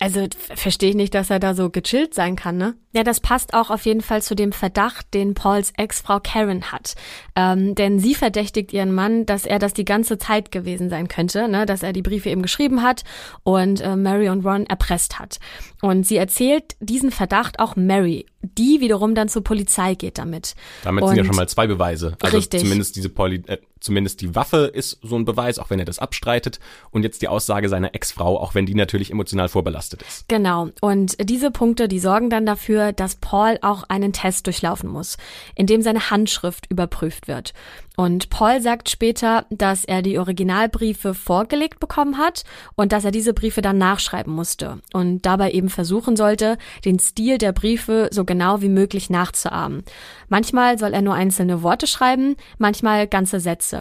also 0.00 0.26
verstehe 0.54 0.90
ich 0.90 0.96
nicht, 0.96 1.14
dass 1.14 1.28
er 1.28 1.40
da 1.40 1.54
so 1.54 1.70
gechillt 1.70 2.14
sein 2.14 2.36
kann, 2.36 2.56
ne? 2.56 2.74
Ja, 2.92 3.02
das 3.02 3.18
passt 3.18 3.52
auch 3.52 3.70
auf 3.70 3.84
jeden 3.84 4.00
Fall 4.00 4.22
zu 4.22 4.36
dem 4.36 4.52
Verdacht, 4.52 5.12
den 5.12 5.34
Pauls 5.34 5.72
Ex-Frau 5.76 6.20
Karen 6.22 6.70
hat. 6.70 6.94
Ähm, 7.34 7.74
denn 7.74 7.98
sie 7.98 8.14
verdächtigt 8.14 8.72
ihren 8.72 8.94
Mann, 8.94 9.26
dass 9.26 9.44
er 9.44 9.58
das 9.58 9.74
die 9.74 9.84
ganze 9.84 10.16
Zeit 10.16 10.52
gewesen 10.52 10.88
sein 10.88 11.08
könnte, 11.08 11.48
ne? 11.48 11.66
dass 11.66 11.82
er 11.82 11.92
die 11.92 12.02
Briefe 12.02 12.30
eben 12.30 12.42
geschrieben 12.42 12.82
hat 12.82 13.02
und 13.42 13.80
äh, 13.80 13.96
Mary 13.96 14.28
und 14.28 14.46
Ron 14.46 14.66
erpresst 14.66 15.18
hat. 15.18 15.38
Und 15.82 16.06
sie 16.06 16.16
erzählt 16.16 16.76
diesen 16.80 17.10
Verdacht 17.10 17.58
auch 17.58 17.74
Mary, 17.74 18.26
die 18.40 18.80
wiederum 18.80 19.16
dann 19.16 19.28
zur 19.28 19.42
Polizei 19.42 19.94
geht 19.94 20.18
damit. 20.18 20.54
Damit 20.84 21.02
und 21.02 21.08
sind 21.08 21.18
ja 21.18 21.24
schon 21.24 21.36
mal 21.36 21.48
zwei 21.48 21.66
Beweise. 21.66 22.16
Also 22.22 22.36
richtig. 22.36 22.60
zumindest 22.60 22.94
diese 22.94 23.08
Poli 23.08 23.42
äh, 23.46 23.58
Zumindest 23.80 24.20
die 24.20 24.34
Waffe 24.34 24.70
ist 24.72 24.98
so 25.02 25.16
ein 25.16 25.24
Beweis, 25.24 25.58
auch 25.58 25.70
wenn 25.70 25.78
er 25.78 25.84
das 25.84 25.98
abstreitet. 25.98 26.60
Und 26.90 27.02
jetzt 27.02 27.22
die 27.22 27.28
Aussage 27.28 27.68
seiner 27.68 27.94
Ex-Frau, 27.94 28.38
auch 28.38 28.54
wenn 28.54 28.66
die 28.66 28.74
natürlich 28.74 29.10
emotional 29.10 29.48
vorbelastet 29.48 30.02
ist. 30.02 30.28
Genau. 30.28 30.68
Und 30.80 31.16
diese 31.28 31.50
Punkte, 31.50 31.88
die 31.88 31.98
sorgen 31.98 32.30
dann 32.30 32.46
dafür, 32.46 32.92
dass 32.92 33.16
Paul 33.16 33.58
auch 33.62 33.84
einen 33.88 34.12
Test 34.12 34.46
durchlaufen 34.46 34.88
muss, 34.88 35.16
in 35.54 35.66
dem 35.66 35.82
seine 35.82 36.10
Handschrift 36.10 36.70
überprüft 36.70 37.28
wird. 37.28 37.52
Und 37.98 38.30
Paul 38.30 38.60
sagt 38.60 38.90
später, 38.90 39.44
dass 39.50 39.84
er 39.84 40.02
die 40.02 40.20
Originalbriefe 40.20 41.14
vorgelegt 41.14 41.80
bekommen 41.80 42.16
hat 42.16 42.44
und 42.76 42.92
dass 42.92 43.04
er 43.04 43.10
diese 43.10 43.34
Briefe 43.34 43.60
dann 43.60 43.76
nachschreiben 43.76 44.32
musste 44.32 44.78
und 44.92 45.26
dabei 45.26 45.50
eben 45.50 45.68
versuchen 45.68 46.14
sollte, 46.14 46.58
den 46.84 47.00
Stil 47.00 47.38
der 47.38 47.50
Briefe 47.50 48.08
so 48.12 48.24
genau 48.24 48.60
wie 48.60 48.68
möglich 48.68 49.10
nachzuahmen. 49.10 49.82
Manchmal 50.28 50.78
soll 50.78 50.94
er 50.94 51.02
nur 51.02 51.14
einzelne 51.14 51.64
Worte 51.64 51.88
schreiben, 51.88 52.36
manchmal 52.56 53.08
ganze 53.08 53.40
Sätze. 53.40 53.77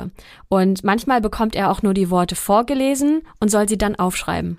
Und 0.50 0.84
manchmal 0.84 1.22
bekommt 1.22 1.56
er 1.56 1.72
auch 1.72 1.82
nur 1.82 1.94
die 1.94 2.10
Worte 2.10 2.36
vorgelesen 2.36 3.22
und 3.40 3.50
soll 3.50 3.68
sie 3.68 3.78
dann 3.78 3.96
aufschreiben. 3.96 4.58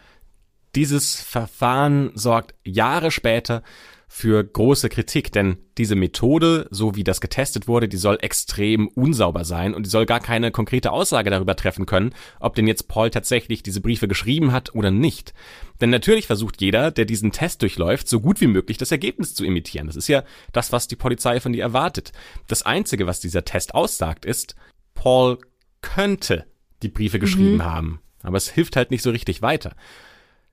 Dieses 0.74 1.20
Verfahren 1.20 2.10
sorgt 2.14 2.54
Jahre 2.64 3.10
später 3.10 3.62
für 4.10 4.42
große 4.42 4.88
Kritik, 4.88 5.32
denn 5.32 5.58
diese 5.76 5.94
Methode, 5.94 6.66
so 6.70 6.96
wie 6.96 7.04
das 7.04 7.20
getestet 7.20 7.68
wurde, 7.68 7.88
die 7.88 7.98
soll 7.98 8.16
extrem 8.22 8.88
unsauber 8.88 9.44
sein 9.44 9.74
und 9.74 9.84
die 9.84 9.90
soll 9.90 10.06
gar 10.06 10.20
keine 10.20 10.50
konkrete 10.50 10.92
Aussage 10.92 11.28
darüber 11.28 11.54
treffen 11.56 11.84
können, 11.84 12.14
ob 12.40 12.54
denn 12.54 12.66
jetzt 12.66 12.88
Paul 12.88 13.10
tatsächlich 13.10 13.62
diese 13.62 13.82
Briefe 13.82 14.08
geschrieben 14.08 14.50
hat 14.50 14.74
oder 14.74 14.90
nicht. 14.90 15.34
Denn 15.82 15.90
natürlich 15.90 16.26
versucht 16.26 16.60
jeder, 16.62 16.90
der 16.90 17.04
diesen 17.04 17.32
Test 17.32 17.60
durchläuft, 17.60 18.08
so 18.08 18.20
gut 18.20 18.40
wie 18.40 18.46
möglich 18.46 18.78
das 18.78 18.90
Ergebnis 18.90 19.34
zu 19.34 19.44
imitieren. 19.44 19.86
Das 19.86 19.96
ist 19.96 20.08
ja 20.08 20.24
das, 20.52 20.72
was 20.72 20.88
die 20.88 20.96
Polizei 20.96 21.38
von 21.38 21.52
dir 21.52 21.62
erwartet. 21.62 22.12
Das 22.46 22.62
Einzige, 22.62 23.06
was 23.06 23.20
dieser 23.20 23.44
Test 23.44 23.74
aussagt, 23.74 24.24
ist, 24.24 24.56
Paul 24.98 25.38
könnte 25.80 26.44
die 26.82 26.88
Briefe 26.88 27.20
geschrieben 27.20 27.58
mhm. 27.58 27.64
haben. 27.64 28.00
Aber 28.24 28.36
es 28.36 28.50
hilft 28.50 28.74
halt 28.74 28.90
nicht 28.90 29.02
so 29.02 29.10
richtig 29.10 29.42
weiter. 29.42 29.76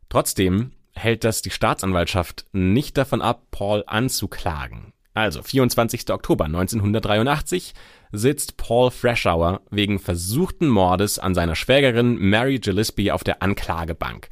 Trotzdem 0.07 0.71
hält 0.93 1.23
das 1.23 1.41
die 1.41 1.49
Staatsanwaltschaft 1.49 2.45
nicht 2.51 2.95
davon 2.95 3.23
ab, 3.23 3.47
Paul 3.49 3.83
anzuklagen. 3.87 4.93
Also 5.15 5.41
24. 5.41 6.11
Oktober 6.11 6.45
1983 6.45 7.73
sitzt 8.11 8.57
Paul 8.57 8.91
Freshour 8.91 9.61
wegen 9.71 9.97
versuchten 9.97 10.67
Mordes 10.67 11.17
an 11.17 11.33
seiner 11.33 11.55
Schwägerin 11.55 12.15
Mary 12.15 12.59
Gillespie 12.59 13.11
auf 13.11 13.23
der 13.23 13.41
Anklagebank. 13.41 14.29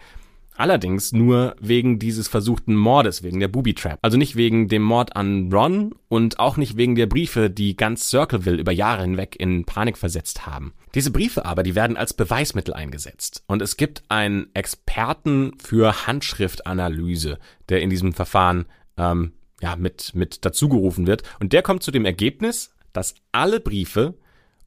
Allerdings 0.55 1.11
nur 1.11 1.55
wegen 1.59 1.99
dieses 1.99 2.27
versuchten 2.27 2.75
Mordes, 2.75 3.23
wegen 3.23 3.39
der 3.39 3.47
Booby 3.47 3.73
Trap. 3.73 3.99
Also 4.01 4.17
nicht 4.17 4.35
wegen 4.35 4.67
dem 4.67 4.83
Mord 4.83 5.15
an 5.15 5.51
Ron 5.51 5.95
und 6.09 6.39
auch 6.39 6.57
nicht 6.57 6.77
wegen 6.77 6.95
der 6.95 7.07
Briefe, 7.07 7.49
die 7.49 7.75
ganz 7.75 8.09
Circleville 8.09 8.59
über 8.59 8.71
Jahre 8.71 9.01
hinweg 9.01 9.35
in 9.37 9.65
Panik 9.65 9.97
versetzt 9.97 10.45
haben. 10.45 10.73
Diese 10.93 11.11
Briefe 11.11 11.45
aber, 11.45 11.63
die 11.63 11.75
werden 11.75 11.97
als 11.97 12.13
Beweismittel 12.13 12.73
eingesetzt. 12.73 13.43
Und 13.47 13.61
es 13.61 13.77
gibt 13.77 14.03
einen 14.09 14.47
Experten 14.53 15.53
für 15.57 16.05
Handschriftanalyse, 16.07 17.39
der 17.69 17.81
in 17.81 17.89
diesem 17.89 18.13
Verfahren 18.13 18.65
ähm, 18.97 19.33
ja, 19.61 19.75
mit, 19.75 20.13
mit 20.13 20.45
dazugerufen 20.45 21.07
wird. 21.07 21.23
Und 21.39 21.53
der 21.53 21.63
kommt 21.63 21.83
zu 21.83 21.91
dem 21.91 22.05
Ergebnis, 22.05 22.75
dass 22.91 23.15
alle 23.31 23.59
Briefe 23.59 24.15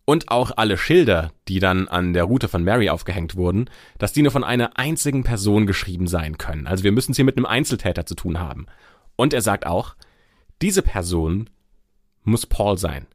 und 0.07 0.31
auch 0.31 0.53
alle 0.57 0.79
Schilder, 0.79 1.33
die 1.49 1.59
dann 1.59 1.88
an 1.88 2.14
der 2.14 2.25
Route 2.25 2.49
von 2.49 2.64
Mary 2.64 2.88
aufgehängt 2.88 3.37
wurden, 3.37 3.69
dass 3.99 4.14
die 4.14 4.23
nur 4.23 4.33
von 4.33 4.45
einer 4.45 4.79
einzigen 4.79 5.25
Person 5.25 5.66
geschrieben 5.66 6.07
sein 6.07 6.38
können. 6.38 6.66
Also 6.66 6.85
wir 6.85 6.92
müssen 6.92 7.11
es 7.11 7.16
hier 7.16 7.25
mit 7.25 7.37
einem 7.37 7.45
Einzeltäter 7.45 8.07
zu 8.07 8.14
tun 8.14 8.38
haben. 8.38 8.66
Und 9.16 9.35
er 9.35 9.42
sagt 9.42 9.66
auch, 9.66 9.97
diese 10.62 10.81
Person 10.81 11.51
muss 12.23 12.47
Paul 12.47 12.79
sein. 12.79 13.07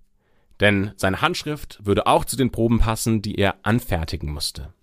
Denn 0.60 0.92
seine 0.98 1.22
Handschrift 1.22 1.80
würde 1.82 2.06
auch 2.06 2.26
zu 2.26 2.36
den 2.36 2.52
Proben 2.52 2.80
passen, 2.80 3.22
die 3.22 3.36
er 3.36 3.56
anfertigen 3.64 4.32
musste. 4.32 4.74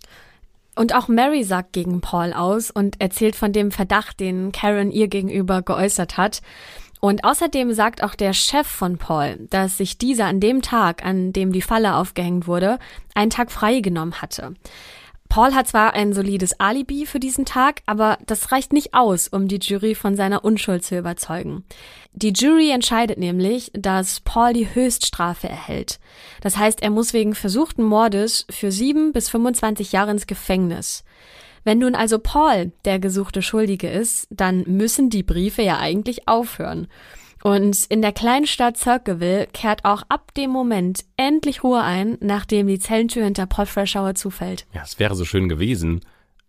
Und 0.75 0.95
auch 0.95 1.09
Mary 1.09 1.45
sagt 1.45 1.73
gegen 1.73 2.01
Paul 2.01 2.33
aus 2.33 2.71
und 2.71 3.01
erzählt 3.01 3.37
von 3.37 3.53
dem 3.53 3.71
Verdacht, 3.71 4.19
den 4.21 4.53
Karen 4.53 4.93
ihr 4.93 5.09
gegenüber 5.09 5.61
geäußert 5.61 6.17
hat. 6.17 6.41
Und 7.01 7.25
außerdem 7.25 7.73
sagt 7.73 8.03
auch 8.03 8.15
der 8.15 8.33
Chef 8.33 8.67
von 8.67 8.99
Paul, 8.99 9.47
dass 9.51 9.79
sich 9.79 9.99
dieser 9.99 10.27
an 10.27 10.41
dem 10.41 10.63
Tag, 10.63 11.05
an 11.05 11.33
dem 11.33 11.53
die 11.53 11.63
Falle 11.63 11.95
aufgehängt 11.95 12.47
wurde, 12.47 12.79
einen 13.15 13.31
Tag 13.31 13.53
frei 13.53 13.81
genommen 13.81 14.21
hatte. 14.21 14.55
Paul 15.29 15.55
hat 15.55 15.69
zwar 15.69 15.93
ein 15.93 16.15
solides 16.15 16.59
Alibi 16.59 17.05
für 17.05 17.21
diesen 17.21 17.45
Tag, 17.45 17.83
aber 17.85 18.19
das 18.27 18.51
reicht 18.51 18.73
nicht 18.73 18.95
aus, 18.95 19.29
um 19.29 19.47
die 19.47 19.59
Jury 19.59 19.95
von 19.95 20.17
seiner 20.17 20.43
Unschuld 20.43 20.85
zu 20.85 20.97
überzeugen. 20.97 21.65
Die 22.15 22.33
Jury 22.33 22.71
entscheidet 22.71 23.19
nämlich, 23.19 23.71
dass 23.75 24.21
Paul 24.21 24.55
die 24.55 24.75
Höchststrafe 24.75 25.49
erhält. 25.49 26.01
Das 26.41 26.57
heißt, 26.57 26.83
er 26.83 26.91
muss 26.91 27.13
wegen 27.13 27.35
versuchten 27.35 27.83
Mordes 27.83 28.47
für 28.51 28.73
sieben 28.73 29.13
bis 29.13 29.29
25 29.29 29.93
Jahre 29.93 30.13
ins 30.13 30.27
Gefängnis. 30.27 31.05
Wenn 31.65 31.79
nun 31.79 31.95
also 31.95 32.19
Paul 32.19 32.73
der 32.85 32.99
gesuchte 32.99 33.43
Schuldige 33.43 33.89
ist, 33.89 34.27
dann 34.31 34.65
müssen 34.67 35.11
die 35.11 35.23
Briefe 35.23 35.63
ja 35.63 35.79
eigentlich 35.79 36.29
aufhören. 36.29 36.89
Und 37.43 37.87
in 37.89 38.03
der 38.03 38.13
kleinen 38.13 38.47
Stadt 38.47 38.77
Circleville 38.77 39.47
kehrt 39.53 39.85
auch 39.85 40.03
ab 40.09 40.35
dem 40.35 40.51
Moment 40.51 41.05
endlich 41.17 41.63
Ruhe 41.63 41.83
ein, 41.83 42.19
nachdem 42.21 42.67
die 42.67 42.81
Zellentür 42.81 43.25
hinter 43.25 43.47
Paul 43.47 43.67
Freshour 43.67 44.15
zufällt. 44.15 44.67
Ja, 44.73 44.83
es 44.83 44.99
wäre 44.99 45.15
so 45.15 45.25
schön 45.25 45.49
gewesen, 45.49 46.01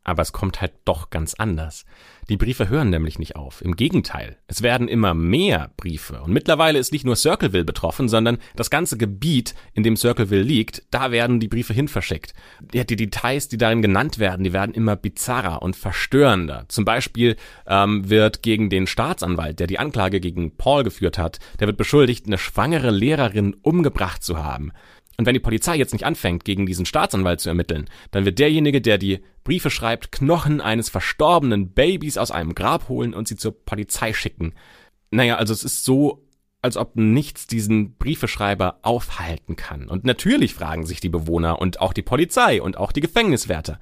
aber 0.04 0.24
es 0.24 0.34
kommt 0.34 0.62
halt 0.62 0.74
doch 0.86 1.10
ganz 1.12 1.36
anders. 1.36 1.86
Die 2.30 2.38
Briefe 2.38 2.70
hören 2.70 2.92
nämlich 2.92 3.18
nicht 3.18 3.36
auf. 3.36 3.64
Im 3.64 3.76
Gegenteil, 3.76 4.38
es 4.46 4.62
werden 4.62 4.88
immer 4.88 5.16
mehr 5.16 5.72
Briefe. 5.78 6.22
Und 6.22 6.32
mittlerweile 6.32 6.78
ist 6.78 6.92
nicht 6.92 7.04
nur 7.04 7.16
Circleville 7.16 7.66
betroffen, 7.66 8.08
sondern 8.08 8.38
das 8.56 8.70
ganze 8.70 8.98
Gebiet, 8.98 9.56
in 9.74 9.82
dem 9.82 9.98
Circleville 9.98 10.44
liegt, 10.44 10.84
da 10.92 11.10
werden 11.10 11.40
die 11.40 11.48
Briefe 11.48 11.74
hin 11.74 11.88
verschickt. 11.88 12.36
Ja, 12.72 12.84
die 12.84 12.96
Details, 12.96 13.48
die 13.48 13.58
darin 13.58 13.82
genannt 13.82 14.20
werden, 14.20 14.44
die 14.44 14.54
werden 14.54 14.76
immer 14.76 14.96
bizarrer 14.96 15.64
und 15.64 15.76
verstörender. 15.76 16.66
Zum 16.68 16.86
Beispiel 16.86 17.36
ähm, 17.66 18.08
wird 18.12 18.44
gegen 18.44 18.70
den 18.70 18.86
Staatsanwalt, 18.86 19.60
der 19.60 19.66
die 19.66 19.80
Anklage 19.80 20.20
gegen 20.20 20.56
Paul 20.56 20.84
geführt 20.84 21.18
hat, 21.18 21.40
der 21.60 21.66
wird 21.66 21.78
beschuldigt, 21.78 22.28
eine 22.28 22.38
schwangere 22.38 22.92
Lehrerin 22.92 23.56
umgebracht 23.64 24.24
zu 24.24 24.44
haben. 24.44 24.72
Und 25.20 25.26
wenn 25.26 25.34
die 25.34 25.42
Polizei 25.42 25.76
jetzt 25.76 25.92
nicht 25.92 26.06
anfängt, 26.06 26.46
gegen 26.46 26.66
diesen 26.66 26.86
Staatsanwalt 26.86 27.42
zu 27.42 27.50
ermitteln, 27.50 27.90
dann 28.12 28.24
wird 28.24 28.40
derjenige, 28.40 28.80
der 28.80 28.98
die 28.98 29.20
Briefe 29.44 29.70
schreibt, 29.70 30.14
Knochen 30.14 30.62
eines 30.62 30.88
verstorbenen 30.88 31.74
Babys 31.74 32.18
aus 32.18 32.32
einem 32.32 32.56
Grab 32.56 32.88
holen 32.88 33.14
und 33.14 33.28
sie 33.28 33.36
zur 33.36 33.52
Polizei 33.66 34.14
schicken. 34.14 34.54
Naja, 35.12 35.36
also 35.36 35.52
es 35.52 35.66
ist 35.66 35.84
so, 35.84 36.26
als 36.62 36.78
ob 36.78 36.96
nichts 36.96 37.48
diesen 37.48 37.98
Briefeschreiber 37.98 38.80
aufhalten 38.82 39.58
kann. 39.58 39.90
Und 39.90 40.06
natürlich 40.06 40.54
fragen 40.54 40.86
sich 40.86 41.02
die 41.02 41.10
Bewohner 41.10 41.60
und 41.60 41.82
auch 41.82 41.92
die 41.92 42.02
Polizei 42.02 42.62
und 42.62 42.78
auch 42.78 42.94
die 42.94 43.02
Gefängniswärter, 43.02 43.78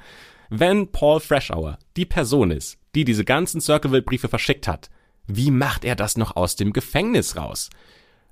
wenn 0.50 0.92
Paul 0.92 1.20
Freshour 1.20 1.78
die 1.98 2.06
Person 2.08 2.50
ist, 2.50 2.80
die 2.96 3.06
diese 3.06 3.26
ganzen 3.26 3.62
Circleville-Briefe 3.62 4.28
verschickt 4.28 4.68
hat, 4.68 4.90
wie 5.28 5.52
macht 5.52 5.86
er 5.86 5.96
das 5.96 6.18
noch 6.18 6.36
aus 6.36 6.56
dem 6.56 6.74
Gefängnis 6.74 7.38
raus? 7.38 7.70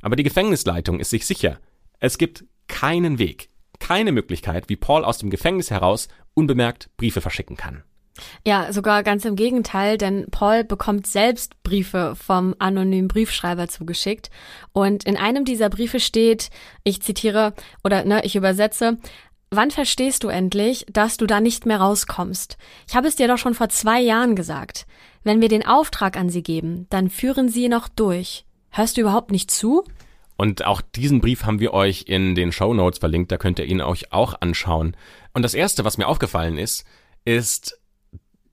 Aber 0.02 0.16
die 0.16 0.24
Gefängnisleitung 0.24 1.00
ist 1.00 1.12
sich 1.12 1.28
sicher, 1.28 1.60
es 2.00 2.18
gibt 2.18 2.46
keinen 2.68 3.20
Weg, 3.20 3.50
keine 3.80 4.12
Möglichkeit, 4.12 4.70
wie 4.70 4.76
Paul 4.76 5.04
aus 5.04 5.18
dem 5.18 5.30
Gefängnis 5.30 5.72
heraus 5.72 6.08
unbemerkt 6.34 6.90
Briefe 6.98 7.22
verschicken 7.22 7.58
kann. 7.58 7.84
Ja, 8.46 8.72
sogar 8.72 9.04
ganz 9.04 9.26
im 9.26 9.36
Gegenteil, 9.36 9.98
denn 9.98 10.28
Paul 10.32 10.64
bekommt 10.64 11.06
selbst 11.06 11.62
Briefe 11.64 12.16
vom 12.16 12.56
anonymen 12.60 13.10
Briefschreiber 13.10 13.68
zugeschickt. 13.68 14.30
Und 14.72 15.04
in 15.04 15.18
einem 15.18 15.44
dieser 15.44 15.70
Briefe 15.70 16.00
steht, 16.00 16.50
ich 16.84 17.02
zitiere 17.02 17.54
oder 17.84 18.06
ne, 18.06 18.24
ich 18.24 18.36
übersetze, 18.36 18.98
Wann 19.52 19.72
verstehst 19.72 20.24
du 20.24 20.28
endlich, 20.28 20.86
dass 20.92 21.18
du 21.18 21.28
da 21.28 21.40
nicht 21.40 21.66
mehr 21.66 21.80
rauskommst? 21.80 22.58
Ich 22.90 22.96
habe 22.96 23.08
es 23.08 23.16
dir 23.16 23.28
doch 23.28 23.38
schon 23.38 23.54
vor 23.54 23.70
zwei 23.70 24.02
Jahren 24.02 24.36
gesagt. 24.36 24.86
Wenn 25.24 25.40
wir 25.40 25.50
den 25.50 25.66
Auftrag 25.66 26.18
an 26.18 26.30
sie 26.30 26.44
geben, 26.44 26.88
dann 26.90 27.10
führen 27.10 27.48
sie 27.48 27.70
noch 27.70 27.88
durch. 27.88 28.46
Hörst 28.70 28.98
du 28.98 29.02
überhaupt 29.02 29.32
nicht 29.32 29.52
zu? 29.52 29.84
Und 30.38 30.66
auch 30.66 30.82
diesen 30.82 31.22
Brief 31.22 31.46
haben 31.46 31.60
wir 31.60 31.74
euch 31.74 32.06
in 32.08 32.36
den 32.36 32.52
Show 32.52 32.74
Notes 32.74 33.00
verlinkt, 33.00 33.32
da 33.32 33.38
könnt 33.38 33.60
ihr 33.60 33.66
ihn 33.66 33.82
euch 33.82 34.12
auch 34.12 34.36
anschauen. 34.42 34.96
Und 35.34 35.44
das 35.44 35.54
erste, 35.54 35.86
was 35.86 35.98
mir 35.98 36.08
aufgefallen 36.08 36.58
ist, 36.58 36.86
ist, 37.24 37.80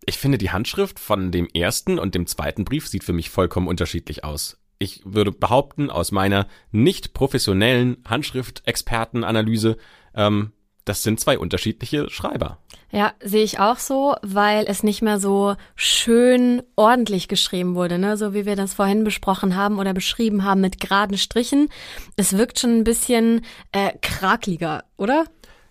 ich 0.06 0.18
finde 0.18 0.38
die 0.38 0.50
Handschrift 0.50 0.98
von 0.98 1.30
dem 1.32 1.48
ersten 1.48 1.98
und 1.98 2.14
dem 2.14 2.26
zweiten 2.26 2.64
Brief 2.64 2.88
sieht 2.88 3.04
für 3.04 3.12
mich 3.12 3.30
vollkommen 3.30 3.68
unterschiedlich 3.68 4.24
aus. 4.24 4.58
Ich 4.78 5.00
würde 5.04 5.30
behaupten, 5.30 5.90
aus 5.90 6.10
meiner 6.10 6.48
nicht 6.72 7.14
professionellen 7.14 7.98
Handschriftexpertenanalyse, 8.04 9.76
ähm, 10.14 10.52
das 10.84 11.02
sind 11.04 11.20
zwei 11.20 11.38
unterschiedliche 11.38 12.10
Schreiber. 12.10 12.58
Ja, 12.94 13.14
sehe 13.24 13.42
ich 13.42 13.58
auch 13.58 13.78
so, 13.78 14.14
weil 14.22 14.66
es 14.68 14.82
nicht 14.82 15.00
mehr 15.00 15.18
so 15.18 15.56
schön 15.74 16.62
ordentlich 16.76 17.26
geschrieben 17.26 17.74
wurde, 17.74 17.98
ne? 17.98 18.18
so 18.18 18.34
wie 18.34 18.44
wir 18.44 18.54
das 18.54 18.74
vorhin 18.74 19.02
besprochen 19.02 19.56
haben 19.56 19.78
oder 19.78 19.94
beschrieben 19.94 20.44
haben 20.44 20.60
mit 20.60 20.78
geraden 20.78 21.16
Strichen. 21.16 21.70
Es 22.16 22.36
wirkt 22.36 22.58
schon 22.58 22.78
ein 22.78 22.84
bisschen 22.84 23.46
äh, 23.72 23.92
krakeliger, 24.02 24.84
oder? 24.98 25.24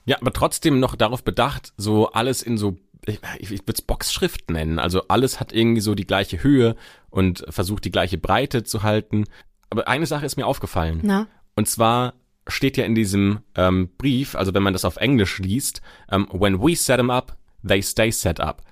Ja, 0.05 0.17
aber 0.19 0.33
trotzdem 0.33 0.79
noch 0.79 0.95
darauf 0.95 1.23
bedacht, 1.23 1.73
so 1.77 2.07
alles 2.11 2.41
in 2.41 2.57
so 2.57 2.77
ich, 3.05 3.19
ich 3.39 3.51
würde 3.51 3.73
es 3.73 3.81
Boxschrift 3.81 4.49
nennen. 4.49 4.79
Also 4.79 5.07
alles 5.07 5.39
hat 5.39 5.53
irgendwie 5.53 5.81
so 5.81 5.95
die 5.95 6.05
gleiche 6.05 6.43
Höhe 6.43 6.75
und 7.09 7.43
versucht 7.49 7.85
die 7.85 7.91
gleiche 7.91 8.17
Breite 8.17 8.63
zu 8.63 8.83
halten. 8.83 9.25
Aber 9.69 9.87
eine 9.87 10.05
Sache 10.05 10.25
ist 10.25 10.37
mir 10.37 10.45
aufgefallen. 10.45 10.99
Na? 11.01 11.27
Und 11.55 11.67
zwar 11.67 12.13
steht 12.51 12.77
ja 12.77 12.85
in 12.85 12.95
diesem 12.95 13.39
ähm, 13.55 13.89
Brief, 13.97 14.35
also 14.35 14.53
wenn 14.53 14.63
man 14.63 14.73
das 14.73 14.85
auf 14.85 14.97
Englisch 14.97 15.39
liest, 15.39 15.81
ähm, 16.11 16.27
when 16.31 16.61
we 16.61 16.75
set 16.75 16.97
them 16.97 17.09
up, 17.09 17.37
they 17.67 17.81
stay 17.81 18.11
set 18.11 18.39
up. 18.39 18.63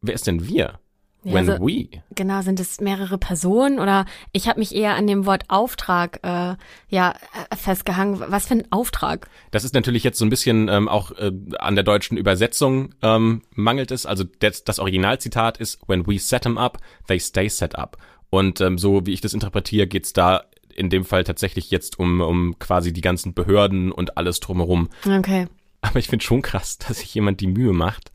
Wer 0.00 0.14
ist 0.14 0.26
denn 0.26 0.46
wir? 0.46 0.78
Ja, 1.24 1.32
when 1.32 1.48
also- 1.48 1.64
we? 1.64 1.88
Genau, 2.14 2.42
sind 2.42 2.60
es 2.60 2.80
mehrere 2.80 3.16
Personen 3.16 3.78
oder 3.78 4.04
ich 4.32 4.46
habe 4.46 4.60
mich 4.60 4.74
eher 4.74 4.94
an 4.94 5.06
dem 5.06 5.24
Wort 5.24 5.44
Auftrag 5.48 6.20
äh, 6.22 6.56
ja 6.88 7.14
äh, 7.50 7.56
festgehangen. 7.56 8.22
Was 8.28 8.46
für 8.46 8.54
ein 8.54 8.70
Auftrag? 8.70 9.28
Das 9.50 9.64
ist 9.64 9.74
natürlich 9.74 10.04
jetzt 10.04 10.18
so 10.18 10.26
ein 10.26 10.30
bisschen 10.30 10.68
ähm, 10.68 10.88
auch 10.88 11.12
äh, 11.12 11.32
an 11.58 11.74
der 11.74 11.84
deutschen 11.84 12.18
Übersetzung 12.18 12.94
ähm, 13.00 13.42
mangelt 13.54 13.90
es. 13.90 14.04
Also 14.04 14.24
das, 14.40 14.64
das 14.64 14.78
Originalzitat 14.78 15.56
ist 15.56 15.80
When 15.88 16.06
we 16.06 16.18
set 16.18 16.42
them 16.42 16.58
up, 16.58 16.78
they 17.08 17.18
stay 17.18 17.48
set 17.48 17.76
up. 17.76 17.96
Und 18.28 18.60
ähm, 18.60 18.78
so 18.78 19.06
wie 19.06 19.12
ich 19.12 19.20
das 19.22 19.32
interpretiere, 19.32 19.86
geht's 19.86 20.12
da 20.12 20.44
in 20.74 20.90
dem 20.90 21.04
Fall 21.04 21.24
tatsächlich 21.24 21.70
jetzt 21.70 21.98
um, 21.98 22.20
um 22.20 22.58
quasi 22.58 22.92
die 22.92 23.00
ganzen 23.00 23.34
Behörden 23.34 23.92
und 23.92 24.16
alles 24.16 24.40
drumherum. 24.40 24.88
Okay. 25.06 25.46
Aber 25.80 25.98
ich 25.98 26.08
finde 26.08 26.24
schon 26.24 26.42
krass, 26.42 26.78
dass 26.78 26.98
sich 26.98 27.14
jemand 27.14 27.40
die 27.40 27.46
Mühe 27.46 27.72
macht, 27.72 28.10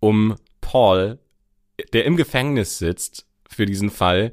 um 0.00 0.36
Paul, 0.60 1.18
der 1.92 2.04
im 2.04 2.16
Gefängnis 2.16 2.78
sitzt, 2.78 3.26
für 3.48 3.66
diesen 3.66 3.90
Fall, 3.90 4.32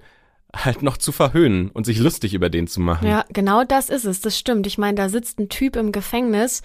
halt 0.55 0.83
noch 0.83 0.97
zu 0.97 1.11
verhöhnen 1.11 1.69
und 1.71 1.85
sich 1.85 1.97
lustig 1.97 2.33
über 2.33 2.49
den 2.49 2.67
zu 2.67 2.79
machen. 2.79 3.07
Ja, 3.07 3.25
genau 3.29 3.63
das 3.63 3.89
ist 3.89 4.05
es. 4.05 4.21
Das 4.21 4.37
stimmt. 4.37 4.67
Ich 4.67 4.77
meine, 4.77 4.95
da 4.95 5.09
sitzt 5.09 5.39
ein 5.39 5.49
Typ 5.49 5.75
im 5.75 5.91
Gefängnis. 5.91 6.61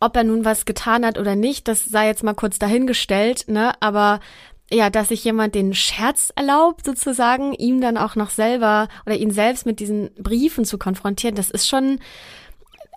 Ob 0.00 0.16
er 0.16 0.24
nun 0.24 0.44
was 0.44 0.64
getan 0.64 1.06
hat 1.06 1.18
oder 1.18 1.36
nicht, 1.36 1.68
das 1.68 1.84
sei 1.84 2.08
jetzt 2.08 2.24
mal 2.24 2.34
kurz 2.34 2.58
dahingestellt, 2.58 3.44
ne? 3.46 3.72
Aber 3.80 4.20
ja, 4.72 4.90
dass 4.90 5.08
sich 5.08 5.24
jemand 5.24 5.54
den 5.54 5.74
Scherz 5.74 6.32
erlaubt, 6.34 6.84
sozusagen, 6.84 7.52
ihm 7.52 7.80
dann 7.80 7.96
auch 7.96 8.16
noch 8.16 8.30
selber 8.30 8.88
oder 9.06 9.16
ihn 9.16 9.30
selbst 9.30 9.66
mit 9.66 9.80
diesen 9.80 10.10
Briefen 10.14 10.64
zu 10.64 10.78
konfrontieren, 10.78 11.34
das 11.34 11.50
ist 11.50 11.68
schon, 11.68 11.98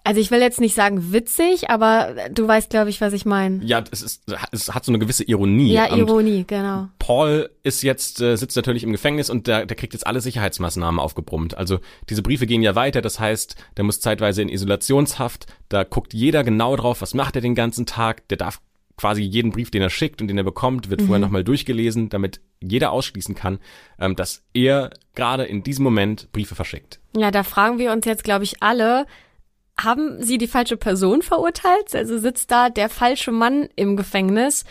also 0.06 0.22
ich 0.22 0.32
will 0.32 0.40
jetzt 0.40 0.62
nicht 0.62 0.76
sagen 0.76 1.12
witzig, 1.12 1.70
aber 1.70 2.16
du 2.32 2.48
weißt, 2.48 2.70
glaube 2.70 2.90
ich, 2.90 3.02
was 3.02 3.12
ich 3.12 3.26
meine. 3.26 3.64
Ja, 3.66 3.84
es, 3.92 4.02
ist, 4.02 4.24
es 4.52 4.74
hat 4.74 4.86
so 4.86 4.92
eine 4.92 5.00
gewisse 5.00 5.24
Ironie. 5.24 5.74
Ja, 5.74 5.92
Und 5.92 6.00
Ironie, 6.00 6.46
genau. 6.48 6.90
Paul 7.00 7.50
ist 7.64 7.82
jetzt, 7.82 8.22
äh, 8.22 8.36
sitzt 8.36 8.56
natürlich 8.56 8.84
im 8.84 8.92
Gefängnis 8.92 9.30
und 9.30 9.48
der, 9.48 9.66
der 9.66 9.76
kriegt 9.76 9.94
jetzt 9.94 10.06
alle 10.06 10.22
Sicherheitsmaßnahmen 10.22 11.00
aufgebrummt. 11.00 11.58
Also 11.58 11.80
diese 12.10 12.22
Briefe 12.22 12.46
gehen 12.46 12.62
ja 12.62 12.76
weiter, 12.76 13.02
das 13.02 13.20
heißt, 13.20 13.56
der 13.78 13.84
muss 13.84 14.00
zeitweise 14.00 14.42
in 14.42 14.50
Isolationshaft, 14.50 15.48
da 15.70 15.84
guckt 15.84 16.14
jeder 16.14 16.44
genau 16.44 16.76
drauf, 16.76 17.02
was 17.02 17.14
macht 17.16 17.36
er 17.36 17.42
den 17.42 17.56
ganzen 17.56 17.86
Tag, 17.86 18.28
der 18.28 18.38
darf 18.38 18.62
quasi 18.98 19.22
jeden 19.22 19.52
Brief, 19.52 19.72
den 19.72 19.82
er 19.82 19.90
schickt 19.90 20.22
und 20.22 20.28
den 20.28 20.38
er 20.38 20.44
bekommt, 20.44 20.90
wird 20.90 21.02
vorher 21.02 21.20
nochmal 21.20 21.44
durchgelesen, 21.44 22.10
damit 22.10 22.42
jeder 22.62 22.92
ausschließen 22.92 23.36
kann, 23.36 23.60
ähm, 24.00 24.16
dass 24.16 24.44
er 24.54 24.92
gerade 25.16 25.44
in 25.44 25.64
diesem 25.64 25.84
Moment 25.84 26.32
Briefe 26.32 26.56
verschickt. 26.56 27.00
Ja, 27.16 27.32
da 27.32 27.44
fragen 27.44 27.78
wir 27.78 27.92
uns 27.92 28.06
jetzt, 28.06 28.24
glaube 28.24 28.44
ich, 28.44 28.64
alle, 28.64 29.06
haben 29.78 30.22
sie 30.22 30.38
die 30.38 30.48
falsche 30.48 30.78
Person 30.78 31.22
verurteilt? 31.22 31.94
Also 31.94 32.18
sitzt 32.18 32.52
da 32.52 32.70
der 32.70 32.90
falsche 32.90 33.32
Mann 33.32 33.68
im 33.76 33.98
Gefängnis? 33.98 34.64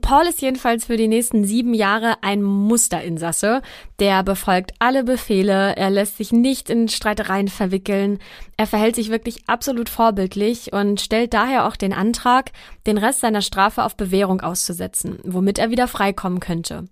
Paul 0.00 0.26
ist 0.26 0.42
jedenfalls 0.42 0.86
für 0.86 0.96
die 0.96 1.06
nächsten 1.06 1.44
sieben 1.44 1.72
Jahre 1.72 2.16
ein 2.20 2.42
Musterinsasse. 2.42 3.62
Der 4.00 4.24
befolgt 4.24 4.72
alle 4.80 5.04
Befehle, 5.04 5.76
er 5.76 5.88
lässt 5.88 6.16
sich 6.16 6.32
nicht 6.32 6.68
in 6.68 6.88
Streitereien 6.88 7.46
verwickeln, 7.46 8.18
er 8.56 8.66
verhält 8.66 8.96
sich 8.96 9.10
wirklich 9.10 9.48
absolut 9.48 9.88
vorbildlich 9.88 10.72
und 10.72 11.00
stellt 11.00 11.32
daher 11.32 11.66
auch 11.66 11.76
den 11.76 11.92
Antrag, 11.92 12.50
den 12.86 12.98
Rest 12.98 13.20
seiner 13.20 13.40
Strafe 13.40 13.84
auf 13.84 13.96
Bewährung 13.96 14.40
auszusetzen, 14.40 15.20
womit 15.22 15.58
er 15.58 15.70
wieder 15.70 15.86
freikommen 15.86 16.40
könnte. 16.40 16.88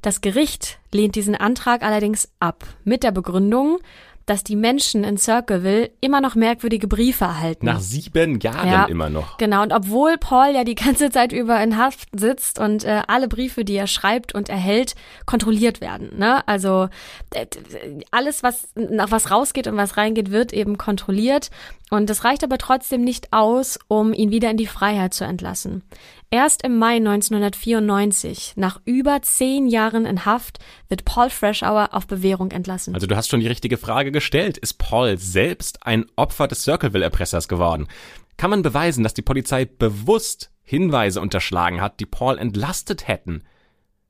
Das 0.00 0.22
Gericht 0.22 0.78
lehnt 0.92 1.14
diesen 1.14 1.34
Antrag 1.34 1.82
allerdings 1.82 2.30
ab, 2.40 2.64
mit 2.84 3.02
der 3.02 3.12
Begründung, 3.12 3.78
dass 4.26 4.42
die 4.42 4.56
Menschen 4.56 5.04
in 5.04 5.16
Circleville 5.16 5.90
immer 6.00 6.20
noch 6.20 6.34
merkwürdige 6.34 6.88
Briefe 6.88 7.24
erhalten. 7.24 7.64
Nach 7.64 7.80
sieben 7.80 8.40
Jahren 8.40 8.68
Ja. 8.68 8.84
immer 8.86 9.08
noch. 9.08 9.38
Genau, 9.38 9.62
und 9.62 9.72
obwohl 9.72 10.18
Paul 10.18 10.52
ja 10.52 10.64
die 10.64 10.74
ganze 10.74 11.10
Zeit 11.10 11.32
über 11.32 11.62
in 11.62 11.78
Haft 11.78 12.08
sitzt 12.18 12.58
und 12.58 12.84
äh, 12.84 13.02
alle 13.06 13.28
Briefe, 13.28 13.64
die 13.64 13.76
er 13.76 13.86
schreibt 13.86 14.34
und 14.34 14.48
erhält, 14.48 14.94
kontrolliert 15.26 15.80
werden. 15.80 16.18
Ne? 16.18 16.46
Also 16.48 16.88
äh, 17.34 17.46
alles, 18.10 18.42
was 18.42 18.68
nach 18.74 19.10
was 19.12 19.30
rausgeht 19.30 19.68
und 19.68 19.76
was 19.76 19.96
reingeht, 19.96 20.30
wird 20.32 20.52
eben 20.52 20.76
kontrolliert. 20.76 21.50
Und 21.90 22.10
das 22.10 22.24
reicht 22.24 22.42
aber 22.42 22.58
trotzdem 22.58 23.02
nicht 23.02 23.32
aus, 23.32 23.78
um 23.86 24.12
ihn 24.12 24.30
wieder 24.32 24.50
in 24.50 24.56
die 24.56 24.66
Freiheit 24.66 25.14
zu 25.14 25.24
entlassen. 25.24 25.84
Erst 26.36 26.64
im 26.64 26.76
Mai 26.76 26.96
1994, 26.96 28.52
nach 28.56 28.78
über 28.84 29.22
zehn 29.22 29.68
Jahren 29.68 30.04
in 30.04 30.26
Haft, 30.26 30.58
wird 30.86 31.06
Paul 31.06 31.30
Freshour 31.30 31.94
auf 31.94 32.06
Bewährung 32.06 32.50
entlassen. 32.50 32.92
Also 32.92 33.06
du 33.06 33.16
hast 33.16 33.30
schon 33.30 33.40
die 33.40 33.46
richtige 33.46 33.78
Frage 33.78 34.12
gestellt. 34.12 34.58
Ist 34.58 34.74
Paul 34.74 35.16
selbst 35.16 35.86
ein 35.86 36.04
Opfer 36.14 36.46
des 36.46 36.62
Circleville-Erpressers 36.62 37.48
geworden? 37.48 37.88
Kann 38.36 38.50
man 38.50 38.60
beweisen, 38.60 39.02
dass 39.02 39.14
die 39.14 39.22
Polizei 39.22 39.64
bewusst 39.64 40.50
Hinweise 40.62 41.22
unterschlagen 41.22 41.80
hat, 41.80 42.00
die 42.00 42.04
Paul 42.04 42.36
entlastet 42.36 43.08
hätten? 43.08 43.42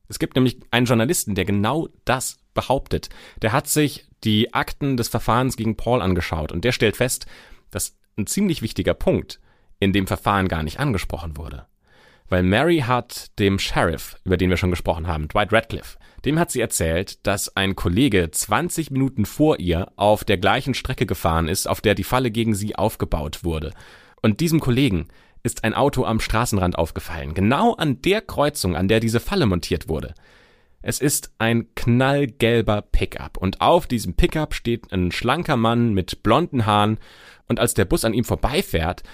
Es 0.08 0.18
gibt 0.18 0.34
nämlich 0.34 0.58
einen 0.72 0.86
Journalisten, 0.86 1.36
der 1.36 1.44
genau 1.44 1.90
das 2.06 2.38
behauptet. 2.54 3.08
Der 3.40 3.52
hat 3.52 3.68
sich 3.68 4.08
die 4.24 4.52
Akten 4.52 4.96
des 4.96 5.06
Verfahrens 5.06 5.56
gegen 5.56 5.76
Paul 5.76 6.02
angeschaut 6.02 6.50
und 6.50 6.64
der 6.64 6.72
stellt 6.72 6.96
fest, 6.96 7.26
dass 7.70 7.96
ein 8.18 8.26
ziemlich 8.26 8.62
wichtiger 8.62 8.94
Punkt 8.94 9.38
in 9.78 9.92
dem 9.92 10.08
Verfahren 10.08 10.48
gar 10.48 10.64
nicht 10.64 10.80
angesprochen 10.80 11.36
wurde. 11.36 11.66
Weil 12.28 12.42
Mary 12.42 12.78
hat 12.78 13.38
dem 13.38 13.58
Sheriff, 13.58 14.16
über 14.24 14.36
den 14.36 14.50
wir 14.50 14.56
schon 14.56 14.70
gesprochen 14.70 15.06
haben, 15.06 15.28
Dwight 15.28 15.52
Radcliffe, 15.52 15.98
dem 16.24 16.38
hat 16.38 16.50
sie 16.50 16.60
erzählt, 16.60 17.24
dass 17.26 17.56
ein 17.56 17.76
Kollege 17.76 18.30
20 18.30 18.90
Minuten 18.90 19.26
vor 19.26 19.60
ihr 19.60 19.92
auf 19.96 20.24
der 20.24 20.38
gleichen 20.38 20.74
Strecke 20.74 21.06
gefahren 21.06 21.46
ist, 21.46 21.68
auf 21.68 21.80
der 21.80 21.94
die 21.94 22.04
Falle 22.04 22.32
gegen 22.32 22.54
sie 22.54 22.74
aufgebaut 22.74 23.44
wurde. 23.44 23.72
Und 24.22 24.40
diesem 24.40 24.58
Kollegen 24.58 25.06
ist 25.44 25.62
ein 25.62 25.74
Auto 25.74 26.04
am 26.04 26.18
Straßenrand 26.18 26.76
aufgefallen, 26.76 27.32
genau 27.32 27.74
an 27.74 28.02
der 28.02 28.20
Kreuzung, 28.22 28.74
an 28.74 28.88
der 28.88 28.98
diese 28.98 29.20
Falle 29.20 29.46
montiert 29.46 29.88
wurde. 29.88 30.14
Es 30.82 31.00
ist 31.00 31.32
ein 31.38 31.72
knallgelber 31.74 32.82
Pickup 32.82 33.36
und 33.36 33.60
auf 33.60 33.86
diesem 33.86 34.14
Pickup 34.14 34.54
steht 34.54 34.92
ein 34.92 35.12
schlanker 35.12 35.56
Mann 35.56 35.94
mit 35.94 36.24
blonden 36.24 36.66
Haaren 36.66 36.98
und 37.46 37.60
als 37.60 37.74
der 37.74 37.84
Bus 37.84 38.04
an 38.04 38.14
ihm 38.14 38.24
vorbeifährt, 38.24 39.04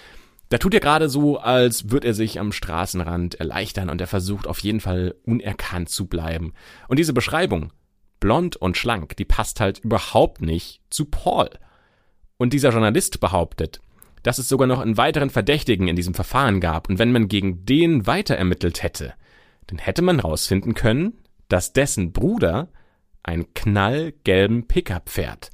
da 0.52 0.58
tut 0.58 0.74
er 0.74 0.80
gerade 0.80 1.08
so, 1.08 1.38
als 1.38 1.90
würde 1.90 2.08
er 2.08 2.12
sich 2.12 2.38
am 2.38 2.52
Straßenrand 2.52 3.36
erleichtern 3.36 3.88
und 3.88 4.02
er 4.02 4.06
versucht 4.06 4.46
auf 4.46 4.58
jeden 4.58 4.80
Fall 4.80 5.14
unerkannt 5.24 5.88
zu 5.88 6.08
bleiben. 6.08 6.52
Und 6.88 6.98
diese 6.98 7.14
Beschreibung, 7.14 7.72
blond 8.20 8.56
und 8.56 8.76
schlank, 8.76 9.16
die 9.16 9.24
passt 9.24 9.60
halt 9.60 9.78
überhaupt 9.78 10.42
nicht 10.42 10.82
zu 10.90 11.06
Paul. 11.06 11.48
Und 12.36 12.52
dieser 12.52 12.68
Journalist 12.68 13.18
behauptet, 13.18 13.80
dass 14.24 14.36
es 14.36 14.46
sogar 14.46 14.66
noch 14.66 14.80
einen 14.80 14.98
weiteren 14.98 15.30
Verdächtigen 15.30 15.88
in 15.88 15.96
diesem 15.96 16.12
Verfahren 16.12 16.60
gab 16.60 16.90
und 16.90 16.98
wenn 16.98 17.12
man 17.12 17.28
gegen 17.28 17.64
den 17.64 18.06
weiter 18.06 18.36
ermittelt 18.36 18.82
hätte, 18.82 19.14
dann 19.68 19.78
hätte 19.78 20.02
man 20.02 20.20
rausfinden 20.20 20.74
können, 20.74 21.14
dass 21.48 21.72
dessen 21.72 22.12
Bruder 22.12 22.68
einen 23.22 23.54
knallgelben 23.54 24.68
Pickup 24.68 25.08
fährt. 25.08 25.48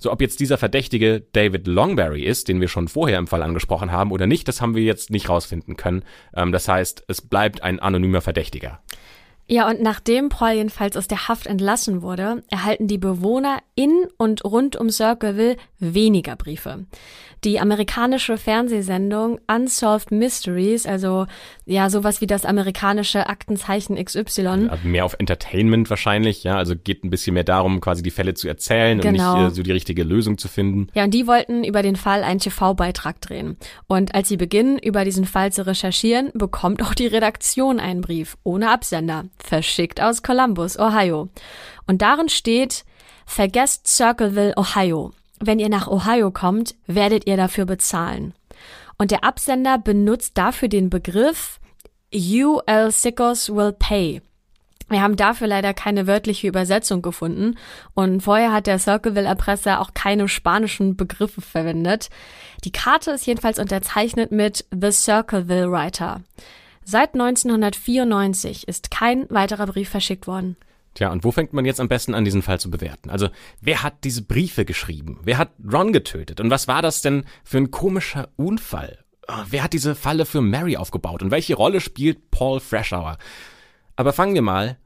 So, 0.00 0.12
ob 0.12 0.20
jetzt 0.20 0.38
dieser 0.38 0.58
Verdächtige 0.58 1.26
David 1.32 1.66
Longberry 1.66 2.22
ist, 2.22 2.46
den 2.46 2.60
wir 2.60 2.68
schon 2.68 2.86
vorher 2.86 3.18
im 3.18 3.26
Fall 3.26 3.42
angesprochen 3.42 3.90
haben 3.90 4.12
oder 4.12 4.28
nicht, 4.28 4.46
das 4.46 4.60
haben 4.60 4.76
wir 4.76 4.82
jetzt 4.84 5.10
nicht 5.10 5.28
rausfinden 5.28 5.76
können. 5.76 6.04
Ähm, 6.36 6.52
das 6.52 6.68
heißt, 6.68 7.04
es 7.08 7.20
bleibt 7.20 7.64
ein 7.64 7.80
anonymer 7.80 8.20
Verdächtiger. 8.20 8.80
Ja, 9.50 9.66
und 9.68 9.80
nachdem 9.80 10.28
Paul 10.28 10.50
jedenfalls 10.50 10.96
aus 10.96 11.08
der 11.08 11.26
Haft 11.26 11.46
entlassen 11.46 12.02
wurde, 12.02 12.42
erhalten 12.50 12.86
die 12.86 12.98
Bewohner 12.98 13.58
in 13.74 14.06
und 14.18 14.44
rund 14.44 14.76
um 14.76 14.90
Circleville 14.90 15.56
weniger 15.78 16.36
Briefe. 16.36 16.84
Die 17.44 17.60
amerikanische 17.60 18.36
Fernsehsendung 18.36 19.38
Unsolved 19.46 20.10
Mysteries, 20.10 20.86
also 20.86 21.26
ja 21.66 21.88
sowas 21.88 22.20
wie 22.20 22.26
das 22.26 22.44
amerikanische 22.44 23.28
Aktenzeichen 23.28 23.94
XY, 23.94 24.68
Also 24.68 24.88
mehr 24.88 25.04
auf 25.04 25.14
Entertainment 25.18 25.88
wahrscheinlich, 25.88 26.42
ja, 26.42 26.56
also 26.56 26.74
geht 26.76 27.04
ein 27.04 27.10
bisschen 27.10 27.34
mehr 27.34 27.44
darum, 27.44 27.80
quasi 27.80 28.02
die 28.02 28.10
Fälle 28.10 28.34
zu 28.34 28.48
erzählen 28.48 29.00
Genau. 29.00 29.34
und 29.34 29.40
nicht 29.42 29.52
äh, 29.52 29.54
so 29.54 29.62
die 29.62 29.70
richtige 29.72 30.02
Lösung 30.02 30.36
zu 30.36 30.48
finden. 30.48 30.88
Ja, 30.94 31.04
und 31.04 31.14
die 31.14 31.28
wollten 31.28 31.62
über 31.62 31.82
den 31.82 31.94
Fall 31.96 32.24
einen 32.24 32.40
TV-Beitrag 32.40 33.20
drehen. 33.20 33.56
Und 33.86 34.14
als 34.16 34.28
sie 34.28 34.36
beginnen, 34.36 34.76
über 34.78 35.04
diesen 35.04 35.24
Fall 35.24 35.52
zu 35.52 35.64
recherchieren, 35.64 36.30
bekommt 36.34 36.82
auch 36.82 36.94
die 36.94 37.06
Redaktion 37.06 37.78
einen 37.78 38.00
Brief 38.00 38.36
ohne 38.42 38.70
Absender, 38.70 39.26
verschickt 39.42 40.00
aus 40.00 40.22
Columbus, 40.22 40.78
Ohio. 40.78 41.28
Und 41.86 42.02
darin 42.02 42.28
steht, 42.28 42.84
vergesst 43.26 43.86
Circleville, 43.86 44.54
Ohio. 44.56 45.12
Wenn 45.40 45.58
ihr 45.58 45.68
nach 45.68 45.86
Ohio 45.86 46.30
kommt, 46.30 46.74
werdet 46.86 47.26
ihr 47.26 47.36
dafür 47.36 47.64
bezahlen. 47.64 48.34
Und 48.96 49.10
der 49.10 49.24
Absender 49.24 49.78
benutzt 49.78 50.36
dafür 50.36 50.68
den 50.68 50.90
Begriff 50.90 51.60
UL 52.12 52.90
Sickos 52.90 53.50
will 53.50 53.72
pay. 53.72 54.22
Wir 54.88 55.02
haben 55.02 55.16
dafür 55.16 55.46
leider 55.46 55.74
keine 55.74 56.06
wörtliche 56.06 56.48
Übersetzung 56.48 57.02
gefunden 57.02 57.56
und 57.92 58.22
vorher 58.22 58.52
hat 58.52 58.66
der 58.66 58.78
Circleville-Erpresser 58.78 59.80
auch 59.80 59.92
keine 59.92 60.28
spanischen 60.28 60.96
Begriffe 60.96 61.42
verwendet. 61.42 62.08
Die 62.64 62.72
Karte 62.72 63.10
ist 63.10 63.26
jedenfalls 63.26 63.58
unterzeichnet 63.58 64.32
mit 64.32 64.64
The 64.70 64.90
Circleville 64.90 65.70
Writer. 65.70 66.22
Seit 66.90 67.12
1994 67.12 68.66
ist 68.66 68.90
kein 68.90 69.28
weiterer 69.28 69.66
Brief 69.66 69.90
verschickt 69.90 70.26
worden. 70.26 70.56
Tja, 70.94 71.12
und 71.12 71.22
wo 71.22 71.32
fängt 71.32 71.52
man 71.52 71.66
jetzt 71.66 71.82
am 71.82 71.88
besten 71.88 72.14
an, 72.14 72.24
diesen 72.24 72.40
Fall 72.40 72.58
zu 72.58 72.70
bewerten? 72.70 73.10
Also, 73.10 73.28
wer 73.60 73.82
hat 73.82 74.04
diese 74.04 74.22
Briefe 74.22 74.64
geschrieben? 74.64 75.20
Wer 75.22 75.36
hat 75.36 75.50
Ron 75.70 75.92
getötet? 75.92 76.40
Und 76.40 76.48
was 76.48 76.66
war 76.66 76.80
das 76.80 77.02
denn 77.02 77.24
für 77.44 77.58
ein 77.58 77.70
komischer 77.70 78.30
Unfall? 78.36 79.04
Ah, 79.26 79.44
wer 79.50 79.64
hat 79.64 79.74
diese 79.74 79.94
Falle 79.94 80.24
für 80.24 80.40
Mary 80.40 80.78
aufgebaut? 80.78 81.22
Und 81.22 81.30
welche 81.30 81.56
Rolle 81.56 81.82
spielt 81.82 82.30
Paul 82.30 82.58
Freshour? 82.58 83.18
Aber 83.94 84.14
fangen 84.14 84.32
wir 84.32 84.40
mal 84.40 84.78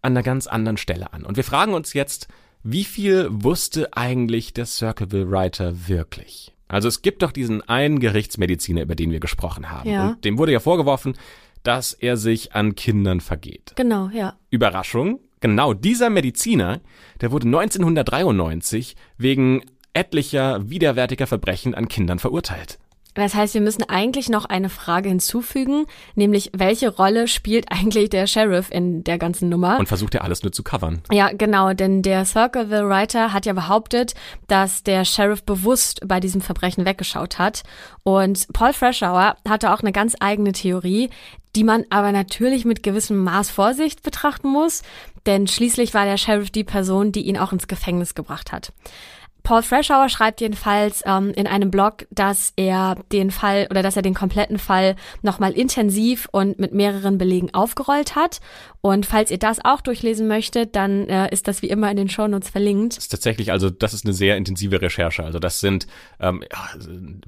an 0.00 0.12
einer 0.12 0.22
ganz 0.22 0.46
anderen 0.46 0.76
Stelle 0.76 1.12
an. 1.12 1.24
Und 1.24 1.36
wir 1.36 1.42
fragen 1.42 1.74
uns 1.74 1.92
jetzt, 1.92 2.28
wie 2.62 2.84
viel 2.84 3.26
wusste 3.32 3.96
eigentlich 3.96 4.52
der 4.52 4.66
Circleville 4.66 5.28
Writer 5.28 5.88
wirklich? 5.88 6.54
Also 6.68 6.86
es 6.86 7.02
gibt 7.02 7.22
doch 7.22 7.32
diesen 7.32 7.66
einen 7.68 7.98
Gerichtsmediziner, 7.98 8.82
über 8.82 8.94
den 8.94 9.10
wir 9.10 9.20
gesprochen 9.20 9.70
haben. 9.70 9.90
Ja. 9.90 10.10
Und 10.10 10.24
dem 10.24 10.38
wurde 10.38 10.52
ja 10.52 10.60
vorgeworfen, 10.60 11.14
dass 11.68 11.92
er 11.92 12.16
sich 12.16 12.54
an 12.54 12.76
Kindern 12.76 13.20
vergeht. 13.20 13.72
Genau, 13.76 14.08
ja. 14.08 14.38
Überraschung, 14.48 15.20
genau 15.40 15.74
dieser 15.74 16.08
Mediziner, 16.08 16.80
der 17.20 17.30
wurde 17.30 17.46
1993 17.46 18.96
wegen 19.18 19.60
etlicher 19.92 20.70
widerwärtiger 20.70 21.26
Verbrechen 21.26 21.74
an 21.74 21.88
Kindern 21.88 22.20
verurteilt. 22.20 22.78
Das 23.18 23.34
heißt, 23.34 23.54
wir 23.54 23.60
müssen 23.60 23.82
eigentlich 23.88 24.28
noch 24.28 24.44
eine 24.44 24.68
Frage 24.68 25.08
hinzufügen, 25.08 25.86
nämlich 26.14 26.50
welche 26.54 26.88
Rolle 26.88 27.26
spielt 27.26 27.70
eigentlich 27.72 28.10
der 28.10 28.26
Sheriff 28.26 28.70
in 28.70 29.02
der 29.02 29.18
ganzen 29.18 29.48
Nummer? 29.48 29.78
Und 29.78 29.88
versucht 29.88 30.14
er 30.14 30.22
alles 30.22 30.42
nur 30.42 30.52
zu 30.52 30.62
covern. 30.62 31.02
Ja, 31.10 31.30
genau, 31.32 31.72
denn 31.72 32.02
der 32.02 32.24
Circleville 32.24 32.88
Writer 32.88 33.32
hat 33.32 33.44
ja 33.44 33.54
behauptet, 33.54 34.14
dass 34.46 34.84
der 34.84 35.04
Sheriff 35.04 35.42
bewusst 35.42 36.00
bei 36.06 36.20
diesem 36.20 36.40
Verbrechen 36.40 36.84
weggeschaut 36.84 37.38
hat. 37.38 37.64
Und 38.04 38.46
Paul 38.52 38.72
Freshour 38.72 39.36
hatte 39.48 39.72
auch 39.72 39.80
eine 39.80 39.92
ganz 39.92 40.14
eigene 40.20 40.52
Theorie, 40.52 41.10
die 41.56 41.64
man 41.64 41.84
aber 41.90 42.12
natürlich 42.12 42.64
mit 42.64 42.82
gewissem 42.82 43.22
Maß 43.24 43.50
Vorsicht 43.50 44.02
betrachten 44.02 44.48
muss, 44.48 44.82
denn 45.26 45.46
schließlich 45.46 45.94
war 45.94 46.04
der 46.04 46.16
Sheriff 46.16 46.50
die 46.50 46.64
Person, 46.64 47.12
die 47.12 47.22
ihn 47.22 47.38
auch 47.38 47.52
ins 47.52 47.68
Gefängnis 47.68 48.14
gebracht 48.14 48.52
hat. 48.52 48.72
Paul 49.42 49.62
Freshour 49.62 50.08
schreibt 50.08 50.40
jedenfalls 50.40 51.02
ähm, 51.06 51.32
in 51.34 51.46
einem 51.46 51.70
Blog, 51.70 52.06
dass 52.10 52.52
er 52.56 52.96
den 53.12 53.30
Fall 53.30 53.66
oder 53.70 53.82
dass 53.82 53.96
er 53.96 54.02
den 54.02 54.14
kompletten 54.14 54.58
Fall 54.58 54.94
nochmal 55.22 55.52
intensiv 55.52 56.28
und 56.32 56.58
mit 56.58 56.74
mehreren 56.74 57.16
Belegen 57.18 57.54
aufgerollt 57.54 58.14
hat. 58.14 58.40
Und 58.80 59.06
falls 59.06 59.30
ihr 59.30 59.38
das 59.38 59.58
auch 59.64 59.80
durchlesen 59.80 60.28
möchtet, 60.28 60.76
dann 60.76 61.08
äh, 61.08 61.32
ist 61.32 61.48
das 61.48 61.62
wie 61.62 61.68
immer 61.68 61.90
in 61.90 61.96
den 61.96 62.08
Shownotes 62.08 62.50
verlinkt. 62.50 62.96
Das 62.96 63.04
ist 63.04 63.08
tatsächlich, 63.08 63.50
also 63.50 63.70
das 63.70 63.92
ist 63.94 64.04
eine 64.04 64.14
sehr 64.14 64.36
intensive 64.36 64.80
Recherche. 64.80 65.24
Also 65.24 65.38
das 65.38 65.60
sind 65.60 65.86
ähm, 66.20 66.44
ja, 66.50 66.68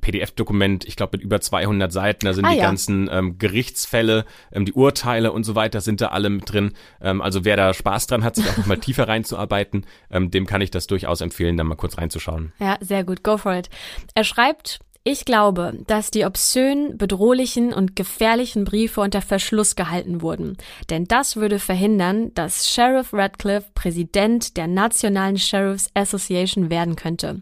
PDF-Dokument, 0.00 0.84
ich 0.84 0.96
glaube 0.96 1.16
mit 1.16 1.24
über 1.24 1.40
200 1.40 1.92
Seiten. 1.92 2.26
Da 2.26 2.32
sind 2.32 2.44
Ah, 2.44 2.50
die 2.52 2.58
ja. 2.58 2.64
ganzen 2.64 3.08
ähm, 3.10 3.38
Gerichtsfälle, 3.38 4.24
ähm, 4.52 4.64
die 4.64 4.72
Urteile 4.72 5.32
und 5.32 5.44
so 5.44 5.54
weiter 5.54 5.80
sind 5.80 6.00
da 6.00 6.08
alle 6.08 6.30
mit 6.30 6.50
drin. 6.52 6.72
Ähm, 7.00 7.20
also 7.20 7.44
wer 7.44 7.56
da 7.56 7.74
Spaß 7.74 8.06
dran 8.06 8.24
hat, 8.24 8.36
sich 8.36 8.48
auch 8.48 8.56
noch 8.56 8.66
mal 8.66 8.78
tiefer 8.80 9.08
reinzuarbeiten, 9.08 9.86
ähm, 10.10 10.30
dem 10.30 10.46
kann 10.46 10.60
ich 10.60 10.70
das 10.70 10.86
durchaus 10.86 11.20
empfehlen, 11.20 11.56
da 11.56 11.64
mal 11.64 11.74
kurz 11.74 11.98
reinzuschauen. 12.00 12.52
Ja, 12.58 12.76
sehr 12.80 13.04
gut. 13.04 13.22
Go 13.22 13.36
for 13.36 13.54
it. 13.54 13.70
Er 14.14 14.24
schreibt, 14.24 14.80
ich 15.02 15.24
glaube, 15.24 15.78
dass 15.86 16.10
die 16.10 16.26
obszönen, 16.26 16.98
bedrohlichen 16.98 17.72
und 17.72 17.96
gefährlichen 17.96 18.64
Briefe 18.64 19.00
unter 19.00 19.22
Verschluss 19.22 19.74
gehalten 19.74 20.20
wurden. 20.20 20.58
Denn 20.90 21.06
das 21.06 21.36
würde 21.36 21.58
verhindern, 21.58 22.34
dass 22.34 22.70
Sheriff 22.70 23.14
Radcliffe 23.14 23.70
Präsident 23.74 24.58
der 24.58 24.66
Nationalen 24.66 25.38
Sheriffs 25.38 25.90
Association 25.94 26.68
werden 26.68 26.96
könnte. 26.96 27.40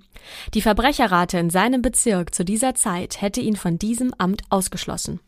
Die 0.55 0.63
Verbrecherrate 0.63 1.39
in 1.39 1.51
seinem 1.51 1.83
Bezirk 1.83 2.33
zu 2.33 2.45
dieser 2.45 2.75
Zeit 2.77 3.21
hätte 3.21 3.41
ihn 3.41 3.57
von 3.57 3.77
diesem 3.77 4.15
Amt 4.19 4.43
ausgeschlossen. 4.51 5.19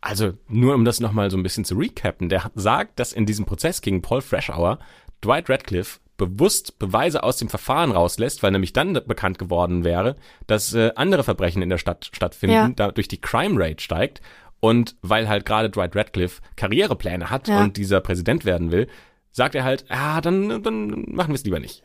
Also 0.00 0.32
nur 0.48 0.74
um 0.74 0.84
das 0.84 0.98
nochmal 0.98 1.30
so 1.30 1.36
ein 1.36 1.42
bisschen 1.44 1.64
zu 1.64 1.76
recappen, 1.76 2.28
der 2.28 2.50
sagt, 2.56 2.98
dass 2.98 3.12
in 3.12 3.24
diesem 3.24 3.46
Prozess 3.46 3.82
gegen 3.82 4.02
Paul 4.02 4.20
Freshour 4.20 4.80
Dwight 5.22 5.48
Radcliffe 5.48 6.00
bewusst 6.18 6.78
Beweise 6.78 7.22
aus 7.22 7.38
dem 7.38 7.48
Verfahren 7.48 7.90
rauslässt, 7.92 8.42
weil 8.42 8.50
nämlich 8.50 8.74
dann 8.74 8.92
bekannt 8.92 9.38
geworden 9.38 9.84
wäre, 9.84 10.16
dass 10.46 10.74
äh, 10.74 10.90
andere 10.96 11.24
Verbrechen 11.24 11.62
in 11.62 11.70
der 11.70 11.78
Stadt 11.78 12.10
stattfinden, 12.12 12.54
Ja. 12.54 12.68
dadurch 12.68 13.08
die 13.08 13.20
Crime 13.20 13.54
Rate 13.58 13.80
steigt 13.82 14.20
und 14.60 14.96
weil 15.00 15.28
halt 15.28 15.46
gerade 15.46 15.70
Dwight 15.70 15.96
Radcliffe 15.96 16.42
Karrierepläne 16.56 17.30
hat 17.30 17.48
Ja. 17.48 17.62
und 17.62 17.76
dieser 17.78 18.00
Präsident 18.02 18.44
werden 18.44 18.70
will, 18.72 18.88
sagt 19.32 19.54
er 19.54 19.64
halt, 19.64 19.84
ja, 19.88 20.20
dann, 20.20 20.62
dann 20.62 21.04
machen 21.08 21.28
wir 21.28 21.36
es 21.36 21.44
lieber 21.44 21.60
nicht. 21.60 21.82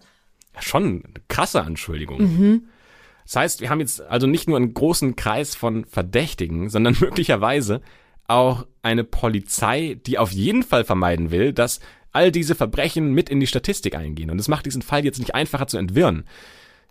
Ja, 0.55 0.61
schon 0.61 0.84
eine 1.05 1.23
krasse 1.29 1.61
Anschuldigung. 1.63 2.63
Das 3.25 3.36
heißt, 3.36 3.61
wir 3.61 3.69
haben 3.69 3.79
jetzt 3.79 4.01
also 4.01 4.27
nicht 4.27 4.47
nur 4.49 4.57
einen 4.57 4.73
großen 4.73 5.15
Kreis 5.15 5.55
von 5.55 5.86
Verdächtigen, 5.86 6.69
sondern 6.69 6.95
möglicherweise 6.99 7.81
auch 8.27 8.65
eine 8.81 9.03
Polizei, 9.03 9.99
die 10.05 10.17
auf 10.17 10.31
jeden 10.31 10.63
Fall 10.63 10.84
vermeiden 10.84 11.29
will, 11.29 11.53
dass 11.53 11.79
all 12.14 12.32
diese 12.32 12.55
Verbrechen 12.55 13.14
mit 13.14 13.30
in 13.30 13.39
die 13.39 13.47
Statistik 13.47 13.95
eingehen. 13.95 14.30
Und 14.30 14.38
das 14.38 14.47
macht 14.47 14.66
diesen 14.66 14.82
Fall 14.82 15.03
jetzt 15.03 15.20
nicht 15.20 15.36
einfacher 15.36 15.68
zu 15.68 15.78
entwirren. 15.78 16.26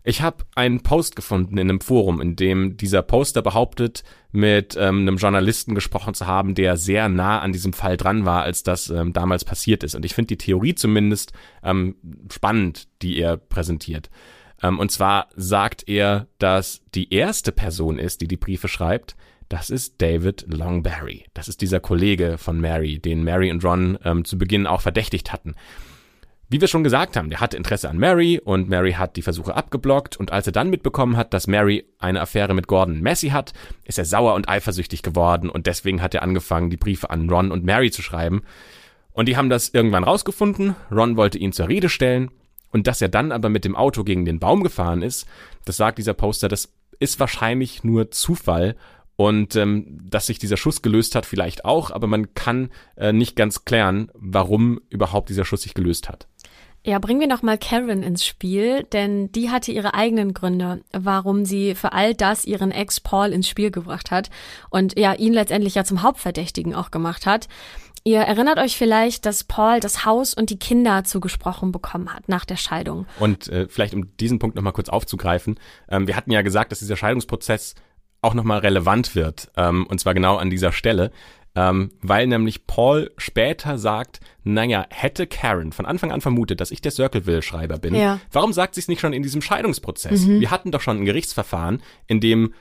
Ich 0.04 0.20
habe 0.20 0.44
einen 0.56 0.82
Post 0.82 1.14
gefunden 1.14 1.58
in 1.58 1.70
einem 1.70 1.80
Forum, 1.80 2.20
in 2.20 2.34
dem 2.34 2.76
dieser 2.76 3.02
Poster 3.02 3.40
behauptet, 3.40 4.02
mit 4.32 4.76
ähm, 4.76 5.02
einem 5.02 5.16
Journalisten 5.16 5.76
gesprochen 5.76 6.14
zu 6.14 6.26
haben, 6.26 6.56
der 6.56 6.76
sehr 6.76 7.08
nah 7.08 7.38
an 7.40 7.52
diesem 7.52 7.72
Fall 7.72 7.96
dran 7.96 8.24
war, 8.24 8.42
als 8.42 8.64
das 8.64 8.90
ähm, 8.90 9.12
damals 9.12 9.44
passiert 9.44 9.84
ist. 9.84 9.94
Und 9.94 10.04
ich 10.04 10.14
finde 10.14 10.28
die 10.28 10.38
Theorie 10.38 10.74
zumindest 10.74 11.32
ähm, 11.62 11.94
spannend, 12.32 12.88
die 13.00 13.18
er 13.18 13.36
präsentiert. 13.36 14.10
Ähm, 14.60 14.80
und 14.80 14.90
zwar 14.90 15.28
sagt 15.36 15.88
er, 15.88 16.26
dass 16.38 16.82
die 16.94 17.12
erste 17.14 17.52
Person 17.52 18.00
ist, 18.00 18.22
die 18.22 18.28
die 18.28 18.36
Briefe 18.36 18.66
schreibt, 18.66 19.14
das 19.52 19.68
ist 19.68 20.00
David 20.00 20.46
Longbarry. 20.48 21.26
Das 21.34 21.46
ist 21.46 21.60
dieser 21.60 21.78
Kollege 21.78 22.38
von 22.38 22.58
Mary, 22.58 22.98
den 22.98 23.22
Mary 23.22 23.50
und 23.50 23.62
Ron 23.62 23.98
ähm, 24.02 24.24
zu 24.24 24.38
Beginn 24.38 24.66
auch 24.66 24.80
verdächtigt 24.80 25.30
hatten. 25.30 25.56
Wie 26.48 26.62
wir 26.62 26.68
schon 26.68 26.84
gesagt 26.84 27.16
haben, 27.16 27.28
der 27.28 27.40
hatte 27.40 27.58
Interesse 27.58 27.90
an 27.90 27.98
Mary 27.98 28.40
und 28.42 28.70
Mary 28.70 28.92
hat 28.92 29.16
die 29.16 29.22
Versuche 29.22 29.54
abgeblockt 29.54 30.16
und 30.16 30.32
als 30.32 30.46
er 30.46 30.54
dann 30.54 30.70
mitbekommen 30.70 31.18
hat, 31.18 31.34
dass 31.34 31.48
Mary 31.48 31.84
eine 31.98 32.22
Affäre 32.22 32.54
mit 32.54 32.66
Gordon 32.66 33.02
Massey 33.02 33.28
hat, 33.28 33.52
ist 33.84 33.98
er 33.98 34.06
sauer 34.06 34.34
und 34.34 34.48
eifersüchtig 34.48 35.02
geworden 35.02 35.50
und 35.50 35.66
deswegen 35.66 36.00
hat 36.00 36.14
er 36.14 36.22
angefangen, 36.22 36.70
die 36.70 36.78
Briefe 36.78 37.10
an 37.10 37.28
Ron 37.28 37.52
und 37.52 37.62
Mary 37.62 37.90
zu 37.90 38.00
schreiben. 38.00 38.42
Und 39.12 39.28
die 39.28 39.36
haben 39.36 39.50
das 39.50 39.68
irgendwann 39.68 40.04
rausgefunden, 40.04 40.76
Ron 40.90 41.18
wollte 41.18 41.36
ihn 41.36 41.52
zur 41.52 41.68
Rede 41.68 41.90
stellen 41.90 42.30
und 42.70 42.86
dass 42.86 43.02
er 43.02 43.10
dann 43.10 43.32
aber 43.32 43.50
mit 43.50 43.66
dem 43.66 43.76
Auto 43.76 44.02
gegen 44.02 44.24
den 44.24 44.40
Baum 44.40 44.62
gefahren 44.62 45.02
ist, 45.02 45.26
das 45.66 45.76
sagt 45.76 45.98
dieser 45.98 46.14
Poster, 46.14 46.48
das 46.48 46.72
ist 46.98 47.20
wahrscheinlich 47.20 47.84
nur 47.84 48.10
Zufall 48.10 48.76
und 49.22 49.54
ähm, 49.54 50.00
dass 50.02 50.26
sich 50.26 50.40
dieser 50.40 50.56
Schuss 50.56 50.82
gelöst 50.82 51.14
hat, 51.14 51.26
vielleicht 51.26 51.64
auch, 51.64 51.92
aber 51.92 52.08
man 52.08 52.34
kann 52.34 52.70
äh, 52.96 53.12
nicht 53.12 53.36
ganz 53.36 53.64
klären, 53.64 54.10
warum 54.14 54.80
überhaupt 54.90 55.28
dieser 55.28 55.44
Schuss 55.44 55.62
sich 55.62 55.74
gelöst 55.74 56.08
hat. 56.08 56.26
Ja, 56.84 56.98
bringen 56.98 57.20
wir 57.20 57.28
noch 57.28 57.42
mal 57.42 57.56
Karen 57.56 58.02
ins 58.02 58.26
Spiel, 58.26 58.82
denn 58.82 59.30
die 59.30 59.50
hatte 59.50 59.70
ihre 59.70 59.94
eigenen 59.94 60.34
Gründe, 60.34 60.82
warum 60.92 61.44
sie 61.44 61.76
für 61.76 61.92
all 61.92 62.14
das 62.14 62.44
ihren 62.44 62.72
Ex 62.72 62.98
Paul 62.98 63.32
ins 63.32 63.48
Spiel 63.48 63.70
gebracht 63.70 64.10
hat 64.10 64.28
und 64.70 64.98
ja, 64.98 65.12
ihn 65.12 65.32
letztendlich 65.32 65.76
ja 65.76 65.84
zum 65.84 66.02
Hauptverdächtigen 66.02 66.74
auch 66.74 66.90
gemacht 66.90 67.24
hat. 67.24 67.46
Ihr 68.02 68.18
erinnert 68.18 68.58
euch 68.58 68.76
vielleicht, 68.76 69.24
dass 69.26 69.44
Paul 69.44 69.78
das 69.78 70.04
Haus 70.04 70.34
und 70.34 70.50
die 70.50 70.58
Kinder 70.58 71.04
zugesprochen 71.04 71.70
bekommen 71.70 72.12
hat 72.12 72.28
nach 72.28 72.44
der 72.44 72.56
Scheidung. 72.56 73.06
Und 73.20 73.46
äh, 73.46 73.68
vielleicht 73.68 73.94
um 73.94 74.16
diesen 74.16 74.40
Punkt 74.40 74.56
nochmal 74.56 74.72
kurz 74.72 74.88
aufzugreifen, 74.88 75.60
ähm, 75.88 76.08
wir 76.08 76.16
hatten 76.16 76.32
ja 76.32 76.42
gesagt, 76.42 76.72
dass 76.72 76.80
dieser 76.80 76.96
Scheidungsprozess 76.96 77.76
auch 78.22 78.34
nochmal 78.34 78.60
relevant 78.60 79.14
wird, 79.14 79.50
ähm, 79.56 79.86
und 79.86 80.00
zwar 80.00 80.14
genau 80.14 80.36
an 80.36 80.48
dieser 80.48 80.72
Stelle, 80.72 81.10
ähm, 81.54 81.90
weil 82.00 82.26
nämlich 82.26 82.66
Paul 82.66 83.10
später 83.18 83.76
sagt, 83.76 84.20
naja, 84.42 84.86
hätte 84.88 85.26
Karen 85.26 85.72
von 85.72 85.84
Anfang 85.84 86.10
an 86.10 86.22
vermutet, 86.22 86.60
dass 86.60 86.70
ich 86.70 86.80
der 86.80 86.92
Circleville-Schreiber 86.92 87.78
bin, 87.78 87.94
Ja. 87.94 88.20
warum 88.30 88.54
sagt 88.54 88.74
sie 88.76 88.80
es 88.80 88.88
nicht 88.88 89.00
schon 89.00 89.12
in 89.12 89.22
diesem 89.22 89.42
Scheidungsprozess? 89.42 90.26
Wir 90.26 90.50
hatten 90.50 90.70
doch 90.70 90.80
schon 90.80 90.98
ein 90.98 91.04
Gerichtsverfahren, 91.04 91.82
in 92.06 92.20
dem 92.20 92.54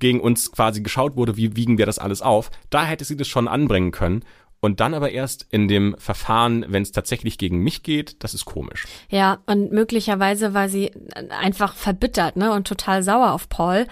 gegen 0.00 0.20
uns 0.20 0.50
quasi 0.52 0.82
geschaut 0.82 1.16
wurde, 1.16 1.36
wie 1.36 1.54
wiegen 1.56 1.78
wir 1.78 1.86
das 1.86 1.98
alles 2.00 2.20
auf. 2.20 2.50
Da 2.68 2.84
hätte 2.84 3.04
sie 3.04 3.16
das 3.16 3.28
schon 3.28 3.46
anbringen 3.48 3.92
können. 3.92 4.24
Und 4.60 4.80
dann 4.80 4.92
aber 4.92 5.12
erst 5.12 5.46
in 5.50 5.68
dem 5.68 5.94
Verfahren, 5.98 6.64
wenn 6.68 6.82
es 6.82 6.90
tatsächlich 6.90 7.38
gegen 7.38 7.58
mich 7.60 7.84
geht, 7.84 8.24
das 8.24 8.34
ist 8.34 8.44
komisch. 8.44 8.88
Ja, 9.08 9.38
und 9.46 9.70
möglicherweise 9.70 10.52
war 10.52 10.68
sie 10.68 10.90
einfach 11.30 11.76
verbittert, 11.76 12.36
ne, 12.36 12.50
und 12.52 12.66
total 12.66 13.04
sauer 13.04 13.30
auf 13.32 13.48
Paul. 13.48 13.86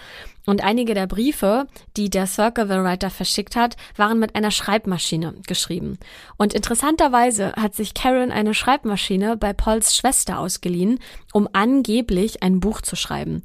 Und 0.47 0.63
einige 0.63 0.93
der 0.93 1.07
Briefe, 1.07 1.67
die 1.97 2.09
der 2.09 2.25
Circleville 2.25 2.85
Writer 2.85 3.09
verschickt 3.09 3.57
hat, 3.57 3.75
waren 3.97 4.17
mit 4.17 4.33
einer 4.33 4.49
Schreibmaschine 4.49 5.35
geschrieben. 5.45 5.99
Und 6.37 6.53
interessanterweise 6.53 7.51
hat 7.57 7.75
sich 7.75 7.93
Karen 7.93 8.31
eine 8.31 8.53
Schreibmaschine 8.53 9.35
bei 9.35 9.51
Pauls 9.51 9.97
Schwester 9.97 10.39
ausgeliehen, 10.39 10.99
um 11.33 11.49
angeblich 11.51 12.43
ein 12.43 12.61
Buch 12.61 12.79
zu 12.79 12.95
schreiben. 12.95 13.43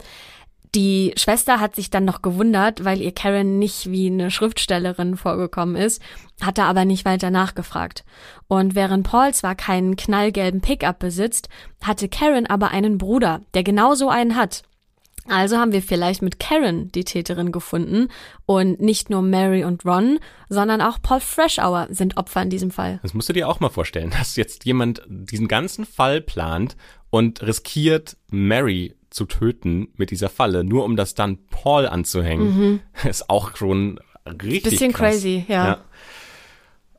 Die 0.77 1.13
Schwester 1.17 1.59
hat 1.59 1.75
sich 1.75 1.91
dann 1.91 2.05
noch 2.05 2.23
gewundert, 2.23 2.85
weil 2.85 3.03
ihr 3.03 3.13
Karen 3.13 3.59
nicht 3.59 3.91
wie 3.91 4.07
eine 4.07 4.31
Schriftstellerin 4.31 5.17
vorgekommen 5.17 5.75
ist, 5.75 6.01
hatte 6.41 6.63
aber 6.63 6.85
nicht 6.85 7.05
weiter 7.05 7.31
nachgefragt. 7.31 8.05
Und 8.47 8.77
während 8.77 9.07
Paul 9.07 9.35
zwar 9.35 9.57
keinen 9.57 9.97
knallgelben 9.97 10.61
Pickup 10.61 11.01
besitzt, 11.01 11.49
hatte 11.83 12.09
Karen 12.09 12.47
aber 12.47 12.71
einen 12.71 12.97
Bruder, 12.97 13.41
der 13.55 13.65
genauso 13.65 14.09
einen 14.09 14.37
hat. 14.37 14.63
Also 15.29 15.57
haben 15.57 15.73
wir 15.73 15.83
vielleicht 15.83 16.21
mit 16.21 16.41
Karen 16.41 16.91
die 16.91 17.05
Täterin 17.05 17.53
gefunden 17.53 18.09
und 18.45 18.81
nicht 18.81 19.09
nur 19.09 19.23
Mary 19.23 19.65
und 19.65 19.85
Ron, 19.85 20.19
sondern 20.49 20.81
auch 20.81 21.01
Paul 21.01 21.21
Freshour 21.21 21.87
sind 21.91 22.17
Opfer 22.17 22.43
in 22.43 22.51
diesem 22.51 22.71
Fall. 22.71 22.99
Das 23.03 23.15
musst 23.15 23.29
du 23.29 23.33
dir 23.33 23.49
auch 23.49 23.61
mal 23.61 23.69
vorstellen, 23.69 24.11
dass 24.19 24.37
jetzt 24.37 24.65
jemand 24.65 25.03
diesen 25.07 25.49
ganzen 25.49 25.87
Fall 25.87 26.21
plant 26.21 26.77
und 27.11 27.43
riskiert, 27.43 28.17
Mary 28.31 28.97
zu 29.11 29.27
töten 29.27 29.89
mit 29.97 30.11
dieser 30.11 30.29
Falle, 30.29 30.65
nur 30.65 30.85
um 30.85 30.97
das 30.97 31.15
dann 31.15 31.39
Paul 31.51 31.87
anzuhängen. 31.87 32.59
Mhm. 32.59 32.81
Ist 33.09 33.31
auch 33.31 33.57
schon 33.57 34.01
richtig 34.27 34.71
Bisschen 34.71 34.93
krass. 34.93 35.15
crazy, 35.17 35.45
ja. 35.49 35.67
ja. 35.67 35.85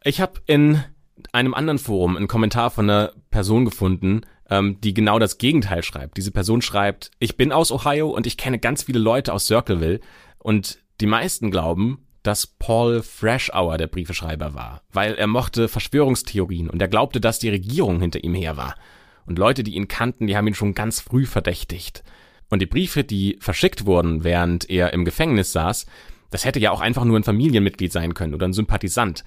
Ich 0.03 0.21
habe 0.21 0.41
in 0.45 0.84
einem 1.32 1.53
anderen 1.53 1.80
Forum 1.80 2.17
einen 2.17 2.28
Kommentar 2.28 2.69
von 2.69 2.89
einer 2.89 3.13
Person 3.32 3.65
gefunden, 3.65 4.21
ähm, 4.49 4.79
die 4.81 4.93
genau 4.93 5.19
das 5.19 5.37
Gegenteil 5.37 5.83
schreibt. 5.83 6.17
Diese 6.17 6.31
Person 6.31 6.61
schreibt, 6.61 7.11
ich 7.19 7.37
bin 7.37 7.51
aus 7.51 7.71
Ohio 7.71 8.09
und 8.09 8.27
ich 8.27 8.37
kenne 8.37 8.59
ganz 8.59 8.83
viele 8.83 8.99
Leute 8.99 9.33
aus 9.33 9.47
Circleville 9.47 9.99
und 10.39 10.79
die 11.01 11.05
meisten 11.05 11.51
glauben, 11.51 12.05
dass 12.23 12.47
Paul 12.47 13.03
Freshour 13.03 13.77
der 13.77 13.87
Briefeschreiber 13.87 14.53
war, 14.53 14.81
weil 14.91 15.15
er 15.15 15.27
mochte 15.27 15.67
Verschwörungstheorien 15.67 16.69
und 16.69 16.81
er 16.81 16.87
glaubte, 16.87 17.19
dass 17.19 17.39
die 17.39 17.49
Regierung 17.49 17.99
hinter 17.99 18.23
ihm 18.23 18.33
her 18.33 18.55
war. 18.57 18.75
Und 19.25 19.39
Leute, 19.39 19.63
die 19.63 19.75
ihn 19.75 19.87
kannten, 19.87 20.27
die 20.27 20.35
haben 20.35 20.47
ihn 20.47 20.55
schon 20.55 20.73
ganz 20.73 20.99
früh 20.99 21.25
verdächtigt. 21.25 22.03
Und 22.49 22.61
die 22.61 22.65
Briefe, 22.65 23.03
die 23.03 23.37
verschickt 23.39 23.85
wurden, 23.85 24.23
während 24.23 24.69
er 24.69 24.93
im 24.93 25.05
Gefängnis 25.05 25.51
saß, 25.51 25.85
das 26.29 26.45
hätte 26.45 26.59
ja 26.59 26.71
auch 26.71 26.81
einfach 26.81 27.05
nur 27.05 27.17
ein 27.17 27.23
Familienmitglied 27.23 27.91
sein 27.91 28.13
können 28.13 28.33
oder 28.33 28.47
ein 28.47 28.53
Sympathisant. 28.53 29.23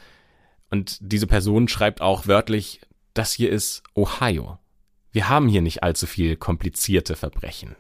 Und 0.71 0.99
diese 1.01 1.27
Person 1.27 1.69
schreibt 1.69 2.01
auch 2.01 2.27
wörtlich, 2.27 2.81
das 3.15 3.33
hier 3.33 3.51
ist 3.51 3.83
Ohio. 3.95 4.59
Wir 5.17 5.31
haben 5.31 5.49
hier 5.49 5.63
nicht 5.63 5.83
allzu 5.83 6.07
viel 6.07 6.37
komplizierte 6.37 7.17
Verbrechen. 7.17 7.75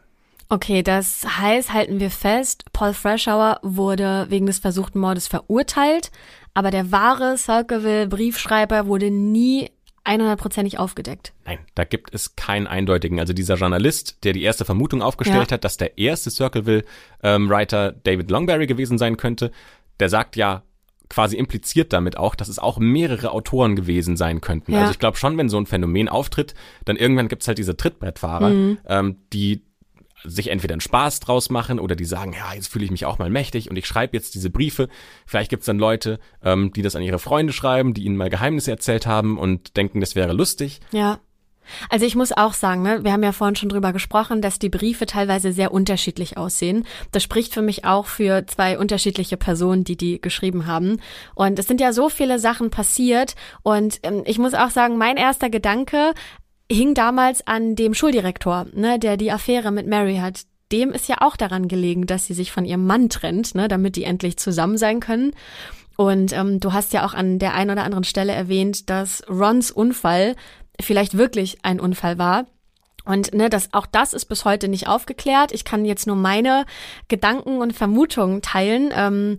Okay, 0.48 0.82
das 0.82 1.22
heißt, 1.36 1.70
halten 1.70 2.00
wir 2.00 2.10
fest, 2.10 2.64
Paul 2.72 2.94
Freshour 2.94 3.60
wurde 3.60 4.24
wegen 4.30 4.46
des 4.46 4.58
versuchten 4.58 4.98
Mordes 4.98 5.28
verurteilt, 5.28 6.10
aber 6.54 6.70
der 6.70 6.92
wahre 6.92 7.36
Circleville-Briefschreiber 7.36 8.86
wurde 8.86 9.10
nie 9.10 9.68
100%ig 10.06 10.78
aufgedeckt. 10.78 11.34
Nein, 11.44 11.58
da 11.74 11.84
gibt 11.84 12.14
es 12.14 12.36
keinen 12.36 12.66
eindeutigen. 12.66 13.20
Also 13.20 13.34
dieser 13.34 13.56
Journalist, 13.56 14.24
der 14.24 14.32
die 14.32 14.42
erste 14.42 14.64
Vermutung 14.64 15.02
aufgestellt 15.02 15.50
ja. 15.50 15.56
hat, 15.56 15.64
dass 15.64 15.76
der 15.76 15.98
erste 15.98 16.30
Circleville-Writer 16.30 17.88
ähm, 17.88 18.00
David 18.02 18.30
Longberry 18.30 18.66
gewesen 18.66 18.96
sein 18.96 19.18
könnte, 19.18 19.52
der 20.00 20.08
sagt 20.08 20.36
ja, 20.36 20.62
quasi 21.08 21.36
impliziert 21.36 21.92
damit 21.92 22.16
auch, 22.16 22.34
dass 22.34 22.48
es 22.48 22.58
auch 22.58 22.78
mehrere 22.78 23.30
Autoren 23.30 23.76
gewesen 23.76 24.16
sein 24.16 24.40
könnten. 24.40 24.72
Ja. 24.72 24.80
Also 24.80 24.92
ich 24.92 24.98
glaube 24.98 25.16
schon, 25.16 25.36
wenn 25.38 25.48
so 25.48 25.58
ein 25.58 25.66
Phänomen 25.66 26.08
auftritt, 26.08 26.54
dann 26.84 26.96
irgendwann 26.96 27.28
gibt's 27.28 27.48
halt 27.48 27.58
diese 27.58 27.76
Trittbrettfahrer, 27.76 28.50
mhm. 28.50 28.78
ähm, 28.86 29.16
die 29.32 29.62
sich 30.24 30.48
entweder 30.48 30.74
einen 30.74 30.80
Spaß 30.80 31.20
draus 31.20 31.50
machen 31.50 31.78
oder 31.78 31.94
die 31.94 32.04
sagen, 32.04 32.32
ja, 32.32 32.54
jetzt 32.54 32.68
fühle 32.68 32.84
ich 32.84 32.90
mich 32.90 33.04
auch 33.04 33.18
mal 33.18 33.30
mächtig 33.30 33.70
und 33.70 33.76
ich 33.76 33.86
schreibe 33.86 34.16
jetzt 34.16 34.34
diese 34.34 34.50
Briefe. 34.50 34.88
Vielleicht 35.24 35.50
gibt's 35.50 35.66
dann 35.66 35.78
Leute, 35.78 36.18
ähm, 36.42 36.72
die 36.72 36.82
das 36.82 36.96
an 36.96 37.02
ihre 37.02 37.18
Freunde 37.18 37.52
schreiben, 37.52 37.94
die 37.94 38.04
ihnen 38.04 38.16
mal 38.16 38.30
Geheimnisse 38.30 38.70
erzählt 38.70 39.06
haben 39.06 39.38
und 39.38 39.76
denken, 39.76 40.00
das 40.00 40.16
wäre 40.16 40.32
lustig. 40.32 40.80
Ja. 40.90 41.20
Also 41.88 42.06
ich 42.06 42.14
muss 42.14 42.32
auch 42.32 42.52
sagen, 42.54 42.82
ne, 42.82 43.04
wir 43.04 43.12
haben 43.12 43.22
ja 43.22 43.32
vorhin 43.32 43.56
schon 43.56 43.68
drüber 43.68 43.92
gesprochen, 43.92 44.42
dass 44.42 44.58
die 44.58 44.68
Briefe 44.68 45.06
teilweise 45.06 45.52
sehr 45.52 45.72
unterschiedlich 45.72 46.36
aussehen. 46.36 46.86
Das 47.12 47.22
spricht 47.22 47.54
für 47.54 47.62
mich 47.62 47.84
auch 47.84 48.06
für 48.06 48.46
zwei 48.46 48.78
unterschiedliche 48.78 49.36
Personen, 49.36 49.84
die 49.84 49.96
die 49.96 50.20
geschrieben 50.20 50.66
haben. 50.66 51.00
Und 51.34 51.58
es 51.58 51.66
sind 51.66 51.80
ja 51.80 51.92
so 51.92 52.08
viele 52.08 52.38
Sachen 52.38 52.70
passiert. 52.70 53.34
Und 53.62 54.00
ähm, 54.02 54.22
ich 54.26 54.38
muss 54.38 54.54
auch 54.54 54.70
sagen, 54.70 54.98
mein 54.98 55.16
erster 55.16 55.50
Gedanke 55.50 56.12
hing 56.70 56.94
damals 56.94 57.46
an 57.46 57.76
dem 57.76 57.94
Schuldirektor, 57.94 58.66
ne, 58.74 58.98
der 58.98 59.16
die 59.16 59.32
Affäre 59.32 59.70
mit 59.70 59.86
Mary 59.86 60.16
hat. 60.16 60.42
Dem 60.72 60.90
ist 60.90 61.08
ja 61.08 61.16
auch 61.20 61.36
daran 61.36 61.68
gelegen, 61.68 62.06
dass 62.06 62.26
sie 62.26 62.34
sich 62.34 62.50
von 62.50 62.64
ihrem 62.64 62.86
Mann 62.86 63.08
trennt, 63.08 63.54
ne, 63.54 63.68
damit 63.68 63.94
die 63.96 64.04
endlich 64.04 64.36
zusammen 64.36 64.78
sein 64.78 65.00
können. 65.00 65.32
Und 65.96 66.32
ähm, 66.32 66.60
du 66.60 66.72
hast 66.72 66.92
ja 66.92 67.06
auch 67.06 67.14
an 67.14 67.38
der 67.38 67.54
einen 67.54 67.70
oder 67.70 67.84
anderen 67.84 68.04
Stelle 68.04 68.32
erwähnt, 68.32 68.90
dass 68.90 69.22
Rons 69.28 69.70
Unfall 69.70 70.36
vielleicht 70.80 71.16
wirklich 71.16 71.58
ein 71.62 71.80
Unfall 71.80 72.18
war. 72.18 72.46
Und 73.04 73.32
ne, 73.32 73.48
das, 73.48 73.72
auch 73.72 73.86
das 73.86 74.12
ist 74.12 74.24
bis 74.24 74.44
heute 74.44 74.66
nicht 74.66 74.88
aufgeklärt. 74.88 75.52
Ich 75.52 75.64
kann 75.64 75.84
jetzt 75.84 76.08
nur 76.08 76.16
meine 76.16 76.66
Gedanken 77.06 77.58
und 77.58 77.72
Vermutungen 77.72 78.42
teilen. 78.42 78.92
Ähm, 78.92 79.36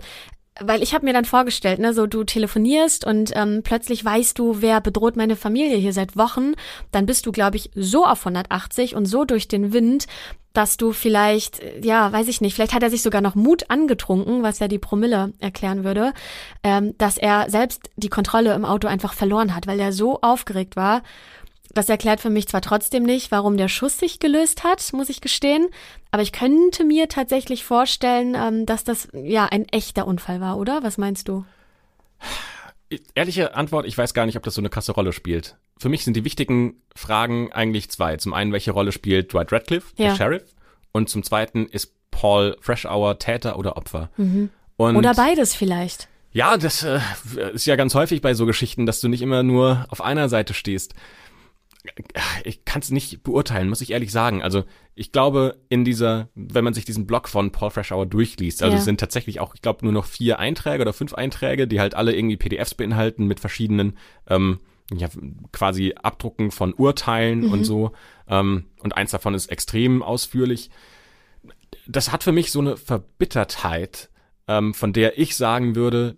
weil 0.62 0.84
ich 0.84 0.94
habe 0.94 1.06
mir 1.06 1.14
dann 1.14 1.26
vorgestellt, 1.26 1.80
ne, 1.80 1.94
so 1.94 2.08
du 2.08 2.24
telefonierst 2.24 3.06
und 3.06 3.32
ähm, 3.36 3.62
plötzlich 3.64 4.04
weißt 4.04 4.38
du, 4.38 4.62
wer 4.62 4.82
bedroht 4.82 5.16
meine 5.16 5.36
Familie 5.36 5.78
hier 5.78 5.94
seit 5.94 6.18
Wochen, 6.18 6.54
dann 6.92 7.06
bist 7.06 7.26
du, 7.26 7.32
glaube 7.32 7.58
ich, 7.58 7.72
so 7.76 8.06
auf 8.06 8.20
180 8.20 8.96
und 8.96 9.06
so 9.06 9.26
durch 9.26 9.48
den 9.48 9.74
Wind, 9.74 10.08
dass 10.54 10.76
du 10.76 10.92
vielleicht, 10.92 11.62
ja, 11.84 12.12
weiß 12.12 12.28
ich 12.28 12.42
nicht, 12.42 12.56
vielleicht 12.56 12.74
hat 12.74 12.82
er 12.82 12.90
sich 12.90 13.04
sogar 13.04 13.22
noch 13.22 13.36
Mut 13.36 13.70
angetrunken, 13.70 14.42
was 14.42 14.58
ja 14.58 14.68
die 14.68 14.80
Promille 14.80 15.34
erklären 15.40 15.84
würde, 15.84 16.14
ähm, 16.64 16.96
dass 16.98 17.18
er 17.18 17.50
selbst 17.50 17.92
die 17.96 18.10
Kontrolle 18.10 18.54
im 18.56 18.66
Auto 18.66 18.88
einfach 18.88 19.14
verloren 19.14 19.54
hat, 19.54 19.68
weil 19.68 19.80
er 19.80 19.94
so 19.94 20.20
aufgeregt 20.22 20.76
war. 20.76 21.04
Das 21.74 21.90
erklärt 21.90 22.20
für 22.20 22.30
mich 22.30 22.48
zwar 22.48 22.62
trotzdem 22.62 23.04
nicht, 23.04 23.32
warum 23.32 23.58
der 23.58 23.68
Schuss 23.68 23.98
sich 23.98 24.20
gelöst 24.20 24.64
hat, 24.64 24.94
muss 24.94 25.10
ich 25.10 25.22
gestehen, 25.22 25.68
aber 26.12 26.24
ich 26.24 26.32
könnte 26.32 26.84
mir 26.84 27.10
tatsächlich 27.10 27.64
vorstellen, 27.64 28.36
ähm, 28.36 28.66
dass 28.66 28.84
das 28.84 29.10
ja 29.14 29.46
ein 29.46 29.68
echter 29.70 30.08
Unfall 30.08 30.42
war, 30.42 30.58
oder? 30.58 30.84
Was 30.84 30.98
meinst 30.98 31.28
du? 31.28 31.46
Ehrliche 33.16 33.56
Antwort, 33.56 33.86
ich 33.86 33.98
weiß 33.98 34.14
gar 34.14 34.26
nicht, 34.26 34.38
ob 34.38 34.44
das 34.44 34.54
so 34.56 34.62
eine 34.62 34.70
krasse 34.70 34.94
Rolle 34.94 35.12
spielt. 35.12 35.58
Für 35.78 35.90
mich 35.90 36.04
sind 36.06 36.16
die 36.16 36.24
wichtigen 36.24 36.82
Fragen 36.96 37.52
eigentlich 37.52 37.90
zwei. 37.92 38.16
Zum 38.18 38.34
einen, 38.34 38.54
welche 38.54 38.72
Rolle 38.72 38.92
spielt 38.92 39.34
Dwight 39.34 39.52
Radcliffe, 39.52 39.94
ja. 39.98 40.10
der 40.10 40.16
Sheriff? 40.16 40.56
Und 40.94 41.10
zum 41.10 41.22
zweiten, 41.22 41.68
ist 41.68 41.94
Paul 42.12 42.58
Freshour 42.62 43.20
Täter 43.20 43.60
oder 43.60 43.78
Opfer? 43.78 44.10
Mhm. 44.18 44.50
oder 44.78 45.14
beides 45.14 45.54
vielleicht. 45.54 46.08
Ja, 46.32 46.58
das 46.58 46.84
äh, 46.84 47.00
ist 47.54 47.66
ja 47.66 47.76
ganz 47.76 47.94
häufig 47.94 48.22
bei 48.22 48.34
so 48.34 48.46
Geschichten, 48.46 48.86
dass 48.86 49.02
du 49.02 49.10
nicht 49.10 49.22
immer 49.22 49.44
nur 49.44 49.86
auf 49.90 50.02
einer 50.02 50.30
Seite 50.30 50.54
stehst 50.54 50.94
ich 52.44 52.66
kann 52.66 52.82
es 52.82 52.92
nicht 52.92 53.24
beurteilen, 53.24 53.70
muss 53.70 53.82
ich 53.82 53.92
ehrlich 53.92 54.12
sagen. 54.12 54.42
Also 54.42 54.64
ich 54.96 55.12
glaube, 55.12 55.58
in 55.70 55.86
dieser, 55.86 56.30
wenn 56.36 56.64
man 56.64 56.74
sich 56.74 56.86
diesen 56.86 57.08
Blog 57.08 57.28
von 57.30 57.52
Paul 57.52 57.72
Freshour 57.72 58.06
durchliest, 58.06 58.64
also 58.64 58.74
ja. 58.74 58.80
es 58.80 58.86
sind 58.86 59.00
tatsächlich 59.00 59.40
auch, 59.40 59.56
ich 59.56 59.62
glaube, 59.62 59.86
nur 59.86 59.94
noch 59.94 60.06
vier 60.06 60.40
Einträge 60.40 60.82
oder 60.82 60.94
fünf 60.94 61.14
Einträge, 61.14 61.68
die 61.68 61.80
halt 61.80 61.96
alle 61.96 62.16
irgendwie 62.16 62.38
PDFs 62.38 62.76
beinhalten 62.76 63.26
mit 63.26 63.40
verschiedenen 63.40 63.98
ähm, 64.28 64.60
ja, 64.94 65.10
quasi 65.52 65.96
Abdrucken 66.02 66.52
von 66.52 66.74
Urteilen 66.74 67.42
mhm. 67.42 67.52
und 67.52 67.64
so. 67.66 67.92
Ähm, 68.28 68.66
und 68.82 68.96
eins 68.96 69.12
davon 69.12 69.34
ist 69.34 69.48
extrem 69.48 70.02
ausführlich. 70.02 70.70
Das 71.88 72.12
hat 72.12 72.24
für 72.24 72.32
mich 72.32 72.52
so 72.52 72.60
eine 72.60 72.78
Verbittertheit, 72.78 74.10
ähm, 74.48 74.74
von 74.74 74.94
der 74.94 75.20
ich 75.20 75.36
sagen 75.36 75.76
würde, 75.76 76.18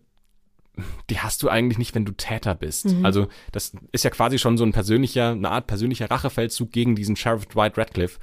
die 1.10 1.20
hast 1.20 1.44
du 1.44 1.50
eigentlich 1.50 1.78
nicht, 1.78 1.96
wenn 1.96 2.06
du 2.06 2.12
Täter 2.12 2.56
bist. 2.56 2.86
Mhm. 2.86 3.06
Also 3.06 3.28
das 3.52 3.74
ist 3.92 4.04
ja 4.04 4.10
quasi 4.10 4.38
schon 4.38 4.58
so 4.58 4.64
ein 4.64 4.72
persönlicher, 4.72 5.32
eine 5.32 5.50
Art 5.50 5.68
persönlicher 5.68 6.10
Rachefeldzug 6.10 6.72
gegen 6.72 6.96
diesen 6.96 7.16
Sheriff 7.16 7.46
Dwight 7.46 7.78
Radcliffe. 7.78 8.20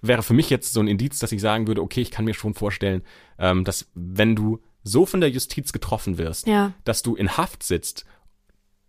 Wäre 0.00 0.22
für 0.22 0.34
mich 0.34 0.50
jetzt 0.50 0.72
so 0.72 0.80
ein 0.80 0.88
Indiz, 0.88 1.18
dass 1.18 1.32
ich 1.32 1.40
sagen 1.40 1.66
würde, 1.66 1.82
okay, 1.82 2.00
ich 2.00 2.10
kann 2.10 2.24
mir 2.24 2.34
schon 2.34 2.54
vorstellen, 2.54 3.02
ähm, 3.38 3.64
dass 3.64 3.90
wenn 3.94 4.36
du 4.36 4.60
so 4.84 5.06
von 5.06 5.20
der 5.20 5.30
Justiz 5.30 5.72
getroffen 5.72 6.18
wirst, 6.18 6.46
ja. 6.46 6.72
dass 6.84 7.02
du 7.02 7.14
in 7.14 7.36
Haft 7.36 7.62
sitzt, 7.62 8.04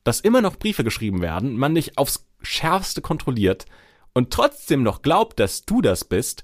dass 0.03 0.19
immer 0.19 0.41
noch 0.41 0.57
Briefe 0.57 0.83
geschrieben 0.83 1.21
werden, 1.21 1.57
man 1.57 1.75
dich 1.75 1.97
aufs 1.97 2.27
Schärfste 2.41 3.01
kontrolliert 3.01 3.65
und 4.13 4.31
trotzdem 4.31 4.83
noch 4.83 5.01
glaubt, 5.01 5.39
dass 5.39 5.63
du 5.63 5.81
das 5.81 6.03
bist, 6.03 6.43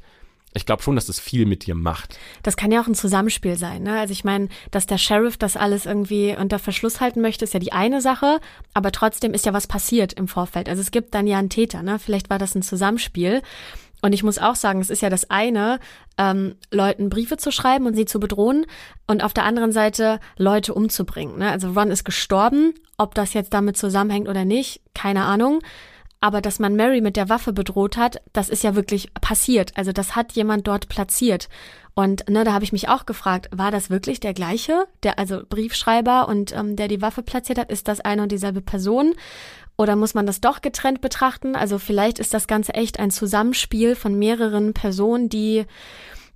ich 0.59 0.65
glaube 0.65 0.83
schon, 0.83 0.95
dass 0.95 1.07
das 1.07 1.19
viel 1.19 1.45
mit 1.45 1.65
dir 1.65 1.73
macht. 1.73 2.19
Das 2.43 2.57
kann 2.57 2.71
ja 2.71 2.81
auch 2.81 2.87
ein 2.87 2.95
Zusammenspiel 2.95 3.55
sein. 3.55 3.83
Ne? 3.83 3.97
Also 3.97 4.11
ich 4.11 4.23
meine, 4.23 4.49
dass 4.71 4.85
der 4.85 4.97
Sheriff 4.97 5.37
das 5.37 5.57
alles 5.57 5.85
irgendwie 5.85 6.35
unter 6.37 6.59
Verschluss 6.59 6.99
halten 6.99 7.21
möchte, 7.21 7.45
ist 7.45 7.53
ja 7.53 7.59
die 7.59 7.71
eine 7.71 8.01
Sache, 8.01 8.39
aber 8.73 8.91
trotzdem 8.91 9.33
ist 9.33 9.45
ja 9.45 9.53
was 9.53 9.67
passiert 9.67 10.13
im 10.13 10.27
Vorfeld. 10.27 10.69
Also 10.69 10.81
es 10.81 10.91
gibt 10.91 11.15
dann 11.15 11.27
ja 11.27 11.39
einen 11.39 11.49
Täter. 11.49 11.81
Ne? 11.81 11.97
Vielleicht 11.97 12.29
war 12.29 12.37
das 12.37 12.55
ein 12.55 12.61
Zusammenspiel. 12.61 13.41
Und 14.01 14.13
ich 14.13 14.23
muss 14.23 14.37
auch 14.37 14.55
sagen, 14.55 14.79
es 14.79 14.89
ist 14.89 15.01
ja 15.01 15.09
das 15.09 15.29
eine, 15.29 15.79
ähm, 16.17 16.55
Leuten 16.71 17.09
Briefe 17.09 17.37
zu 17.37 17.51
schreiben 17.51 17.85
und 17.85 17.95
sie 17.95 18.05
zu 18.05 18.19
bedrohen 18.19 18.65
und 19.07 19.23
auf 19.23 19.33
der 19.33 19.43
anderen 19.43 19.71
Seite 19.71 20.19
Leute 20.37 20.73
umzubringen. 20.73 21.37
Ne? 21.37 21.49
Also 21.49 21.71
Ron 21.71 21.91
ist 21.91 22.05
gestorben, 22.05 22.73
ob 22.97 23.15
das 23.15 23.33
jetzt 23.33 23.53
damit 23.53 23.77
zusammenhängt 23.77 24.27
oder 24.27 24.45
nicht, 24.45 24.81
keine 24.93 25.25
Ahnung. 25.25 25.61
Aber 26.21 26.41
dass 26.41 26.59
man 26.59 26.75
Mary 26.75 26.99
mit 26.99 27.15
der 27.15 27.29
Waffe 27.29 27.53
bedroht 27.53 27.95
hat, 27.95 28.21
das 28.33 28.49
ist 28.49 28.63
ja 28.63 28.75
wirklich 28.75 29.13
passiert. 29.13 29.71
Also 29.75 29.93
das 29.93 30.15
hat 30.15 30.33
jemand 30.33 30.67
dort 30.67 30.89
platziert. 30.89 31.47
Und 31.93 32.29
ne, 32.29 32.43
da 32.43 32.53
habe 32.53 32.63
ich 32.63 32.71
mich 32.71 32.89
auch 32.89 33.05
gefragt, 33.05 33.49
war 33.51 33.71
das 33.71 33.89
wirklich 33.89 34.19
der 34.19 34.33
gleiche, 34.33 34.85
der 35.03 35.17
also 35.17 35.41
Briefschreiber 35.47 36.27
und 36.27 36.55
ähm, 36.55 36.75
der 36.75 36.87
die 36.87 37.01
Waffe 37.01 37.23
platziert 37.23 37.57
hat, 37.57 37.71
ist 37.71 37.87
das 37.87 38.01
eine 38.01 38.23
und 38.23 38.31
dieselbe 38.31 38.61
Person? 38.61 39.15
Oder 39.77 39.95
muss 39.95 40.13
man 40.13 40.25
das 40.25 40.41
doch 40.41 40.61
getrennt 40.61 40.99
betrachten? 40.99 41.55
Also 41.55 41.79
vielleicht 41.79 42.19
ist 42.19 42.33
das 42.33 42.47
Ganze 42.47 42.73
echt 42.73 42.99
ein 42.99 43.11
Zusammenspiel 43.11 43.95
von 43.95 44.19
mehreren 44.19 44.73
Personen, 44.73 45.29
die 45.29 45.65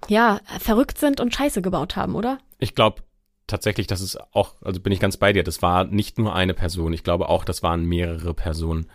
ja 0.07 0.39
verrückt 0.59 0.97
sind 0.97 1.19
und 1.19 1.35
Scheiße 1.35 1.61
gebaut 1.61 1.97
haben, 1.97 2.15
oder? 2.15 2.37
Ich 2.57 2.73
glaube 2.73 3.03
tatsächlich, 3.47 3.87
dass 3.87 4.01
es 4.01 4.17
auch, 4.31 4.55
also 4.61 4.79
bin 4.79 4.93
ich 4.93 4.99
ganz 4.99 5.17
bei 5.17 5.33
dir, 5.33 5.43
das 5.43 5.61
war 5.61 5.83
nicht 5.83 6.17
nur 6.17 6.33
eine 6.33 6.53
Person. 6.53 6.93
Ich 6.93 7.03
glaube 7.03 7.27
auch, 7.27 7.43
das 7.43 7.63
waren 7.63 7.85
mehrere 7.85 8.33
Personen. 8.33 8.87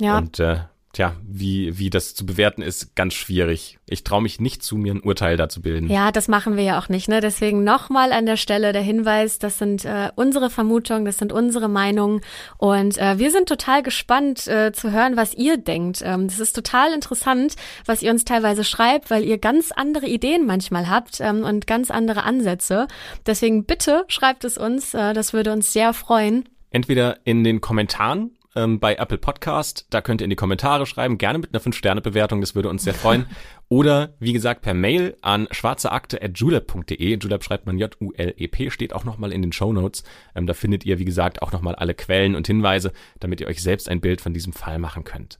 Ja. 0.00 0.18
Und 0.18 0.40
äh, 0.40 0.60
tja, 0.92 1.14
wie, 1.22 1.78
wie 1.78 1.88
das 1.88 2.14
zu 2.14 2.26
bewerten 2.26 2.62
ist, 2.62 2.96
ganz 2.96 3.14
schwierig. 3.14 3.78
Ich 3.86 4.02
traue 4.02 4.22
mich 4.22 4.40
nicht 4.40 4.62
zu, 4.62 4.76
mir 4.76 4.94
ein 4.94 5.02
Urteil 5.02 5.36
dazu 5.36 5.62
bilden. 5.62 5.88
Ja, 5.88 6.10
das 6.10 6.26
machen 6.26 6.56
wir 6.56 6.64
ja 6.64 6.80
auch 6.80 6.88
nicht. 6.88 7.08
Ne? 7.08 7.20
Deswegen 7.20 7.62
nochmal 7.62 8.12
an 8.12 8.26
der 8.26 8.36
Stelle 8.36 8.72
der 8.72 8.82
Hinweis, 8.82 9.38
das 9.38 9.58
sind 9.58 9.84
äh, 9.84 10.10
unsere 10.16 10.50
Vermutungen, 10.50 11.04
das 11.04 11.18
sind 11.18 11.32
unsere 11.32 11.68
Meinungen 11.68 12.22
und 12.58 12.98
äh, 12.98 13.18
wir 13.18 13.30
sind 13.30 13.48
total 13.48 13.82
gespannt 13.82 14.48
äh, 14.48 14.72
zu 14.72 14.90
hören, 14.90 15.16
was 15.16 15.34
ihr 15.34 15.56
denkt. 15.56 16.02
Ähm, 16.04 16.26
das 16.26 16.40
ist 16.40 16.54
total 16.54 16.92
interessant, 16.92 17.54
was 17.86 18.02
ihr 18.02 18.10
uns 18.10 18.24
teilweise 18.24 18.64
schreibt, 18.64 19.10
weil 19.10 19.24
ihr 19.24 19.38
ganz 19.38 19.70
andere 19.72 20.06
Ideen 20.06 20.44
manchmal 20.46 20.90
habt 20.90 21.20
ähm, 21.20 21.44
und 21.44 21.66
ganz 21.66 21.90
andere 21.90 22.24
Ansätze. 22.24 22.88
Deswegen 23.26 23.64
bitte 23.64 24.04
schreibt 24.08 24.44
es 24.44 24.58
uns, 24.58 24.94
äh, 24.94 25.12
das 25.12 25.32
würde 25.32 25.52
uns 25.52 25.72
sehr 25.72 25.92
freuen. 25.92 26.48
Entweder 26.70 27.18
in 27.24 27.44
den 27.44 27.60
Kommentaren 27.60 28.32
ähm, 28.60 28.78
bei 28.78 28.96
Apple 28.96 29.18
Podcast. 29.18 29.86
Da 29.90 30.00
könnt 30.00 30.20
ihr 30.20 30.24
in 30.24 30.30
die 30.30 30.36
Kommentare 30.36 30.86
schreiben, 30.86 31.18
gerne 31.18 31.38
mit 31.38 31.54
einer 31.54 31.62
5-Sterne-Bewertung, 31.62 32.40
das 32.40 32.54
würde 32.54 32.68
uns 32.68 32.84
sehr 32.84 32.94
freuen. 32.94 33.26
Oder 33.68 34.14
wie 34.18 34.32
gesagt 34.32 34.62
per 34.62 34.74
Mail 34.74 35.16
an 35.22 35.48
schwarzeakte.julep.de. 35.50 37.18
Julep 37.18 37.44
schreibt 37.44 37.66
man 37.66 37.78
J-U-L-E-P, 37.78 38.70
steht 38.70 38.92
auch 38.92 39.04
nochmal 39.04 39.32
in 39.32 39.42
den 39.42 39.52
Show 39.52 39.72
Notes. 39.72 40.04
Ähm, 40.34 40.46
da 40.46 40.54
findet 40.54 40.84
ihr, 40.84 40.98
wie 40.98 41.04
gesagt, 41.04 41.42
auch 41.42 41.52
nochmal 41.52 41.74
alle 41.74 41.94
Quellen 41.94 42.34
und 42.34 42.46
Hinweise, 42.46 42.92
damit 43.20 43.40
ihr 43.40 43.46
euch 43.46 43.62
selbst 43.62 43.88
ein 43.88 44.00
Bild 44.00 44.20
von 44.20 44.34
diesem 44.34 44.52
Fall 44.52 44.78
machen 44.78 45.04
könnt. 45.04 45.38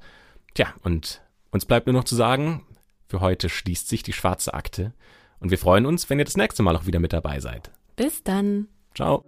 Tja, 0.55 0.69
und 0.83 1.23
uns 1.51 1.65
bleibt 1.65 1.87
nur 1.87 1.95
noch 1.95 2.05
zu 2.05 2.17
sagen, 2.17 2.65
für 3.07 3.21
heute 3.21 3.49
schließt 3.49 3.89
sich 3.89 4.03
die 4.03 4.13
schwarze 4.13 4.55
Akte. 4.55 4.93
Und 5.41 5.51
wir 5.51 5.59
freuen 5.59 5.87
uns, 5.87 6.09
wenn 6.11 6.19
ihr 6.19 6.25
das 6.25 6.37
nächste 6.37 6.63
Mal 6.63 6.77
auch 6.77 6.87
wieder 6.87 7.01
mit 7.01 7.13
dabei 7.13 7.41
seid. 7.41 7.71
Bis 7.97 8.23
dann. 8.23 8.69
Ciao. 8.95 9.25